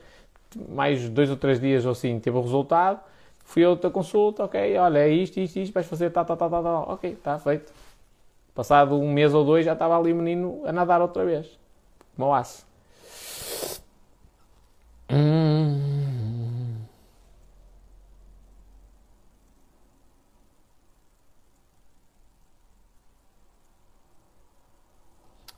[0.69, 3.01] mais dois ou três dias ou assim, teve o resultado.
[3.51, 6.51] Fui a outra consulta, ok, olha, é isto, isto, isto, vais fazer tal, tal, tal,
[6.51, 6.91] tal, tal.
[6.91, 7.73] ok, está feito.
[8.55, 11.59] Passado um mês ou dois já estava ali o menino a nadar outra vez.
[12.17, 12.65] Como aço.
[15.11, 16.77] Hum.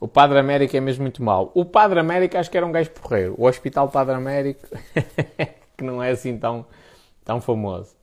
[0.01, 1.53] O Padre América é mesmo muito mau.
[1.55, 3.35] O Padre América acho que era um gajo porreiro.
[3.37, 4.67] O Hospital Padre América,
[5.77, 6.65] que não é assim tão,
[7.25, 7.97] tão famoso.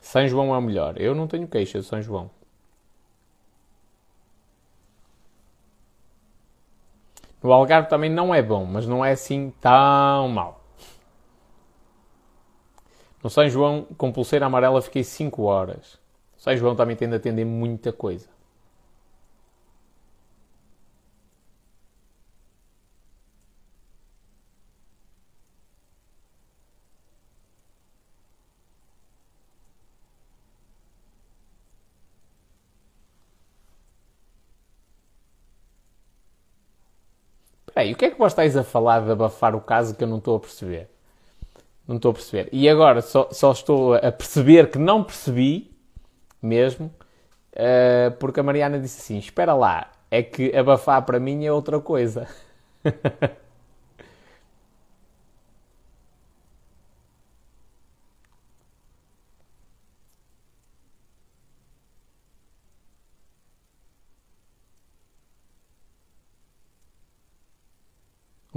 [0.00, 1.00] São João é o melhor.
[1.00, 2.30] Eu não tenho queixa de São João.
[7.42, 10.60] No Algarve também não é bom, mas não é assim tão mal.
[13.22, 15.94] No São João, com pulseira amarela, fiquei 5 horas.
[16.36, 18.28] O São João também tende a atender muita coisa.
[37.88, 40.18] O que é que vós estáis a falar de abafar o caso que eu não
[40.18, 40.88] estou a perceber?
[41.86, 42.48] Não estou a perceber.
[42.52, 45.70] E agora só, só estou a perceber que não percebi
[46.42, 46.86] mesmo,
[47.54, 51.80] uh, porque a Mariana disse assim: Espera lá, é que abafar para mim é outra
[51.80, 52.28] coisa.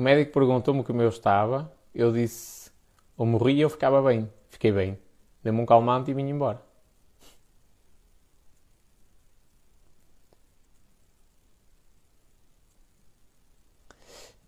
[0.03, 2.71] médico perguntou-me como eu estava, eu disse
[3.17, 4.29] ou morria ou ficava bem.
[4.49, 4.99] Fiquei bem.
[5.43, 6.61] Dei-me um calmante e vim embora.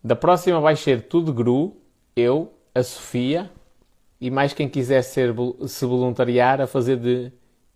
[0.03, 1.81] Da próxima vai ser tudo Gru,
[2.15, 3.49] eu, a Sofia
[4.21, 5.33] e mais quem quiser ser,
[5.67, 7.31] se voluntariar a fazer de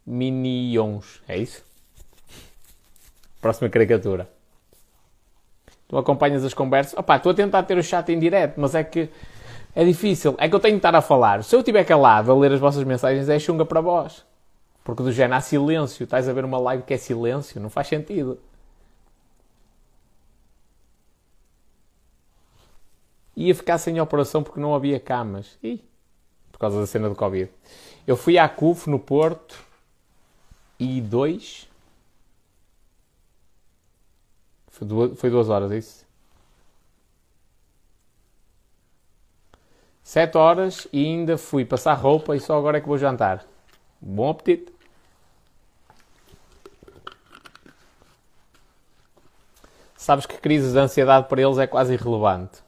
[0.05, 1.21] minions.
[1.27, 1.63] É isso?
[3.41, 4.38] Próxima caricatura.
[5.89, 6.93] Tu acompanhas as conversas.
[6.97, 9.09] Opa, estou a tentar ter o chat em direto, mas é que
[9.75, 10.35] é difícil.
[10.37, 11.43] É que eu tenho de estar a falar.
[11.43, 14.23] Se eu estiver calado a ler as vossas mensagens, é chunga para vós.
[14.83, 16.03] Porque do género há silêncio.
[16.03, 17.59] Estás a ver uma live que é silêncio.
[17.59, 18.39] Não faz sentido.
[23.35, 25.57] Ia ficar sem operação porque não havia camas.
[25.63, 25.81] Ih,
[26.51, 27.49] por causa da cena do Covid.
[28.05, 29.57] Eu fui à CUF no Porto
[30.79, 31.68] e dois.
[34.79, 36.07] Foi duas, horas, é isso?
[40.01, 43.45] 7 horas e ainda fui passar roupa e só agora é que vou jantar.
[44.01, 44.73] Bom apetite!
[49.97, 52.63] Sabes que crises de ansiedade para eles é quase irrelevante.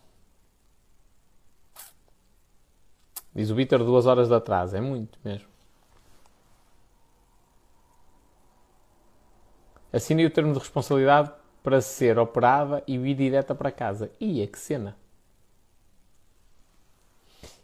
[3.34, 4.76] Diz o Vitor duas horas de atraso.
[4.76, 5.48] É muito mesmo.
[9.94, 11.32] Assinei o termo de responsabilidade
[11.64, 14.12] para ser operada e ir direta para casa.
[14.20, 14.96] Ia, que cena!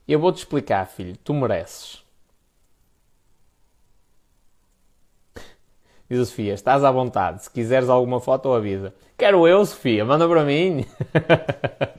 [0.08, 1.18] Eu vou-te explicar, filho.
[1.18, 2.04] Tu mereces.
[6.10, 7.43] Diz a Sofia, estás à vontade.
[7.43, 8.93] Se quiseres alguma foto, avisa.
[9.18, 10.86] Quero eu, Sofia, manda para mim.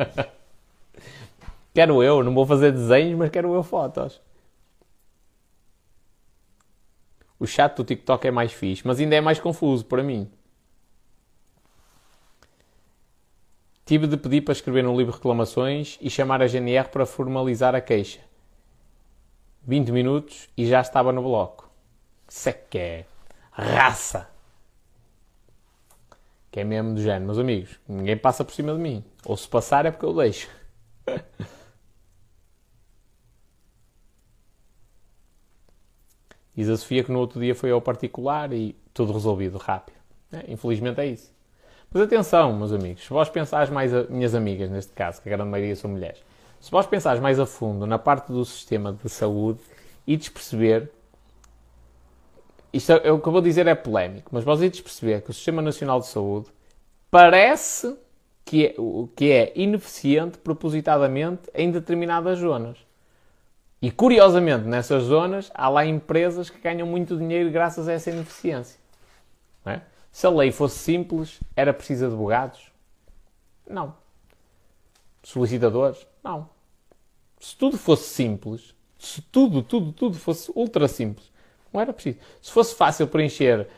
[1.74, 4.18] quero eu, não vou fazer desenhos, mas quero eu fotos.
[7.38, 10.30] O chat do TikTok é mais fixe, mas ainda é mais confuso para mim.
[13.88, 17.80] Tive de pedir para escrever no livro reclamações e chamar a GNR para formalizar a
[17.80, 18.20] queixa.
[19.62, 21.70] 20 minutos e já estava no bloco.
[22.28, 23.06] Isso é que é
[23.50, 24.28] raça.
[26.50, 27.24] Que é mesmo do género.
[27.24, 29.02] Meus amigos, ninguém passa por cima de mim.
[29.24, 30.50] Ou se passar é porque eu deixo.
[36.54, 39.96] Diz a Sofia que no outro dia foi ao particular e tudo resolvido rápido.
[40.30, 41.37] É, infelizmente é isso.
[41.92, 45.36] Mas atenção, meus amigos, se vós pensares mais, a, minhas amigas neste caso, que a
[45.36, 46.22] grande maioria são mulheres,
[46.60, 49.60] se vós pensares mais a fundo na parte do sistema de saúde
[50.06, 50.90] e desperceber
[52.72, 55.32] isto é, o que eu vou dizer é polémico, mas vós ides perceber que o
[55.32, 56.48] Sistema Nacional de Saúde
[57.10, 57.96] parece
[58.44, 58.74] que é,
[59.16, 62.78] que é ineficiente propositadamente em determinadas zonas.
[63.80, 68.78] E curiosamente, nessas zonas, há lá empresas que ganham muito dinheiro graças a essa ineficiência.
[69.64, 69.80] É?
[70.10, 72.72] Se a lei fosse simples, era preciso advogados?
[73.68, 73.94] Não.
[75.22, 76.06] Solicitadores?
[76.24, 76.48] Não.
[77.38, 81.30] Se tudo fosse simples, se tudo, tudo, tudo fosse ultra simples,
[81.72, 82.18] não era preciso.
[82.42, 83.68] Se fosse fácil preencher,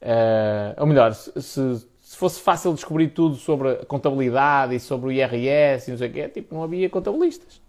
[0.00, 5.12] uh, ou melhor, se, se, fosse fácil descobrir tudo sobre a contabilidade e sobre o
[5.12, 7.60] IRS e não sei o quê, tipo, não havia contabilistas.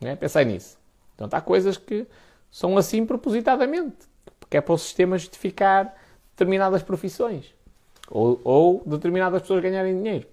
[0.00, 0.16] Né?
[0.16, 0.76] Pensei nisso.
[1.14, 2.06] Então há coisas que
[2.50, 3.96] são assim propositadamente,
[4.38, 5.94] porque é para o sistema justificar
[6.34, 7.54] determinadas profissões
[8.10, 10.26] ou, ou determinadas pessoas ganharem dinheiro.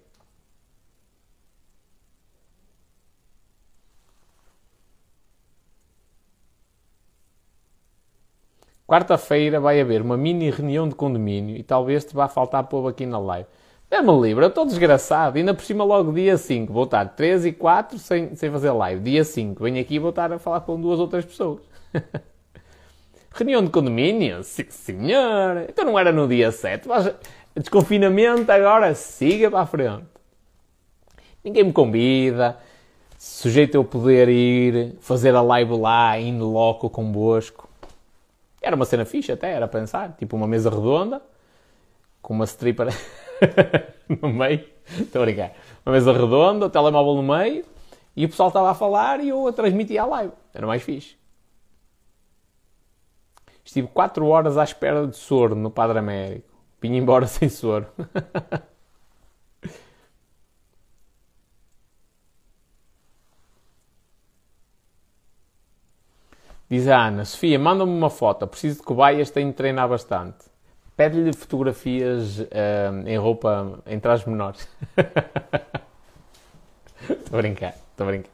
[8.88, 13.06] Quarta-feira vai haver uma mini reunião de condomínio e talvez te vá faltar povo aqui
[13.06, 13.48] na live.
[13.90, 15.38] Dê-me livre, eu estou desgraçado.
[15.38, 16.74] Ainda por cima logo dia 5.
[16.74, 19.02] Vou estar 3 e 4 sem, sem fazer live.
[19.02, 19.64] Dia 5.
[19.64, 21.62] Venho aqui e vou estar a falar com duas outras pessoas.
[23.32, 24.44] reunião de condomínio?
[24.44, 25.66] Sim, senhor.
[25.70, 26.88] Então não era no dia 7.
[26.88, 27.14] Mas
[27.56, 30.06] desconfinamento agora siga para a frente.
[31.44, 32.58] Ninguém me convida.
[33.18, 37.70] Sujeito eu poder ir fazer a live lá, indo loco convosco.
[38.62, 40.16] Era uma cena fixa até, era pensar.
[40.18, 41.22] Tipo uma mesa redonda,
[42.22, 42.88] com uma stripper
[44.22, 44.64] no meio.
[45.00, 45.54] Estou a brincar.
[45.86, 47.66] Uma mesa redonda, o telemóvel no meio,
[48.16, 50.34] e o pessoal estava a falar e eu a transmitir a live.
[50.54, 51.21] Era mais fixe.
[53.64, 56.50] Estive 4 horas à espera de soro no Padre Américo.
[56.82, 57.88] Vim embora sem soro.
[66.70, 70.46] Diz a Ana, Sofia, manda-me uma foto, preciso de cobaias, tenho de treinar bastante.
[70.96, 74.70] Pede-lhe fotografias uh, em roupa, em trajes menores.
[77.10, 78.30] Estou a brincar, estou a brincar.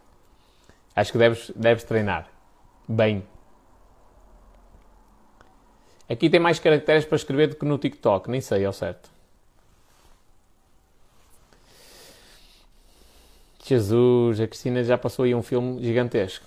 [0.95, 2.28] Acho que deves, deves treinar.
[2.88, 3.23] Bem.
[6.09, 9.09] Aqui tem mais caracteres para escrever do que no TikTok, nem sei ao certo.
[13.65, 16.45] Jesus, a Cristina já passou aí um filme gigantesco.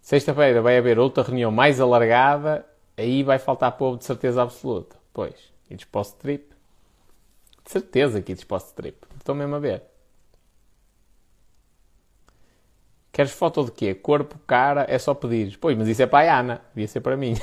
[0.00, 2.64] Sexta-feira vai haver outra reunião mais alargada,
[2.96, 4.96] aí vai faltar povo de certeza absoluta.
[5.12, 5.34] Pois,
[5.68, 6.46] e disposto trip?
[7.64, 8.96] De certeza que disposto trip.
[9.18, 9.82] Estou mesmo a ver.
[13.18, 13.94] Queres foto de quê?
[13.96, 15.58] Corpo, cara, é só pedir.
[15.58, 17.34] Pois, mas isso é para a Ana, devia ser para mim.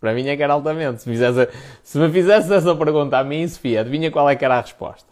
[0.00, 1.02] para mim é que era altamente.
[1.02, 1.48] Se, fizesse,
[1.80, 5.08] se me fizesse essa pergunta a mim, Sofia, adivinha qual é que era a resposta?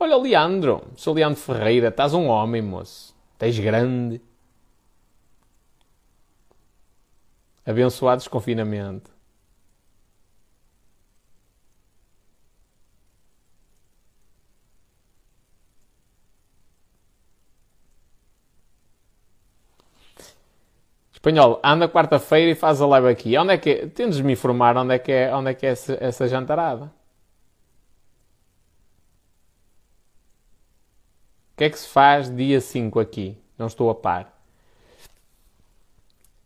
[0.00, 3.14] Olha, Leandro, sou Leandro Ferreira, estás um homem, moço.
[3.34, 4.20] Estás grande.
[7.64, 9.12] Abençoados confinamento.
[21.20, 23.36] Espanhol, anda quarta-feira e faz a live aqui.
[23.36, 23.86] Onde é que é?
[23.88, 26.86] Tendes de me informar onde é que é, onde é, que é essa, essa jantarada.
[31.52, 33.36] O que é que se faz dia 5 aqui?
[33.58, 34.32] Não estou a par.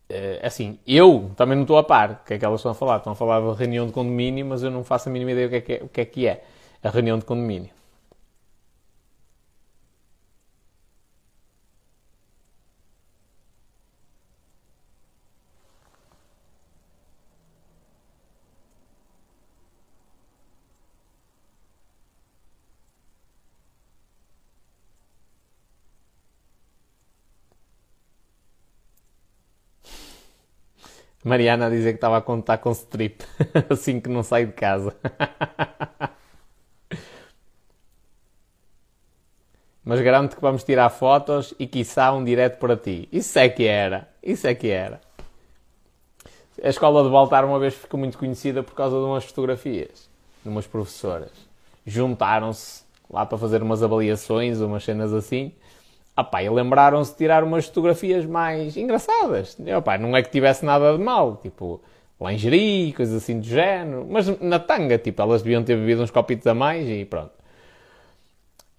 [0.09, 2.75] Eh, assim, eu também não estou a par o que é que elas estão a
[2.75, 2.97] falar.
[2.97, 5.51] Estão a falar de reunião de condomínio, mas eu não faço a mínima ideia do
[5.51, 6.45] que é que é, o que é, que é
[6.83, 7.71] a reunião de condomínio.
[31.25, 33.25] Mariana a dizer que estava a contar com strip,
[33.71, 34.95] assim que não sai de casa.
[39.83, 43.09] Mas garanto que vamos tirar fotos e quiçá um direto para ti.
[43.11, 44.09] Isso é que era.
[44.23, 45.01] Isso é que era.
[46.63, 50.09] A escola de Baltar uma vez ficou muito conhecida por causa de umas fotografias
[50.45, 51.31] de umas professoras.
[51.87, 55.53] Juntaram-se lá para fazer umas avaliações, umas cenas assim.
[56.17, 59.57] Apá, e lembraram-se de tirar umas fotografias mais engraçadas.
[59.77, 61.81] Apá, não é que tivesse nada de mal, tipo
[62.21, 66.47] lingerie, coisas assim do género, mas na tanga, tipo, elas deviam ter bebido uns copitos
[66.47, 67.33] a mais e pronto.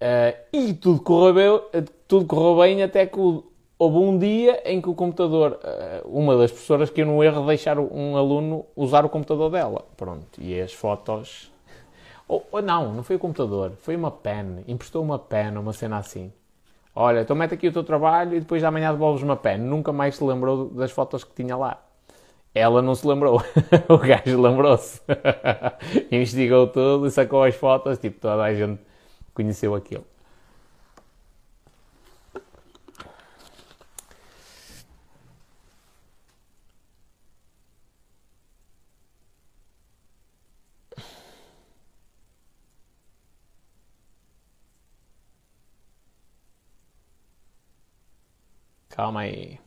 [0.00, 1.34] Uh, e tudo correu,
[1.72, 6.36] bem, tudo correu bem até que houve um dia em que o computador, uh, uma
[6.36, 9.84] das professoras que no erro de deixar um aluno usar o computador dela.
[9.96, 11.50] Pronto, e as fotos.
[12.28, 15.98] Ou, ou não, não foi o computador, foi uma pen, emprestou uma pen, uma cena
[15.98, 16.32] assim.
[16.98, 19.58] Olha, então mete aqui o teu trabalho e depois de amanhã devolves uma pen.
[19.58, 21.82] Nunca mais se lembrou das fotos que tinha lá.
[22.54, 23.42] Ela não se lembrou.
[23.90, 25.02] o gajo lembrou-se.
[26.10, 27.98] Investigou tudo e sacou as fotos.
[27.98, 28.80] Tipo, toda a gente
[29.34, 30.06] conheceu aquilo.
[48.96, 49.60] Calma aí.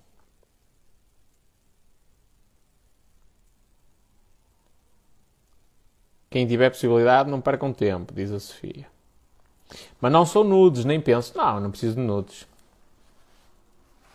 [6.31, 8.87] Quem tiver possibilidade, não percam tempo, diz a Sofia.
[10.01, 12.47] Mas não são nudes, nem penso, não, não preciso de nudes.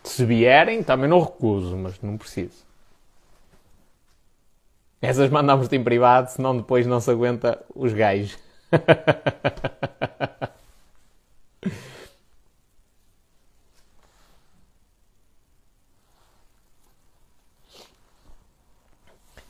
[0.03, 2.65] Se vierem, também não recuso, mas não preciso.
[5.01, 8.37] Essas mandamos-te em privado, senão depois não se aguenta os gajos.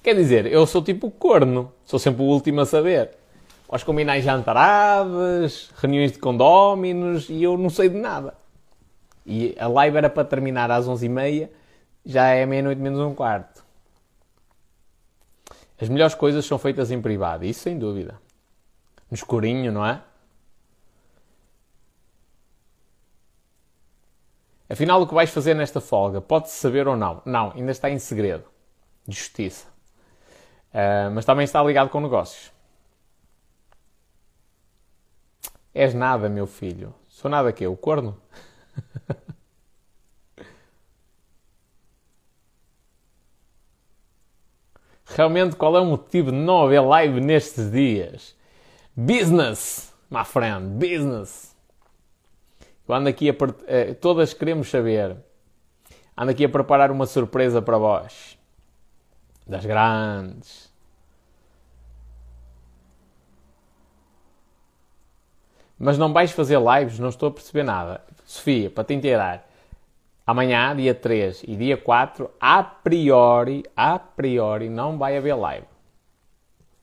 [0.06, 3.18] Quer dizer, eu sou tipo corno, sou sempre o último a saber.
[3.68, 8.36] Aos combinais jantaradas, reuniões de condóminos e eu não sei de nada.
[9.26, 11.49] E a live era para terminar às 11h30,
[12.06, 13.65] já é meia-noite menos um quarto.
[15.82, 18.14] As melhores coisas são feitas em privado, isso sem dúvida.
[19.10, 20.03] No escurinho, não é?
[24.69, 26.22] Afinal, o que vais fazer nesta folga?
[26.22, 27.23] Pode-se saber ou não?
[27.26, 28.44] Não, ainda está em segredo.
[29.10, 29.73] Justiça.
[30.76, 32.52] Uh, mas também está ligado com negócios.
[35.73, 36.93] És nada, meu filho.
[37.07, 38.18] Sou nada que O corno?
[45.15, 48.35] Realmente, qual é o motivo de não haver live nestes dias?
[48.93, 51.56] Business, my friend, business.
[52.85, 53.35] Eu ando aqui a.
[53.68, 55.15] Eh, todas queremos saber.
[56.18, 58.34] Ando aqui a preparar uma surpresa para vós.
[59.47, 60.73] Das grandes.
[65.77, 68.01] mas não vais fazer lives, não estou a perceber nada.
[68.26, 69.47] Sofia, para te inteirar,
[70.26, 75.67] amanhã, dia 3 e dia 4, a priori, a priori, não vai haver live.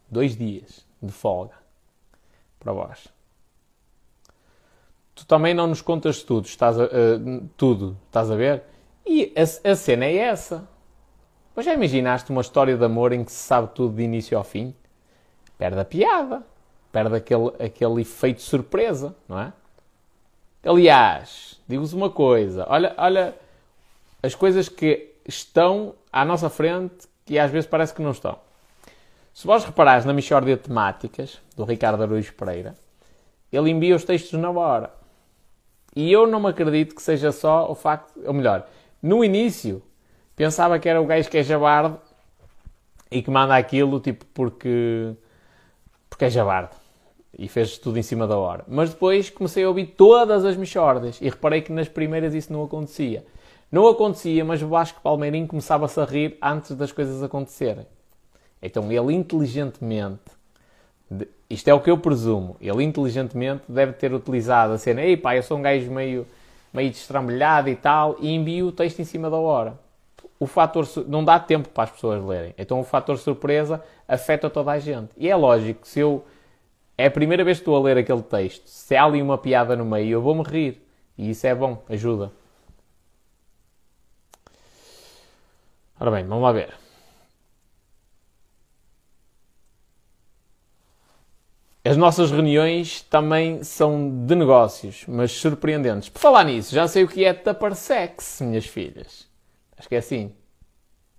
[0.08, 1.54] Dois dias de folga
[2.60, 3.08] para vós.
[5.14, 8.62] Tu também não nos contas tudo, estás a, uh, tudo, estás a ver?
[9.04, 10.68] E a, a cena é essa.
[11.54, 14.44] Mas já imaginaste uma história de amor em que se sabe tudo de início ao
[14.44, 14.74] fim?
[15.58, 16.42] Perde a piada
[16.92, 19.52] perde aquele, aquele efeito surpresa, não é?
[20.64, 23.34] Aliás, digo-vos uma coisa: olha, olha
[24.22, 28.38] as coisas que estão à nossa frente que às vezes parece que não estão.
[29.32, 32.74] Se vós reparares na Michórdia de Temáticas, do Ricardo Araújo Pereira,
[33.50, 34.90] ele envia os textos na hora.
[35.96, 38.66] E eu não me acredito que seja só o facto, ou melhor,
[39.02, 39.82] no início
[40.36, 41.98] pensava que era o gajo que é jabardo
[43.10, 45.14] e que manda aquilo tipo porque,
[46.08, 46.82] porque é jabardo
[47.38, 48.64] e fez tudo em cima da hora.
[48.68, 52.62] Mas depois comecei a ouvir todas as Michordas e reparei que nas primeiras isso não
[52.62, 53.24] acontecia.
[53.70, 57.86] Não acontecia, mas o Vasco Palmeirinho começava-se a rir antes das coisas acontecerem.
[58.62, 60.20] Então ele inteligentemente,
[61.48, 65.34] isto é o que eu presumo, ele inteligentemente deve ter utilizado a cena, ei pá,
[65.34, 66.26] eu sou um gajo meio,
[66.72, 69.78] meio destrambelhado e tal, e envio o texto em cima da hora.
[70.42, 72.52] O fator, não dá tempo para as pessoas lerem.
[72.58, 75.12] Então o fator surpresa afeta toda a gente.
[75.16, 76.26] E é lógico, se eu
[76.98, 78.66] é a primeira vez que estou a ler aquele texto.
[78.66, 80.84] Se há ali uma piada no meio, eu vou-me rir.
[81.16, 82.32] E isso é bom, ajuda.
[86.00, 86.74] Ora bem, vamos lá ver.
[91.84, 96.08] As nossas reuniões também são de negócios, mas surpreendentes.
[96.08, 99.30] Por falar nisso, já sei o que é tapar sex, minhas filhas.
[99.82, 100.32] Acho que é assim.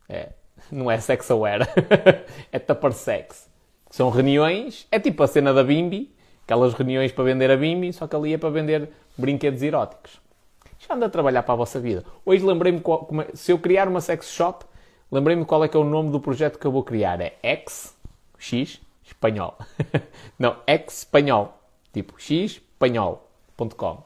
[0.07, 0.29] É.
[0.71, 1.65] não é sex aware,
[2.49, 3.49] é Tupper Sex.
[3.89, 6.15] São reuniões, é tipo a cena da Bimbi,
[6.45, 10.21] aquelas reuniões para vender a Bimbi, só que ali é para vender brinquedos eróticos.
[10.79, 12.05] Já anda a trabalhar para a vossa vida.
[12.25, 14.63] Hoje lembrei-me, é, se eu criar uma sex shop,
[15.11, 17.19] lembrei-me qual é que é o nome do projeto que eu vou criar.
[17.19, 17.93] É X,
[18.39, 19.57] X, espanhol.
[20.39, 21.61] não, X espanhol.
[21.91, 24.03] Tipo, X espanhol.com.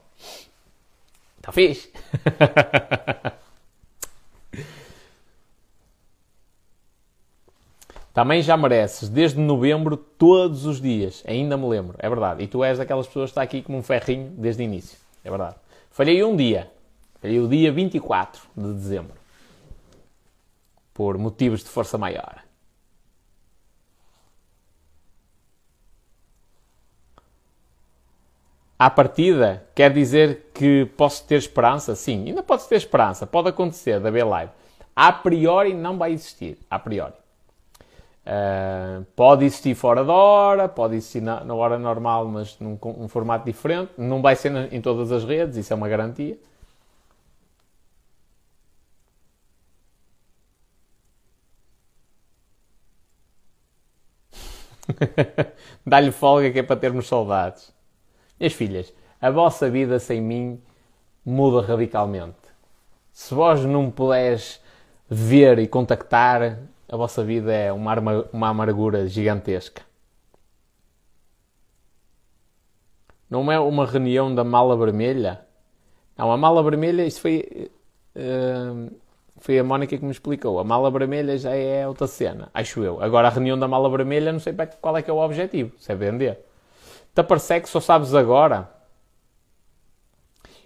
[1.38, 1.92] Está fixe?
[8.18, 11.22] Também já mereces, desde novembro, todos os dias.
[11.24, 12.42] Ainda me lembro, é verdade.
[12.42, 14.98] E tu és daquelas pessoas que está aqui como um ferrinho desde o início.
[15.22, 15.54] É verdade.
[15.92, 16.68] Falhei um dia.
[17.20, 19.14] Falhei o dia 24 de dezembro.
[20.92, 22.42] Por motivos de força maior.
[28.76, 31.94] À partida, quer dizer que posso ter esperança?
[31.94, 33.28] Sim, ainda pode ter esperança.
[33.28, 34.50] Pode acontecer da B-Live.
[34.96, 36.58] A priori não vai existir.
[36.68, 37.14] A priori.
[38.28, 43.08] Uh, pode existir fora da hora, pode existir na, na hora normal, mas num, num,
[43.08, 43.92] formato diferente.
[43.96, 46.38] Não vai ser em todas as redes, isso é uma garantia.
[55.86, 57.72] Dá-lhe folga que é para termos saudades.
[58.38, 58.92] Minhas filhas,
[59.22, 60.60] a vossa vida sem mim
[61.24, 62.36] muda radicalmente.
[63.10, 64.60] Se vós não me puderes
[65.08, 66.58] ver e contactar,
[66.88, 67.94] a vossa vida é uma,
[68.32, 69.82] uma amargura gigantesca.
[73.28, 75.46] Não é uma reunião da mala vermelha?
[76.16, 77.70] Não, a mala vermelha, isso foi,
[78.16, 78.90] uh,
[79.36, 80.58] foi a Mónica que me explicou.
[80.58, 83.02] A mala vermelha já é outra cena, acho eu.
[83.02, 85.92] Agora a reunião da mala vermelha, não sei qual é que é o objetivo, se
[85.92, 86.38] é vender.
[87.14, 87.22] Te
[87.60, 88.70] que só sabes agora.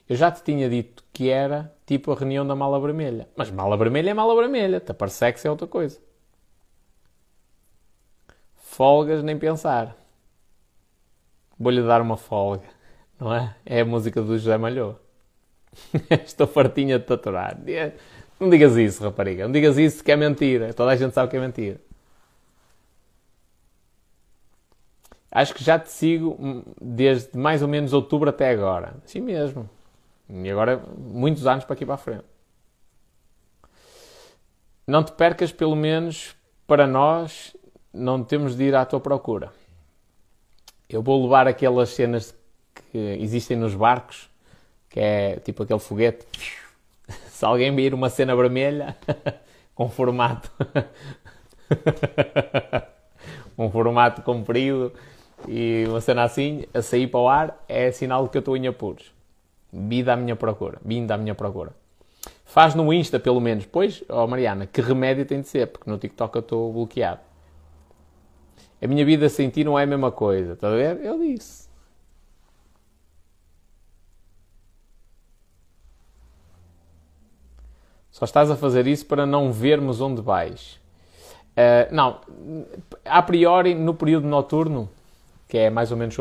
[0.09, 3.29] Eu já te tinha dito que era tipo a reunião da mala vermelha.
[3.35, 5.99] Mas mala vermelha é mala vermelha, te que é outra coisa.
[8.73, 9.95] Folgas nem pensar.
[11.59, 12.65] Vou-lhe dar uma folga,
[13.21, 13.55] não é?
[13.67, 14.99] É a música do José Malhou.
[16.25, 17.59] Estou fartinha de tatuar.
[18.41, 19.45] Não digas isso, rapariga.
[19.45, 20.73] Não digas isso que é mentira.
[20.73, 21.79] Toda a gente sabe que é mentira.
[25.31, 28.95] Acho que já te sigo desde mais ou menos outubro até agora.
[29.05, 29.69] Assim mesmo.
[30.31, 32.25] E agora, muitos anos para aqui para a frente.
[34.87, 36.35] Não te percas, pelo menos
[36.67, 37.55] para nós,
[37.93, 39.53] não temos de ir à tua procura.
[40.89, 42.35] Eu vou levar aquelas cenas
[42.91, 44.31] que existem nos barcos,
[44.89, 46.27] que é tipo aquele foguete.
[47.29, 48.97] Se alguém vir uma cena vermelha
[49.75, 50.51] com formato
[53.59, 54.93] um formato comprido
[55.49, 58.57] e uma cena assim a sair para o ar é sinal de que eu estou
[58.57, 59.13] em apuros.
[59.73, 61.73] Vida à minha procura, vinda à minha procura.
[62.45, 63.65] Faz no Insta, pelo menos.
[63.65, 65.69] Pois, oh Mariana, que remédio tem de ser?
[65.69, 67.21] Porque no TikTok eu estou bloqueado.
[68.83, 70.55] A minha vida sem ti não é a mesma coisa.
[70.55, 71.01] Está a ver?
[71.05, 71.71] Eu disse.
[78.11, 80.81] Só estás a fazer isso para não vermos onde vais.
[81.53, 82.21] Uh, não,
[83.05, 84.89] a priori, no período noturno,
[85.49, 86.17] que é mais ou menos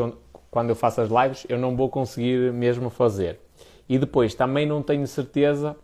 [0.50, 3.40] quando eu faço as lives, eu não vou conseguir mesmo fazer.
[3.88, 5.76] E depois, também não tenho certeza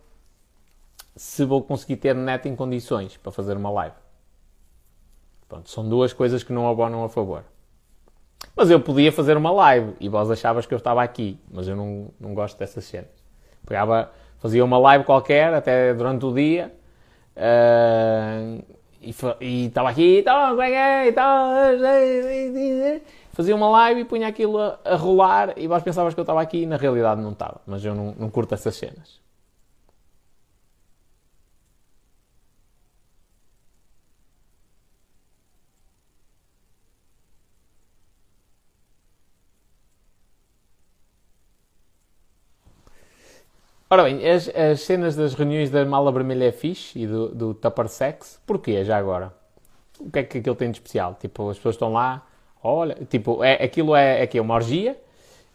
[1.17, 4.08] se vou conseguir ter net em condições para fazer uma live.
[5.49, 7.45] Pronto, são duas coisas que não abonam a favor.
[8.55, 11.77] Mas eu podia fazer uma live e vós achavas que eu estava aqui, mas eu
[11.77, 13.11] não, não gosto dessas cenas.
[13.67, 16.73] Pegava, fazia uma live qualquer, até durante o dia,
[17.37, 18.63] uh,
[19.01, 21.09] e, estava aqui, então, como é que é?
[23.33, 26.43] Fazia uma live e punha aquilo a, a rolar e vós pensavas que eu estava
[26.43, 27.61] aqui e na realidade não estava.
[27.65, 29.21] Mas eu não, não curto essas cenas.
[43.91, 47.55] Ora bem, as, as, cenas das reuniões da mala vermelha é fixe e do, do
[47.55, 49.33] Tupper Sex, porquê já agora?
[49.99, 51.17] O que é que aquilo tem de especial?
[51.19, 52.27] Tipo, as pessoas estão lá,
[52.63, 55.01] olha, tipo, é, aquilo é, é que é uma orgia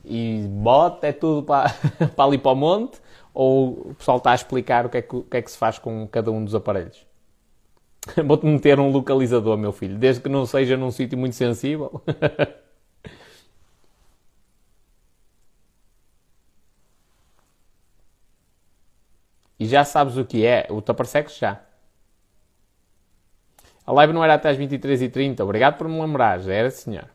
[0.03, 1.69] e bota, é tudo para,
[2.15, 2.99] para ali para o monte,
[3.35, 5.77] ou o pessoal está a explicar o que é que, que, é que se faz
[5.77, 7.05] com cada um dos aparelhos?
[8.25, 12.01] Vou-te meter um localizador, meu filho, desde que não seja num sítio muito sensível.
[19.63, 21.61] E já sabes o que é, o Tupper Sex já.
[23.87, 25.41] A live não era até às 23h30.
[25.43, 27.05] Obrigado por me lembrar, já era senhor.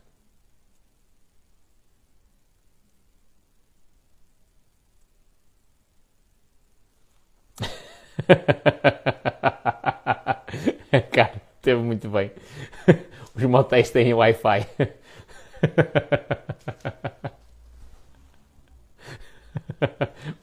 [11.13, 12.31] Cara, teve muito bem.
[13.35, 14.67] Os motéis têm Wi-Fi.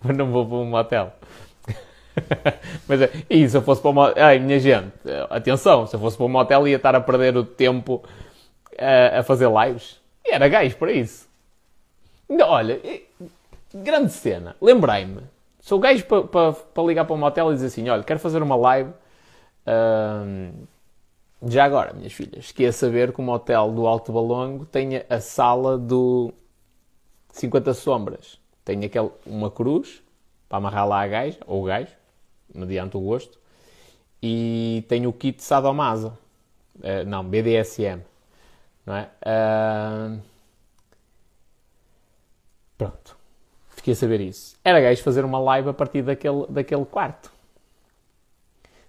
[0.04, 1.14] Mas não vou para um motel.
[2.88, 4.24] Mas, e se eu fosse para um motel...
[4.24, 4.94] Ai, minha gente,
[5.30, 8.04] atenção, se eu fosse para um motel ia estar a perder o tempo
[8.78, 10.00] a, a fazer lives.
[10.24, 11.28] E era gajo para isso.
[12.30, 12.80] Olha,
[13.74, 14.56] grande cena.
[14.62, 15.22] Lembrei-me.
[15.60, 18.92] Sou gajo para, ligar para um motel e dizer assim, olha, quero fazer uma live...
[21.44, 25.78] já agora, minhas filhas, queria saber que o motel do Alto Balongo tenha a sala
[25.78, 26.34] do
[27.32, 28.40] 50 Sombras.
[28.64, 30.02] Tem aquele, uma cruz
[30.48, 31.92] para amarrar lá a gaja, ou o gajo,
[32.54, 33.40] mediante o gosto,
[34.22, 36.18] e tem o kit Sadomasa.
[36.78, 38.02] Uh, não, BDSM.
[38.86, 39.10] Não é?
[39.26, 40.22] Uh...
[42.78, 43.18] Pronto.
[43.70, 44.58] Fiquei a saber isso.
[44.64, 47.32] Era gajo fazer uma live a partir daquele, daquele quarto.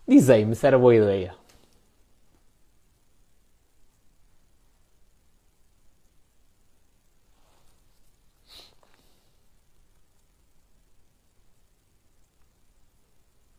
[0.06, 1.34] Dizei-me se era boa ideia.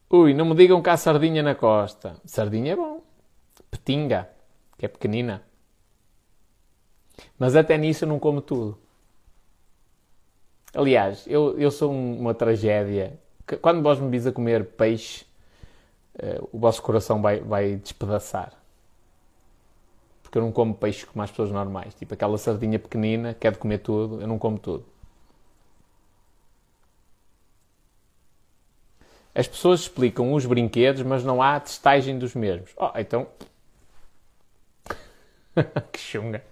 [0.09, 2.15] Ui, não me digam que há sardinha na costa.
[2.25, 3.01] Sardinha é bom.
[3.69, 4.29] Petinga,
[4.77, 5.43] que é pequenina.
[7.37, 8.77] Mas até nisso eu não como tudo.
[10.73, 13.19] Aliás, eu, eu sou uma tragédia.
[13.61, 15.25] Quando vós me vis a comer peixe,
[16.15, 18.53] uh, o vosso coração vai, vai despedaçar.
[20.21, 21.93] Porque eu não como peixe como as pessoas normais.
[21.95, 24.85] Tipo aquela sardinha pequenina, quer de comer tudo, eu não como tudo.
[29.37, 32.71] As pessoas explicam os brinquedos, mas não há testagem dos mesmos.
[32.75, 33.27] Oh, então.
[35.93, 36.43] que chunga.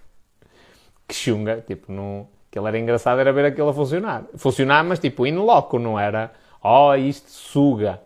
[1.08, 1.64] Que chunga.
[1.66, 2.28] Tipo, não.
[2.48, 4.26] Aquilo era engraçado, era ver aquilo a funcionar.
[4.36, 6.32] Funcionar, mas tipo, in loco, não era.
[6.64, 8.00] Oh, isto suga.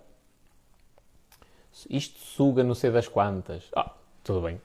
[1.89, 3.65] Isto suga não sei das quantas.
[3.75, 3.89] Oh,
[4.23, 4.61] tudo bem.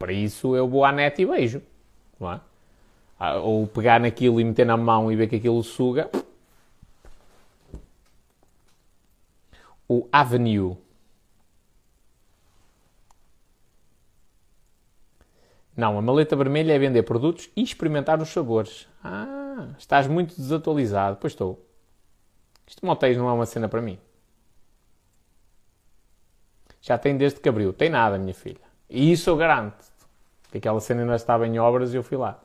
[0.00, 1.62] Para isso eu vou à net e beijo.
[2.18, 2.40] Não é?
[3.20, 6.10] Ah, ou pegar naquilo e meter na mão e ver que aquilo suga.
[9.88, 10.76] O Avenue.
[15.76, 18.86] Não, a maleta vermelha é vender produtos e experimentar os sabores.
[19.02, 21.16] Ah, estás muito desatualizado.
[21.20, 21.66] Pois estou.
[22.66, 23.98] Isto motéis não é uma cena para mim.
[26.80, 27.72] Já tem desde que abriu.
[27.72, 28.60] Tem nada, minha filha.
[28.88, 29.84] E isso eu garanto.
[30.50, 32.42] Que aquela cena ainda estava em obras e eu fui lá.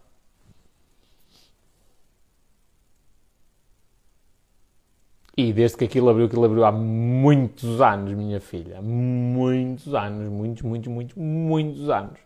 [5.37, 8.81] E desde que aquilo abriu, aquilo abriu há muitos anos, minha filha.
[8.81, 12.19] Muitos anos, muitos, muitos, muitos, muitos anos.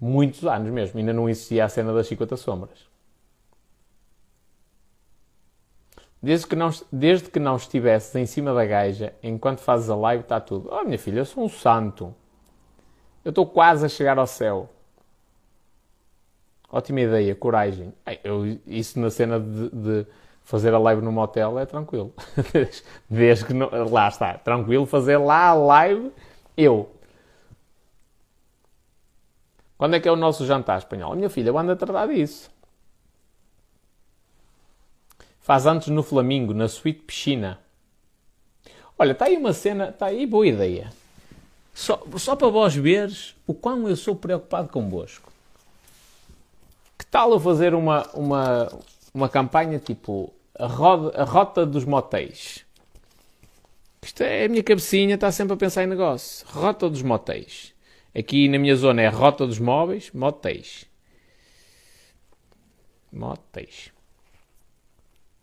[0.00, 1.00] Muitos anos mesmo.
[1.00, 2.86] Ainda não existia a cena das 50 sombras.
[6.22, 10.22] Desde que, não, desde que não estivesses em cima da gaja, enquanto fazes a live,
[10.22, 10.68] está tudo.
[10.70, 12.14] Oh, minha filha, eu sou um santo.
[13.24, 14.70] Eu estou quase a chegar ao céu.
[16.70, 17.92] Ótima ideia, coragem.
[18.22, 20.06] Eu, isso na cena de, de
[20.44, 22.12] fazer a live no motel é tranquilo.
[23.08, 26.12] Desde que não, lá está, tranquilo fazer lá a live
[26.56, 26.90] eu.
[29.76, 31.16] Quando é que é o nosso jantar espanhol?
[31.16, 32.50] Minha filha, anda a tratar disso.
[35.40, 37.58] Faz antes no Flamingo, na suíte piscina.
[38.96, 40.92] Olha, está aí uma cena, está aí boa ideia.
[41.74, 45.32] Só, só para vós veres o quão eu sou preocupado convosco.
[46.96, 48.70] Que tal eu fazer uma, uma,
[49.14, 52.64] uma campanha tipo a, roda, a rota dos motéis.
[54.02, 56.46] Isto é a minha cabecinha, está sempre a pensar em negócio.
[56.48, 57.72] Rota dos motéis.
[58.14, 60.86] Aqui na minha zona é rota dos móveis, motéis.
[63.12, 63.92] Motéis.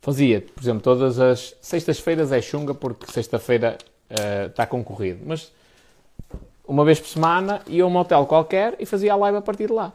[0.02, 3.78] Fazia, por exemplo, todas as sextas-feiras é chunga porque sexta-feira
[4.10, 5.22] uh, está concorrido.
[5.26, 5.52] Mas
[6.68, 9.68] uma vez por semana ia a um motel qualquer e fazia a live a partir
[9.68, 9.94] de lá.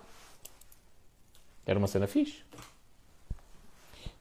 [1.67, 2.43] Era uma cena fixe.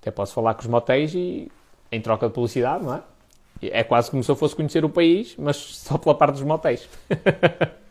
[0.04, 1.50] Até posso falar com os motéis e
[1.90, 3.02] em troca de publicidade, não é?
[3.62, 6.90] É quase como se eu fosse conhecer o país, mas só pela parte dos motéis.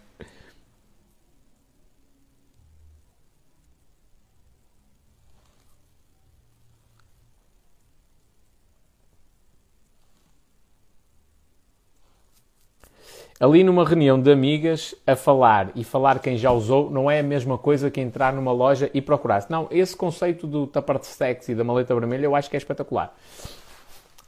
[13.43, 17.23] ali numa reunião de amigas a falar e falar quem já usou não é a
[17.25, 19.45] mesma coisa que entrar numa loja e procurar.
[19.49, 22.59] Não, esse conceito do tapar de sexy e da maleta vermelha eu acho que é
[22.59, 23.13] espetacular.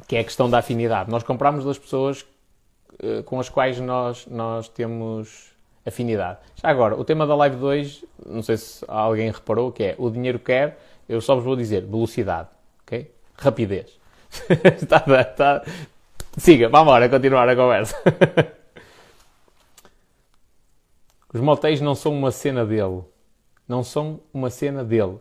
[0.09, 1.12] Que é a questão da afinidade.
[1.12, 2.23] Nós compramos das pessoas
[3.05, 5.53] uh, com as quais nós, nós temos
[5.86, 6.39] afinidade.
[6.61, 10.11] Já agora, o tema da Live 2, não sei se alguém reparou, que é o
[10.11, 10.77] dinheiro quer,
[11.09, 12.49] eu só vos vou dizer velocidade,
[12.82, 13.09] ok?
[13.36, 13.97] Rapidez.
[14.82, 15.62] está, está...
[16.36, 17.97] Siga, vamos embora continuar a conversa.
[21.35, 23.02] Os motéis não são uma cena dele.
[23.66, 25.19] Não são uma cena dele.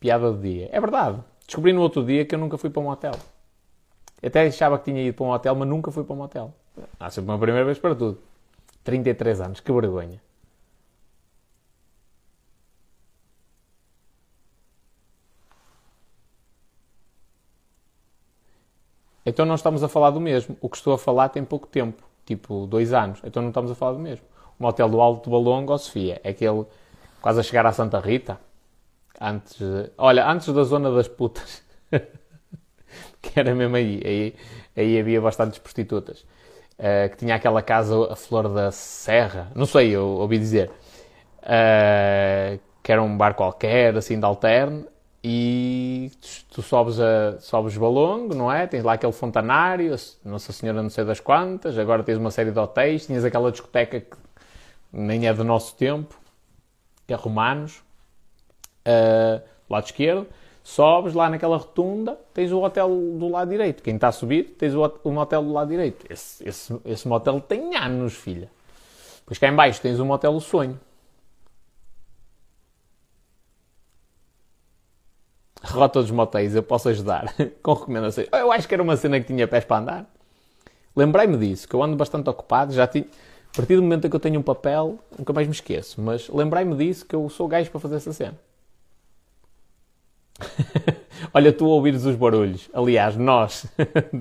[0.00, 0.68] Piada do dia.
[0.72, 1.22] É verdade.
[1.46, 3.12] Descobri no outro dia que eu nunca fui para um hotel.
[4.20, 6.52] Até achava que tinha ido para um hotel, mas nunca fui para um hotel.
[6.98, 8.20] Há sempre uma primeira vez para tudo.
[8.82, 10.20] 33 anos, que vergonha.
[19.24, 20.56] Então não estamos a falar do mesmo.
[20.60, 23.20] O que estou a falar tem pouco tempo, tipo dois anos.
[23.22, 24.33] Então não estamos a falar do mesmo.
[24.58, 26.64] Motel do Alto Balongo, ou Sofia, é aquele
[27.20, 28.38] quase a chegar à Santa Rita.
[29.20, 29.58] Antes,
[29.96, 31.62] olha, antes da zona das putas.
[33.22, 34.00] que era mesmo aí.
[34.04, 34.34] Aí,
[34.76, 36.24] aí havia bastantes prostitutas.
[36.78, 39.50] Uh, que tinha aquela casa, a Flor da Serra.
[39.54, 40.70] Não sei, eu ouvi dizer.
[41.40, 44.86] Uh, que era um bar qualquer, assim, de alterne
[45.26, 46.12] e
[46.50, 48.66] tu sobes, a, sobes Balongo, não é?
[48.66, 52.58] Tens lá aquele fontanário, Nossa Senhora não sei das quantas, agora tens uma série de
[52.58, 54.16] hotéis, tinhas aquela discoteca que
[54.94, 56.18] nem é do nosso tempo,
[57.06, 57.82] que é Romanos,
[58.86, 60.26] uh, lado esquerdo,
[60.62, 63.82] sobes lá naquela rotunda, tens o hotel do lado direito.
[63.82, 66.06] Quem está a subir, tens o, um hotel do lado direito.
[66.10, 68.50] Esse, esse, esse motel tem anos, filha.
[69.26, 70.78] Pois cá em baixo tens o motel O Sonho.
[75.62, 78.28] Rota dos motéis, eu posso ajudar com recomendações.
[78.30, 80.14] Eu acho que era uma cena que tinha pés para andar.
[80.94, 83.06] Lembrei-me disso, que eu ando bastante ocupado, já tinha...
[83.54, 86.00] A partir do momento em que eu tenho um papel, nunca mais me esqueço.
[86.00, 88.36] Mas lembrei-me disso, que eu sou gajo para fazer essa cena.
[91.32, 92.68] Olha, tu ouvires os barulhos.
[92.74, 93.64] Aliás, nós.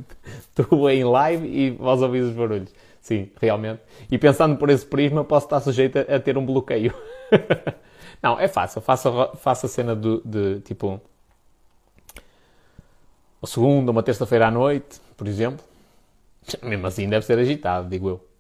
[0.54, 2.72] tu em live e vós ouvires os barulhos.
[3.02, 3.82] Sim, realmente.
[4.12, 6.94] E pensando por esse prisma, posso estar sujeito a, ter um bloqueio.
[8.22, 8.82] Não, é fácil.
[8.82, 9.10] Faça,
[9.46, 11.02] a cena de, de tipo
[13.42, 15.66] uma segunda, uma terça-feira à noite, por exemplo.
[16.62, 18.33] Mesmo assim deve ser agitado, digo eu.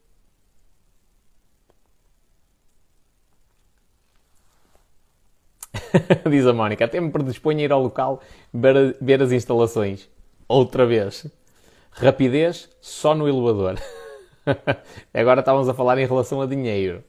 [6.30, 8.22] Diz a Mónica, até me predisponho a ir ao local
[8.54, 10.10] ver, ver as instalações.
[10.48, 11.26] Outra vez.
[11.91, 13.80] Rapidez só no elevador.
[15.14, 17.04] Agora estávamos a falar em relação a dinheiro.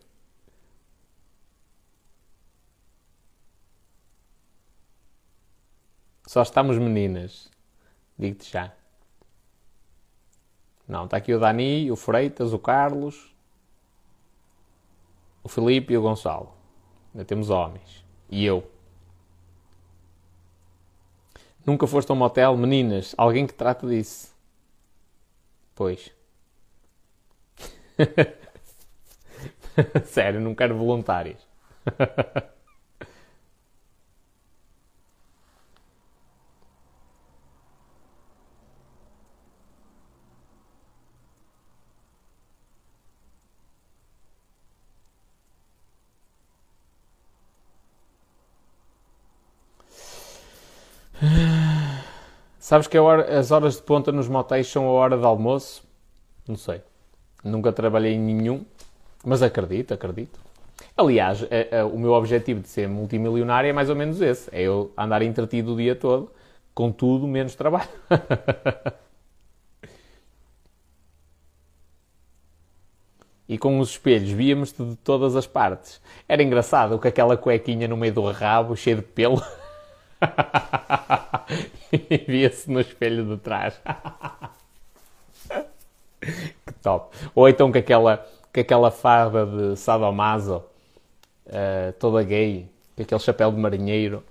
[6.26, 7.50] Só estamos meninas.
[8.18, 8.72] Digo-te já.
[10.86, 13.34] Não, está aqui o Dani, o Freitas, o Carlos,
[15.42, 16.52] o Felipe e o Gonçalo.
[17.14, 18.03] Ainda temos homens.
[18.34, 18.68] E eu.
[21.64, 23.14] Nunca foste a um motel, meninas?
[23.16, 24.34] Alguém que trata disso?
[25.76, 26.10] Pois.
[30.04, 31.38] Sério, não quero voluntários.
[52.74, 55.84] Sabes que hora, as horas de ponta nos motéis são a hora de almoço?
[56.44, 56.82] Não sei.
[57.44, 58.66] Nunca trabalhei em nenhum,
[59.24, 60.40] mas acredito, acredito.
[60.96, 64.62] Aliás, é, é, o meu objetivo de ser multimilionário é mais ou menos esse: é
[64.62, 66.32] eu andar entretido o dia todo,
[66.74, 67.88] com tudo menos trabalho.
[73.48, 76.02] e com os espelhos víamos-te de todas as partes.
[76.28, 79.40] Era engraçado com aquela cuequinha no meio do rabo, cheio de pelo.
[81.94, 83.80] e via-se no espelho de trás.
[86.20, 87.16] que top.
[87.34, 90.64] Ou então com aquela, com aquela farda de sadomaso,
[91.46, 94.22] uh, toda gay, com aquele chapéu de marinheiro.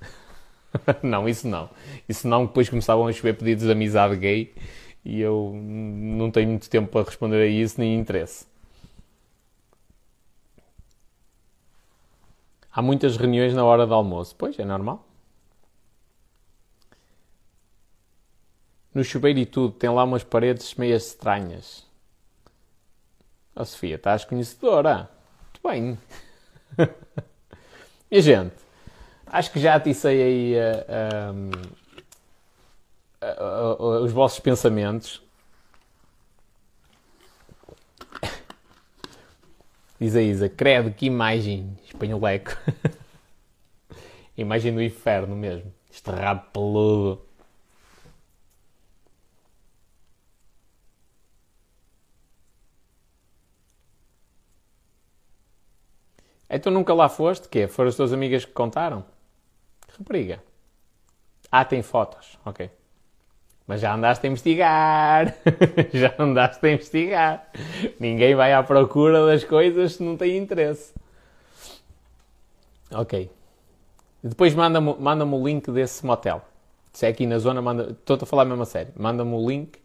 [1.02, 1.70] não, isso não.
[2.08, 4.54] Isso não, depois começavam a chover pedidos de amizade gay
[5.06, 8.46] e eu não tenho muito tempo para responder a isso, nem interesse.
[12.72, 14.36] Há muitas reuniões na hora do almoço.
[14.36, 15.06] Pois, é normal.
[18.94, 21.84] No chuveiro e tudo, tem lá umas paredes meio estranhas.
[23.56, 25.10] Oh, Sofia, estás conhecedora?
[25.42, 25.98] Muito bem.
[28.10, 28.56] e gente,
[29.26, 31.50] acho que já aticei aí uh,
[33.24, 35.24] uh, uh, os vossos pensamentos.
[40.00, 42.56] Diz a Isa, credo, que imagem, espanholeco.
[44.38, 45.74] imagem do inferno mesmo.
[45.92, 47.33] Este rabo peludo.
[56.56, 57.50] Então nunca lá foste?
[57.50, 57.68] Quê?
[57.68, 59.04] Foram as tuas amigas que contaram?
[59.98, 60.42] Rapariga.
[61.52, 62.38] Ah, tem fotos.
[62.46, 62.70] Ok.
[63.66, 65.36] Mas já andaste a investigar.
[65.94, 67.48] já andaste a investigar.
[68.00, 70.94] Ninguém vai à procura das coisas se não tem interesse.
[72.92, 73.32] Ok.
[74.24, 76.42] Depois manda-me manda o link desse motel.
[76.92, 77.92] Se é aqui na zona, manda.
[77.92, 78.92] Estou-te a falar a mesma série.
[78.96, 79.80] Manda-me o link.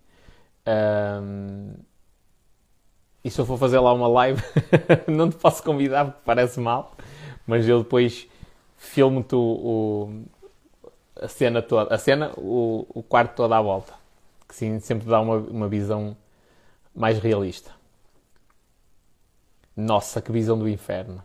[0.67, 1.73] Um,
[3.25, 4.43] e se eu for fazer lá uma live,
[5.07, 6.95] não te posso convidar porque parece mal,
[7.47, 8.29] mas eu depois
[8.77, 10.25] filmo-te o, o,
[11.21, 13.93] a cena toda, a cena, o, o quarto todo à volta,
[14.49, 16.17] que sim, sempre dá uma, uma visão
[16.95, 17.73] mais realista.
[19.77, 21.23] Nossa, que visão do inferno.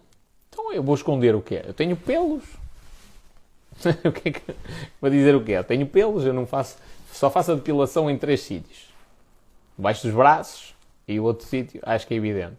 [0.50, 1.64] Então eu vou esconder o quê?
[1.66, 2.44] Eu tenho pelos.
[4.06, 4.56] o que é que...
[5.02, 5.54] Vou dizer o quê?
[5.54, 6.78] Eu tenho pelos, eu não faço.
[7.12, 8.94] Só faço a depilação em três sítios:
[9.76, 10.73] debaixo dos braços
[11.08, 12.58] e o outro sítio, acho que é evidente.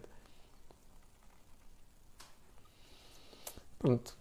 [3.79, 4.15] Pronto.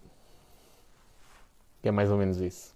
[1.82, 2.74] É mais ou menos isso.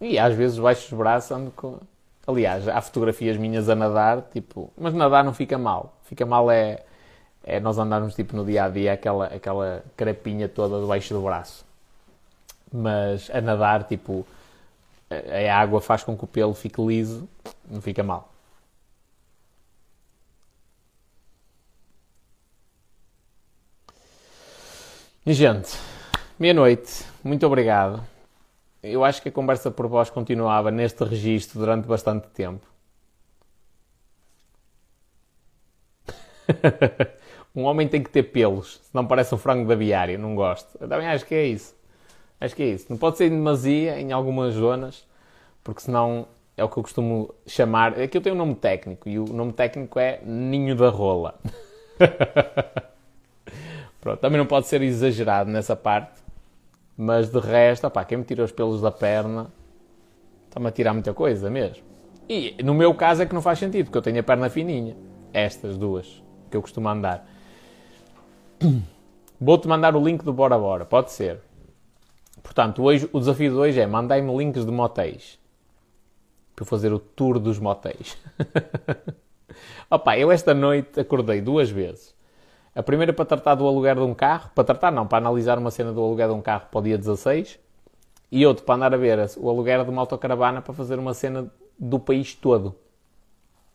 [0.00, 1.80] E às vezes baixo os braços ando com.
[2.26, 4.70] Aliás, há fotografias minhas a nadar, tipo.
[4.76, 5.98] Mas nadar não fica mal.
[6.04, 6.84] Fica mal é
[7.46, 11.64] é nós andarmos tipo no dia a dia aquela, aquela crepinha toda debaixo do braço.
[12.72, 14.26] Mas a nadar, tipo,
[15.08, 17.28] a, a água faz com que o pelo fique liso,
[17.70, 18.32] não fica mal.
[25.34, 25.76] Gente,
[26.38, 28.02] meia-noite, muito obrigado.
[28.82, 32.64] Eu acho que a conversa por voz continuava neste registro durante bastante tempo.
[37.56, 40.76] Um homem tem que ter pelos, senão parece um frango de aviário, não gosto.
[40.78, 41.74] Eu também acho que é isso.
[42.38, 42.86] Acho que é isso.
[42.90, 45.06] Não pode ser em demasia em algumas zonas,
[45.64, 47.98] porque senão é o que eu costumo chamar.
[47.98, 51.40] Aqui eu tenho um nome técnico e o nome técnico é ninho da rola.
[54.06, 56.22] Pronto, também não pode ser exagerado nessa parte,
[56.96, 59.52] mas de resto, opá, quem me tira os pelos da perna
[60.46, 61.82] está-me a tirar muita coisa mesmo.
[62.28, 64.96] E no meu caso é que não faz sentido, porque eu tenho a perna fininha.
[65.32, 67.28] Estas duas que eu costumo andar.
[69.40, 71.40] Vou-te mandar o link do Bora Bora, pode ser.
[72.44, 75.36] Portanto, hoje, o desafio de hoje é mandai-me links de motéis.
[76.54, 78.16] Para fazer o tour dos motéis.
[79.90, 82.15] Opa, eu esta noite acordei duas vezes.
[82.76, 84.50] A primeira para tratar do aluguer de um carro.
[84.54, 86.98] Para tratar não, para analisar uma cena do aluguer de um carro para o dia
[86.98, 87.58] 16.
[88.30, 91.50] E outro para andar a ver o aluguer de uma autocaravana para fazer uma cena
[91.78, 92.76] do país todo.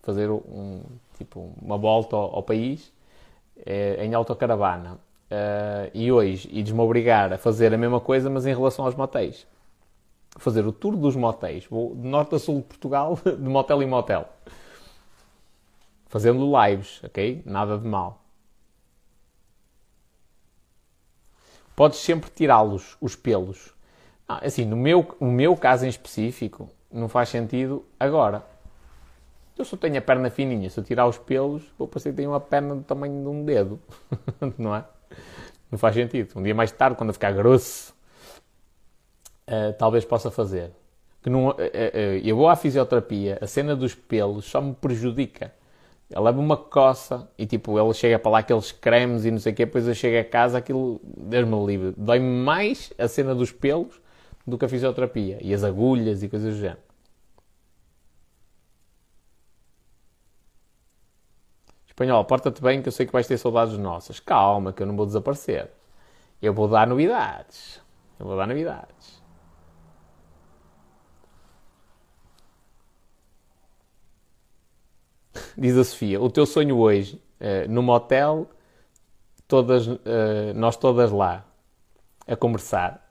[0.04, 0.84] Fazer um,
[1.18, 2.94] tipo, uma volta ao, ao país
[3.66, 5.00] é, em autocaravana.
[5.32, 8.94] Uh, e hoje, e me obrigar a fazer a mesma coisa, mas em relação aos
[8.94, 9.48] motéis.
[10.38, 11.66] Fazer o tour dos motéis.
[11.66, 14.28] Vou de norte a sul de Portugal, de motel em motel.
[16.08, 17.42] Fazendo lives, ok?
[17.46, 18.21] Nada de mal.
[21.76, 23.74] Podes sempre tirá-los, os pelos.
[24.28, 28.44] Ah, assim, no meu, no meu caso em específico, não faz sentido agora.
[29.58, 32.32] Eu só tenho a perna fininha, se eu tirar os pelos, vou parecer que tenho
[32.32, 33.80] uma perna do tamanho de um dedo.
[34.58, 34.84] não é?
[35.70, 36.32] Não faz sentido.
[36.36, 37.94] Um dia mais tarde, quando eu ficar grosso,
[39.48, 40.72] uh, talvez possa fazer.
[41.22, 41.58] Que não, uh, uh,
[42.24, 45.54] eu vou à fisioterapia, a cena dos pelos só me prejudica.
[46.12, 49.54] Ela leva uma coça e tipo, ele chega para lá aqueles cremes e não sei
[49.54, 53.52] o quê, depois eu chego a casa, aquilo, Deus-me livre, dói-me mais a cena dos
[53.52, 54.02] pelos
[54.46, 56.80] do que a fisioterapia e as agulhas e coisas do género.
[61.88, 64.20] Espanhol, porta-te bem que eu sei que vais ter saudades nossas.
[64.20, 65.70] Calma, que eu não vou desaparecer.
[66.42, 67.80] Eu vou dar novidades.
[68.20, 69.21] Eu vou dar novidades.
[75.58, 78.50] Diz a Sofia, o teu sonho hoje, uh, no motel,
[79.48, 80.00] todas, uh,
[80.56, 81.46] nós todas lá,
[82.28, 83.10] a conversar.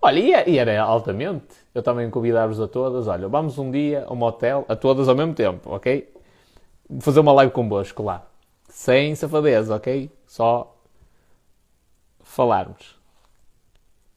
[0.00, 1.56] Olha, e, e era altamente.
[1.74, 3.08] Eu também convidar-vos a todas.
[3.08, 6.12] Olha, vamos um dia ao motel, a todas ao mesmo tempo, ok?
[7.00, 8.24] Fazer uma live convosco lá.
[8.68, 10.10] Sem safadeza, ok?
[10.26, 10.76] Só
[12.20, 12.96] falarmos.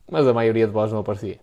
[0.10, 1.40] Mas a maioria de vós não aparecia.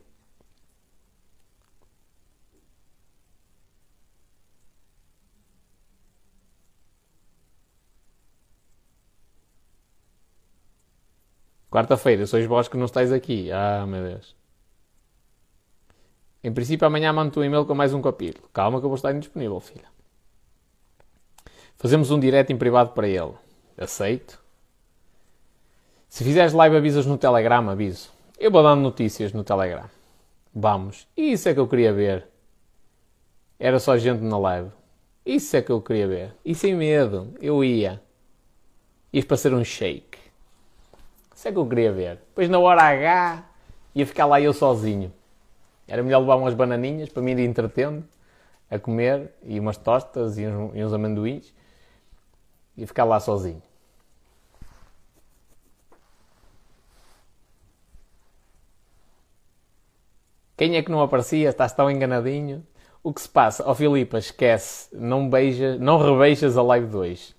[11.71, 13.53] Quarta-feira, sois vós que não estáis aqui.
[13.53, 14.35] Ah, meu Deus.
[16.43, 18.49] Em princípio, amanhã mando um e-mail com mais um capítulo.
[18.53, 19.87] Calma que eu vou estar indisponível, filha.
[21.77, 23.35] Fazemos um direct em privado para ele.
[23.77, 24.41] Aceito.
[26.09, 28.11] Se fizeres live avisas no Telegram, aviso.
[28.39, 29.91] Eu vou dando notícias no Telegram.
[30.55, 31.07] Vamos.
[31.17, 32.27] Isso é que eu queria ver.
[33.59, 34.71] Era só gente na live.
[35.27, 36.35] Isso é que eu queria ver.
[36.45, 37.35] E sem medo.
[37.41, 38.01] Eu ia.
[39.13, 40.19] Ias para ser um shake.
[41.39, 42.17] Isso é que eu queria ver.
[42.17, 43.45] Depois na hora H
[43.95, 45.13] ia ficar lá eu sozinho.
[45.87, 48.05] Era melhor levar umas bananinhas para mim ir entretendo,
[48.69, 51.55] a comer, e umas tostas e uns, e uns amendoins,
[52.77, 53.63] e ficar lá sozinho.
[60.57, 61.51] Quem é que não aparecia?
[61.51, 62.67] Estás tão enganadinho.
[63.01, 63.63] O que se passa?
[63.65, 64.89] Ó oh, Filipa, esquece.
[64.93, 67.38] Não beijas, não rebeijas a live 2.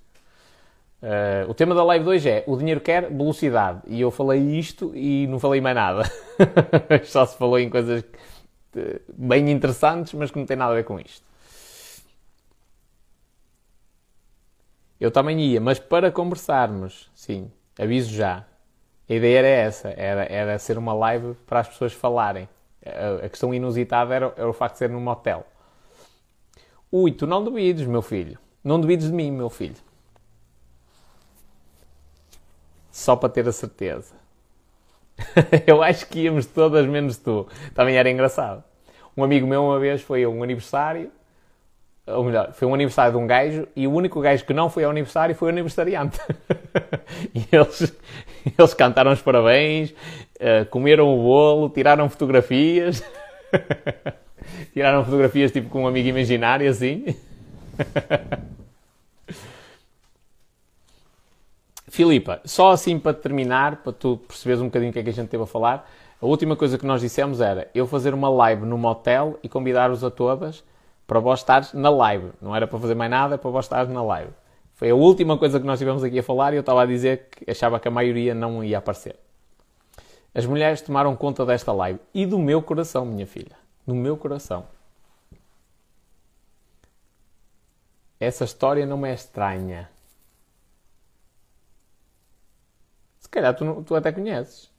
[1.02, 3.82] Uh, o tema da Live 2 é o dinheiro quer velocidade.
[3.88, 6.04] E eu falei isto e não falei mais nada.
[7.06, 8.04] Só se falou em coisas
[8.76, 11.28] eh, bem interessantes, mas que não têm nada a ver com isto.
[15.00, 17.50] Eu também ia, mas para conversarmos, sim,
[17.80, 18.46] aviso já.
[19.10, 22.50] A ideia era essa, era, era ser uma live para as pessoas falarem.
[22.86, 25.46] A, a questão inusitada era, era, o facto de ser num motel.
[26.92, 28.38] Ui, tu não duvides, meu filho.
[28.64, 29.76] Não duvides de mim, meu filho.
[33.00, 34.14] Só para ter a certeza.
[35.66, 37.48] Eu acho que íamos todas menos tu.
[37.74, 38.62] Também era engraçado.
[39.16, 41.10] Um amigo meu uma vez foi a um aniversário
[42.06, 44.84] ou melhor, foi um aniversário de um gajo e o único gajo que não foi
[44.84, 46.20] ao aniversário foi o aniversariante.
[47.34, 47.96] e eles,
[48.58, 53.02] eles cantaram os parabéns, uh, comeram o bolo, tiraram fotografias.
[54.74, 57.16] tiraram fotografias tipo com um amigo imaginário assim.
[62.00, 65.14] Filipa, só assim para terminar, para tu perceberes um bocadinho o que é que a
[65.14, 65.86] gente teve a falar,
[66.22, 70.02] a última coisa que nós dissemos era eu fazer uma live no motel e convidar-vos
[70.02, 70.64] a todas
[71.06, 72.32] para vós estares na live.
[72.42, 74.32] Não era para fazer mais nada, é para vós estares na live.
[74.76, 77.28] Foi a última coisa que nós tivemos aqui a falar e eu estava a dizer
[77.32, 79.18] que achava que a maioria não ia aparecer.
[80.34, 83.58] As mulheres tomaram conta desta live e do meu coração, minha filha.
[83.86, 84.64] Do meu coração.
[88.18, 89.90] Essa história não me é estranha.
[93.30, 94.72] Se calhar tu, tu até conheces.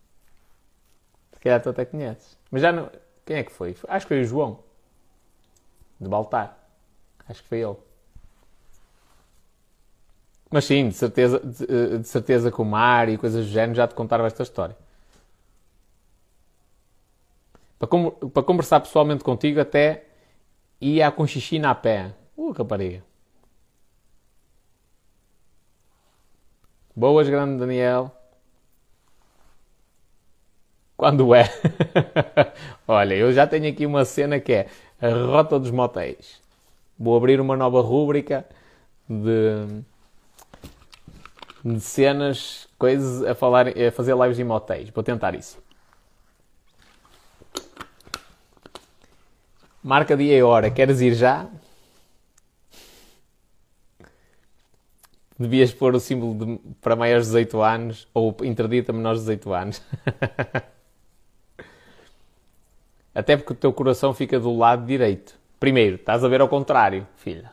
[1.33, 2.37] Se calhar tu até conheces.
[2.51, 2.91] Mas já não.
[3.25, 3.77] Quem é que foi?
[3.87, 4.59] Acho que foi o João
[6.01, 6.59] de Baltar.
[7.29, 7.77] Acho que foi ele.
[10.51, 13.77] Mas sim, de certeza, de, eh, de certeza que o mar e coisas do género
[13.77, 14.77] já te contaram esta história.
[17.79, 20.07] Para, com, para conversar pessoalmente contigo, até
[20.81, 22.13] ia com xixi na pé.
[22.37, 23.05] Uh, rapariga.
[26.97, 28.20] Boas, grande Daniel.
[31.01, 31.49] Quando é?
[32.87, 34.67] Olha, eu já tenho aqui uma cena que é
[35.01, 36.43] a rota dos motéis.
[36.99, 38.45] Vou abrir uma nova rúbrica
[39.09, 39.83] de,
[41.65, 44.91] de cenas, coisas a, falar, a fazer lives em motéis.
[44.91, 45.57] Vou tentar isso.
[49.83, 50.71] Marca dia e hora.
[50.71, 51.49] Queres ir já?
[55.39, 59.55] Devias pôr o símbolo de, para maiores de 18 anos ou interdita menores de 18
[59.55, 59.83] anos.
[63.15, 65.39] Até porque o teu coração fica do lado direito.
[65.59, 67.53] Primeiro, estás a ver ao contrário, filha.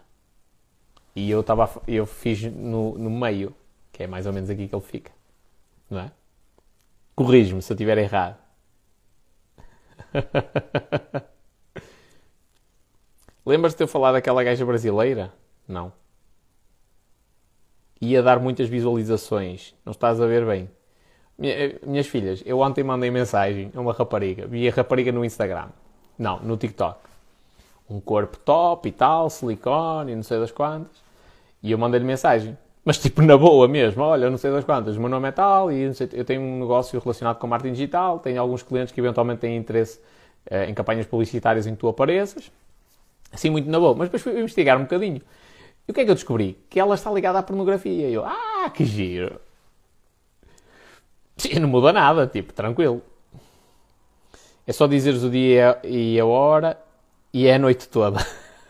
[1.15, 3.55] E eu, tava, eu fiz no, no meio,
[3.91, 5.11] que é mais ou menos aqui que ele fica.
[5.89, 6.11] Não é?
[7.15, 8.37] Corrige-me se eu estiver errado.
[13.45, 15.33] Lembras-te de eu falar daquela gaja brasileira?
[15.67, 15.91] Não.
[17.99, 19.73] Ia dar muitas visualizações.
[19.83, 20.69] Não estás a ver bem.
[21.41, 25.67] Eh, minhas filhas, eu ontem mandei mensagem a uma rapariga, vi a rapariga no Instagram,
[26.17, 26.99] não, no TikTok.
[27.89, 30.91] Um corpo top e tal, silicone e não sei das quantas.
[31.61, 32.57] E eu mandei-lhe mensagem.
[32.83, 35.71] Mas tipo na boa mesmo, olha, não sei das quantas, o meu nome é tal
[35.71, 39.41] e sei, eu tenho um negócio relacionado com marketing digital, tenho alguns clientes que eventualmente
[39.41, 39.99] têm interesse
[40.49, 42.51] eh, em campanhas publicitárias em que tu apareças.
[43.31, 43.93] Assim muito na boa.
[43.93, 45.21] Mas depois fui investigar um bocadinho.
[45.87, 46.57] E o que é que eu descobri?
[46.69, 48.09] Que ela está ligada à pornografia.
[48.09, 49.39] E eu, ah, que giro.
[51.37, 53.01] Sim, não muda nada, tipo, tranquilo.
[54.65, 56.77] É só dizeres o dia e a hora
[57.33, 58.19] e é a noite toda.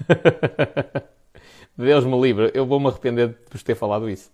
[1.77, 4.31] Deus me livre, eu vou-me arrepender de vos ter falado isso.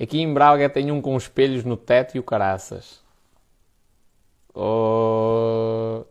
[0.00, 3.00] Aqui em Braga tem um com espelhos no teto e o caraças.
[4.54, 6.04] Oh...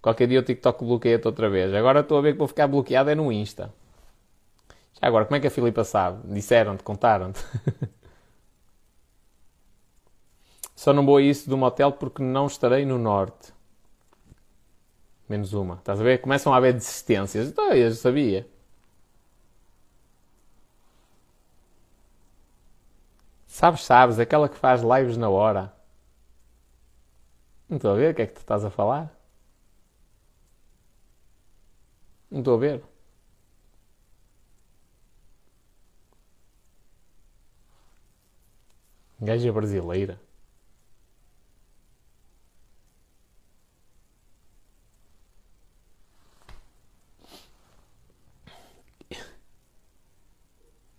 [0.00, 1.74] Qualquer dia o TikTok bloqueia-te outra vez.
[1.74, 3.72] Agora estou a ver que vou ficar bloqueado é no Insta.
[5.00, 6.20] Já agora, como é que a Filipa sabe?
[6.32, 7.40] Disseram-te, contaram-te.
[10.78, 13.52] Só não vou a isso do motel porque não estarei no norte.
[15.28, 15.74] Menos uma.
[15.74, 16.18] Estás a ver?
[16.20, 17.48] Começam a haver desistências.
[17.48, 18.48] Então, eu já sabia.
[23.48, 25.72] Sabes, sabes, aquela que faz lives na hora.
[27.68, 29.12] Não estou a ver o que é que tu estás a falar.
[32.30, 32.84] Não estou a ver.
[39.20, 40.27] Gaja brasileira.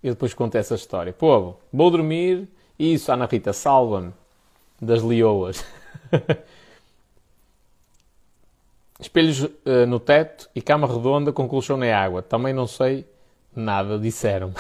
[0.04, 1.12] Eu depois conto essa história.
[1.12, 2.48] Povo, vou dormir.
[2.78, 4.14] Isso, Ana Rita, salva-me
[4.82, 5.66] das lioas.
[9.00, 12.22] Espelhos uh, no teto e cama redonda com colchão na água.
[12.22, 13.06] Também não sei
[13.56, 14.54] nada, disseram.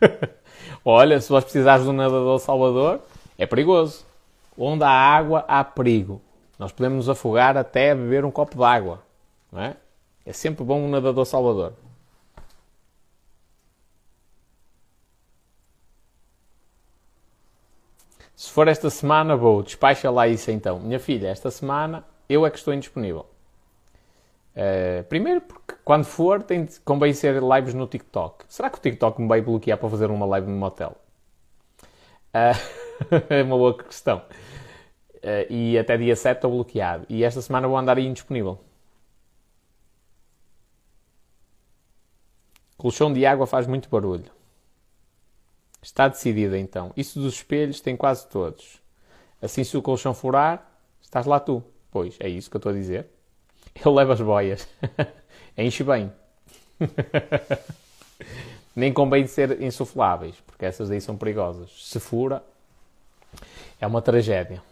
[0.84, 3.00] Olha, se vós precisares de um nadador salvador,
[3.38, 4.04] é perigoso.
[4.56, 6.20] Onde há água, há perigo.
[6.58, 9.02] Nós podemos nos afogar até beber um copo de água.
[9.50, 9.76] Não é?
[10.24, 11.72] é sempre bom um nadador salvador.
[18.50, 19.62] Se for esta semana, vou.
[19.62, 20.80] Despacha lá isso então.
[20.80, 23.24] Minha filha, esta semana eu é que estou indisponível.
[24.56, 28.44] Uh, primeiro porque quando for tem de, convém ser lives no TikTok.
[28.48, 30.96] Será que o TikTok me vai bloquear para fazer uma live no motel?
[32.34, 34.18] Uh, é uma boa questão.
[34.18, 37.06] Uh, e até dia 7 estou bloqueado.
[37.08, 38.58] E esta semana vou andar indisponível.
[42.76, 44.39] Colchão de água faz muito barulho.
[45.82, 46.92] Está decidido então.
[46.96, 48.80] Isso dos espelhos tem quase todos.
[49.40, 50.70] Assim, se o colchão furar,
[51.00, 51.62] estás lá tu.
[51.90, 53.06] Pois, é isso que eu estou a dizer.
[53.84, 54.68] Eu levo as boias.
[55.56, 56.12] Enche bem.
[58.74, 61.70] Nem convém de ser insufláveis, porque essas aí são perigosas.
[61.88, 62.42] Se fura,
[63.80, 64.62] é uma tragédia.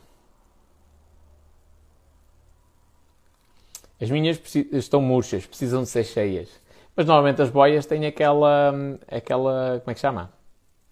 [4.01, 4.41] As minhas
[4.73, 6.49] estão murchas, precisam de ser cheias.
[6.95, 8.73] Mas normalmente as boias têm aquela.
[9.11, 9.81] aquela.
[9.81, 10.33] como é que chama?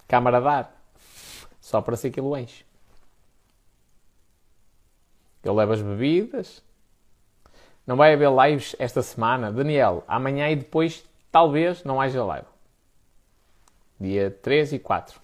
[0.06, 0.82] Câmara de ar.
[1.60, 2.64] Só para ser aquilo enche.
[5.42, 6.62] Eu levo as bebidas,
[7.86, 9.52] não vai haver lives esta semana.
[9.52, 12.48] Daniel, amanhã e depois talvez não haja live.
[14.00, 15.20] Dia 3 e 4.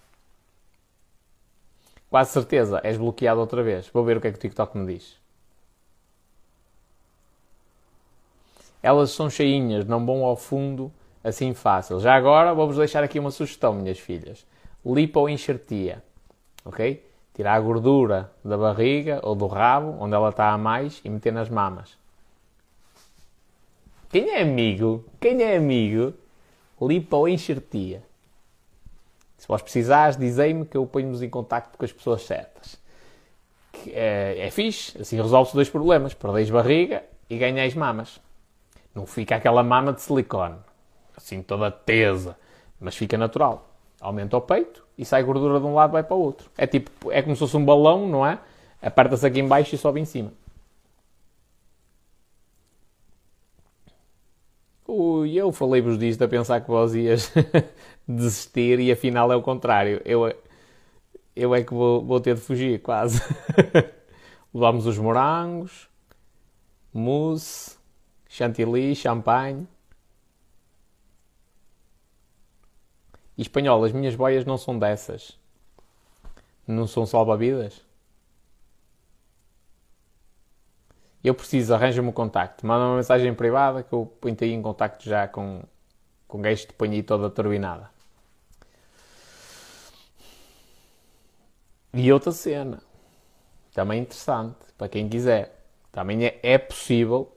[2.09, 3.89] Quase certeza, és bloqueado outra vez.
[3.89, 5.21] Vou ver o que é que o TikTok me diz.
[8.83, 10.93] Elas são cheinhas, não vão ao fundo
[11.23, 12.01] assim fácil.
[12.01, 14.45] Já agora vou-vos deixar aqui uma sugestão, minhas filhas.
[14.85, 16.03] Lipoenxertia.
[16.65, 17.05] Ok?
[17.35, 21.33] Tirar a gordura da barriga ou do rabo, onde ela está a mais, e meter
[21.33, 21.97] nas mamas.
[24.11, 25.05] Quem é amigo?
[25.21, 26.13] Quem é amigo?
[26.81, 28.03] Lipoenxertia.
[29.39, 32.77] Se vós precisares, dizei-me que eu ponho-vos em contacto com as pessoas certas.
[33.89, 36.15] É, é fixe, assim resolve-se dois problemas.
[36.15, 38.21] Perdeis barriga e ganhais mamas.
[38.95, 40.59] Não fica aquela mama de silicone,
[41.17, 42.37] assim toda tesa,
[42.79, 43.72] mas fica natural.
[44.03, 46.51] Aumenta o peito e sai gordura de um lado vai para o outro.
[46.59, 48.39] É tipo, é como se fosse um balão, não é?
[48.83, 50.33] Aperta-se aqui em baixo e sobe em cima.
[54.87, 57.33] Ui, eu falei-vos disto a pensar que vós ias
[58.07, 60.03] desistir e afinal é o contrário.
[60.05, 60.35] Eu,
[61.37, 63.23] eu é que vou, vou ter de fugir, quase.
[64.53, 65.89] Levámos os morangos,
[66.93, 67.77] mousse,
[68.29, 69.67] chantilly, champanhe.
[73.43, 75.39] Espanhol, as minhas boias não são dessas.
[76.67, 77.83] Não são salva-vidas.
[81.25, 82.67] eu preciso, arranja-me o contacto.
[82.67, 85.63] Manda uma mensagem privada que eu ponho-te aí em contacto já com,
[86.27, 87.91] com gajo que põe aí toda turbinada.
[91.95, 92.83] E outra cena,
[93.73, 95.65] também interessante, para quem quiser.
[95.93, 97.31] Também é, é possível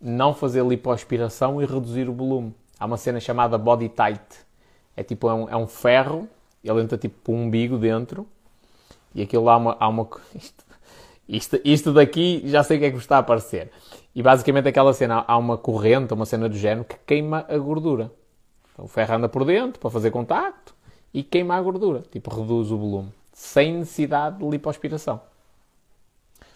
[0.00, 2.54] não fazer lipoaspiração e reduzir o volume.
[2.78, 4.45] Há uma cena chamada body tight.
[4.96, 6.28] É tipo, é um, é um ferro,
[6.64, 8.26] ele entra tipo por um umbigo dentro,
[9.14, 10.64] e aquilo lá há uma, há uma isto,
[11.28, 13.70] isto, isto daqui já sei o que é que está a aparecer.
[14.14, 18.10] E basicamente aquela cena, há uma corrente, uma cena do género, que queima a gordura.
[18.72, 20.74] Então, o ferro anda por dentro para fazer contacto
[21.12, 22.02] e queima a gordura.
[22.10, 23.12] Tipo, reduz o volume.
[23.32, 25.20] Sem necessidade de lipoaspiração.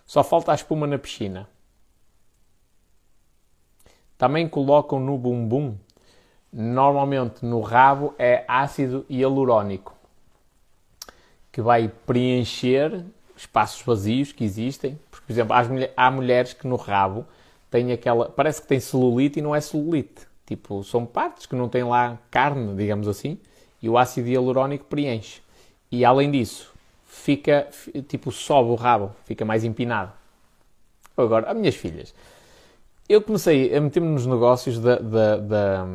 [0.06, 1.46] Só falta a espuma na piscina.
[4.16, 5.76] Também colocam no bumbum,
[6.52, 9.94] normalmente no rabo, é ácido hialurónico,
[11.52, 13.04] que vai preencher
[13.36, 14.98] espaços vazios que existem.
[15.10, 15.56] Porque, por exemplo,
[15.96, 17.26] há mulheres que no rabo
[17.70, 18.28] têm aquela.
[18.28, 20.28] Parece que tem celulite e não é celulite.
[20.46, 23.38] Tipo, são partes que não têm lá carne, digamos assim,
[23.80, 25.40] e o ácido hialurónico preenche.
[25.90, 26.72] E além disso,
[27.04, 27.68] fica,
[28.08, 30.12] tipo, sobe o rabo, fica mais empinado.
[31.16, 32.14] Agora, as minhas filhas,
[33.08, 35.86] eu comecei a meter-me nos negócios da, da, da,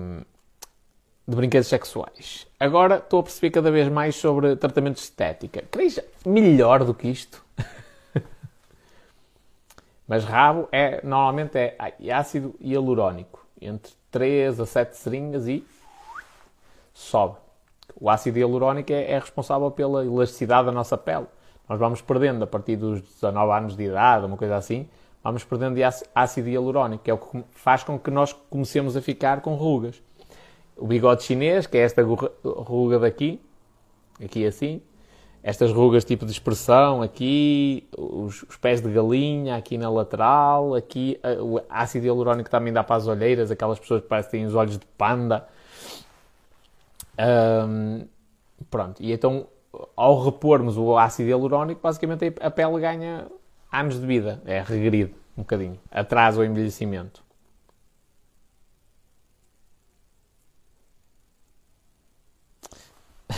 [1.28, 2.48] de brinquedos sexuais.
[2.60, 5.64] Agora estou a perceber cada vez mais sobre tratamento de estética.
[6.26, 7.44] Melhor do que isto?
[10.08, 11.76] Mas rabo é, normalmente é
[12.14, 13.44] ácido hialurónico.
[13.60, 15.66] Entre 3 a 7 seringas e
[16.94, 17.38] sobe.
[18.00, 21.26] O ácido hialurónico é, é, responsável pela elasticidade da nossa pele.
[21.68, 24.88] Nós vamos perdendo a partir dos 19 anos de idade, uma coisa assim,
[25.24, 25.82] vamos perdendo de
[26.14, 30.00] ácido hialurónico, que é o que faz com que nós comecemos a ficar com rugas
[30.78, 32.02] o bigode chinês, que é esta
[32.44, 33.42] ruga daqui,
[34.24, 34.82] aqui assim,
[35.42, 41.20] estas rugas tipo de expressão aqui, os, os, pés de galinha aqui na lateral, aqui
[41.40, 44.56] o ácido hialurónico também dá para as olheiras, aquelas pessoas que parecem que têm os
[44.56, 45.48] olhos de panda.
[47.18, 48.08] Um,
[48.70, 49.48] pronto, e então
[49.96, 53.28] ao repormos o ácido hialurónico, basicamente a pele ganha
[53.72, 57.25] anos de vida, é regride um bocadinho, atrasa o envelhecimento.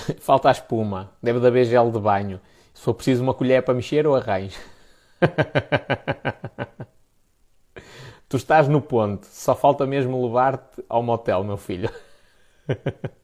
[0.20, 1.12] Falta a espuma.
[1.22, 2.40] Deve de haver gel de banho.
[2.74, 4.60] Se for preciso uma colher para mexer, ou arranjo.
[8.30, 9.26] tu estás no ponto.
[9.26, 11.90] Só falta mesmo levar-te ao motel, meu filho.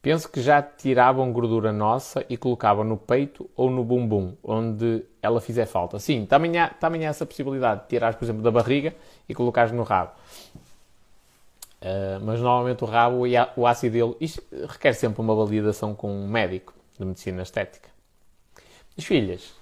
[0.00, 5.40] Penso que já tiravam gordura nossa e colocavam no peito ou no bumbum, onde ela
[5.40, 5.98] fizer falta.
[5.98, 8.94] Sim, também há, também há essa possibilidade de tirar, por exemplo, da barriga
[9.26, 10.12] e colocares no rabo.
[11.84, 16.10] Uh, mas normalmente o rabo e o ácido dele, isto requer sempre uma validação com
[16.10, 17.90] um médico de medicina estética.
[18.96, 19.52] As filhas,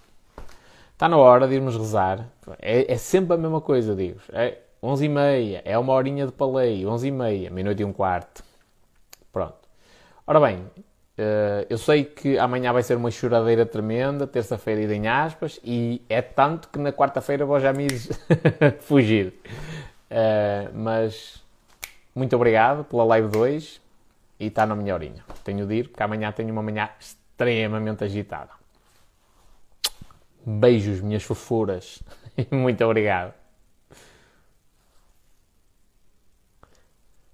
[0.92, 2.28] está na hora de irmos rezar.
[2.60, 4.20] É, é sempre a mesma coisa, digo.
[4.32, 7.92] É 11 e meia, é uma horinha de paleio, 11 e meia, meia-noite e um
[7.92, 8.44] quarto.
[9.32, 9.56] Pronto.
[10.24, 15.08] Ora bem, uh, eu sei que amanhã vai ser uma choradeira tremenda, terça-feira e em
[15.08, 17.88] aspas, e é tanto que na quarta-feira vou já me
[18.78, 19.34] fugir.
[20.08, 21.41] Uh, mas
[22.14, 23.80] muito obrigado pela live 2
[24.38, 25.24] e está na minha horinha.
[25.42, 28.50] Tenho de ir, porque amanhã tenho uma manhã extremamente agitada.
[30.44, 32.02] Beijos, minhas fofuras.
[32.50, 33.32] Muito obrigado.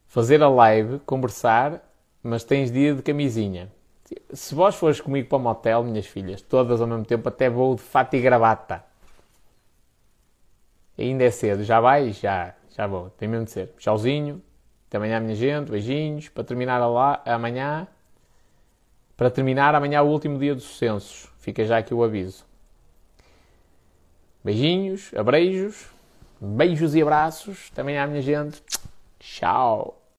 [0.06, 1.82] Fazer a live, conversar,
[2.22, 3.70] mas tens dia de camisinha.
[4.32, 7.74] Se vós fores comigo para o motel, minhas filhas, todas ao mesmo tempo, até vou
[7.74, 8.84] de fato e gravata.
[10.98, 11.62] Ainda é cedo.
[11.64, 12.18] Já vais?
[12.18, 12.54] Já.
[12.76, 13.10] Já vou.
[13.10, 13.72] Tem mesmo de ser.
[13.78, 14.42] Tchauzinho.
[14.88, 15.70] Até amanhã, minha gente.
[15.70, 16.28] Beijinhos.
[16.28, 17.86] Para terminar lá, amanhã.
[19.16, 21.28] Para terminar, amanhã é o último dia dos censos.
[21.38, 22.44] Fica já aqui o aviso.
[24.42, 25.86] Beijinhos, abreijos,
[26.40, 27.70] beijos e abraços.
[27.70, 28.62] Também à minha gente.
[29.18, 29.97] Tchau.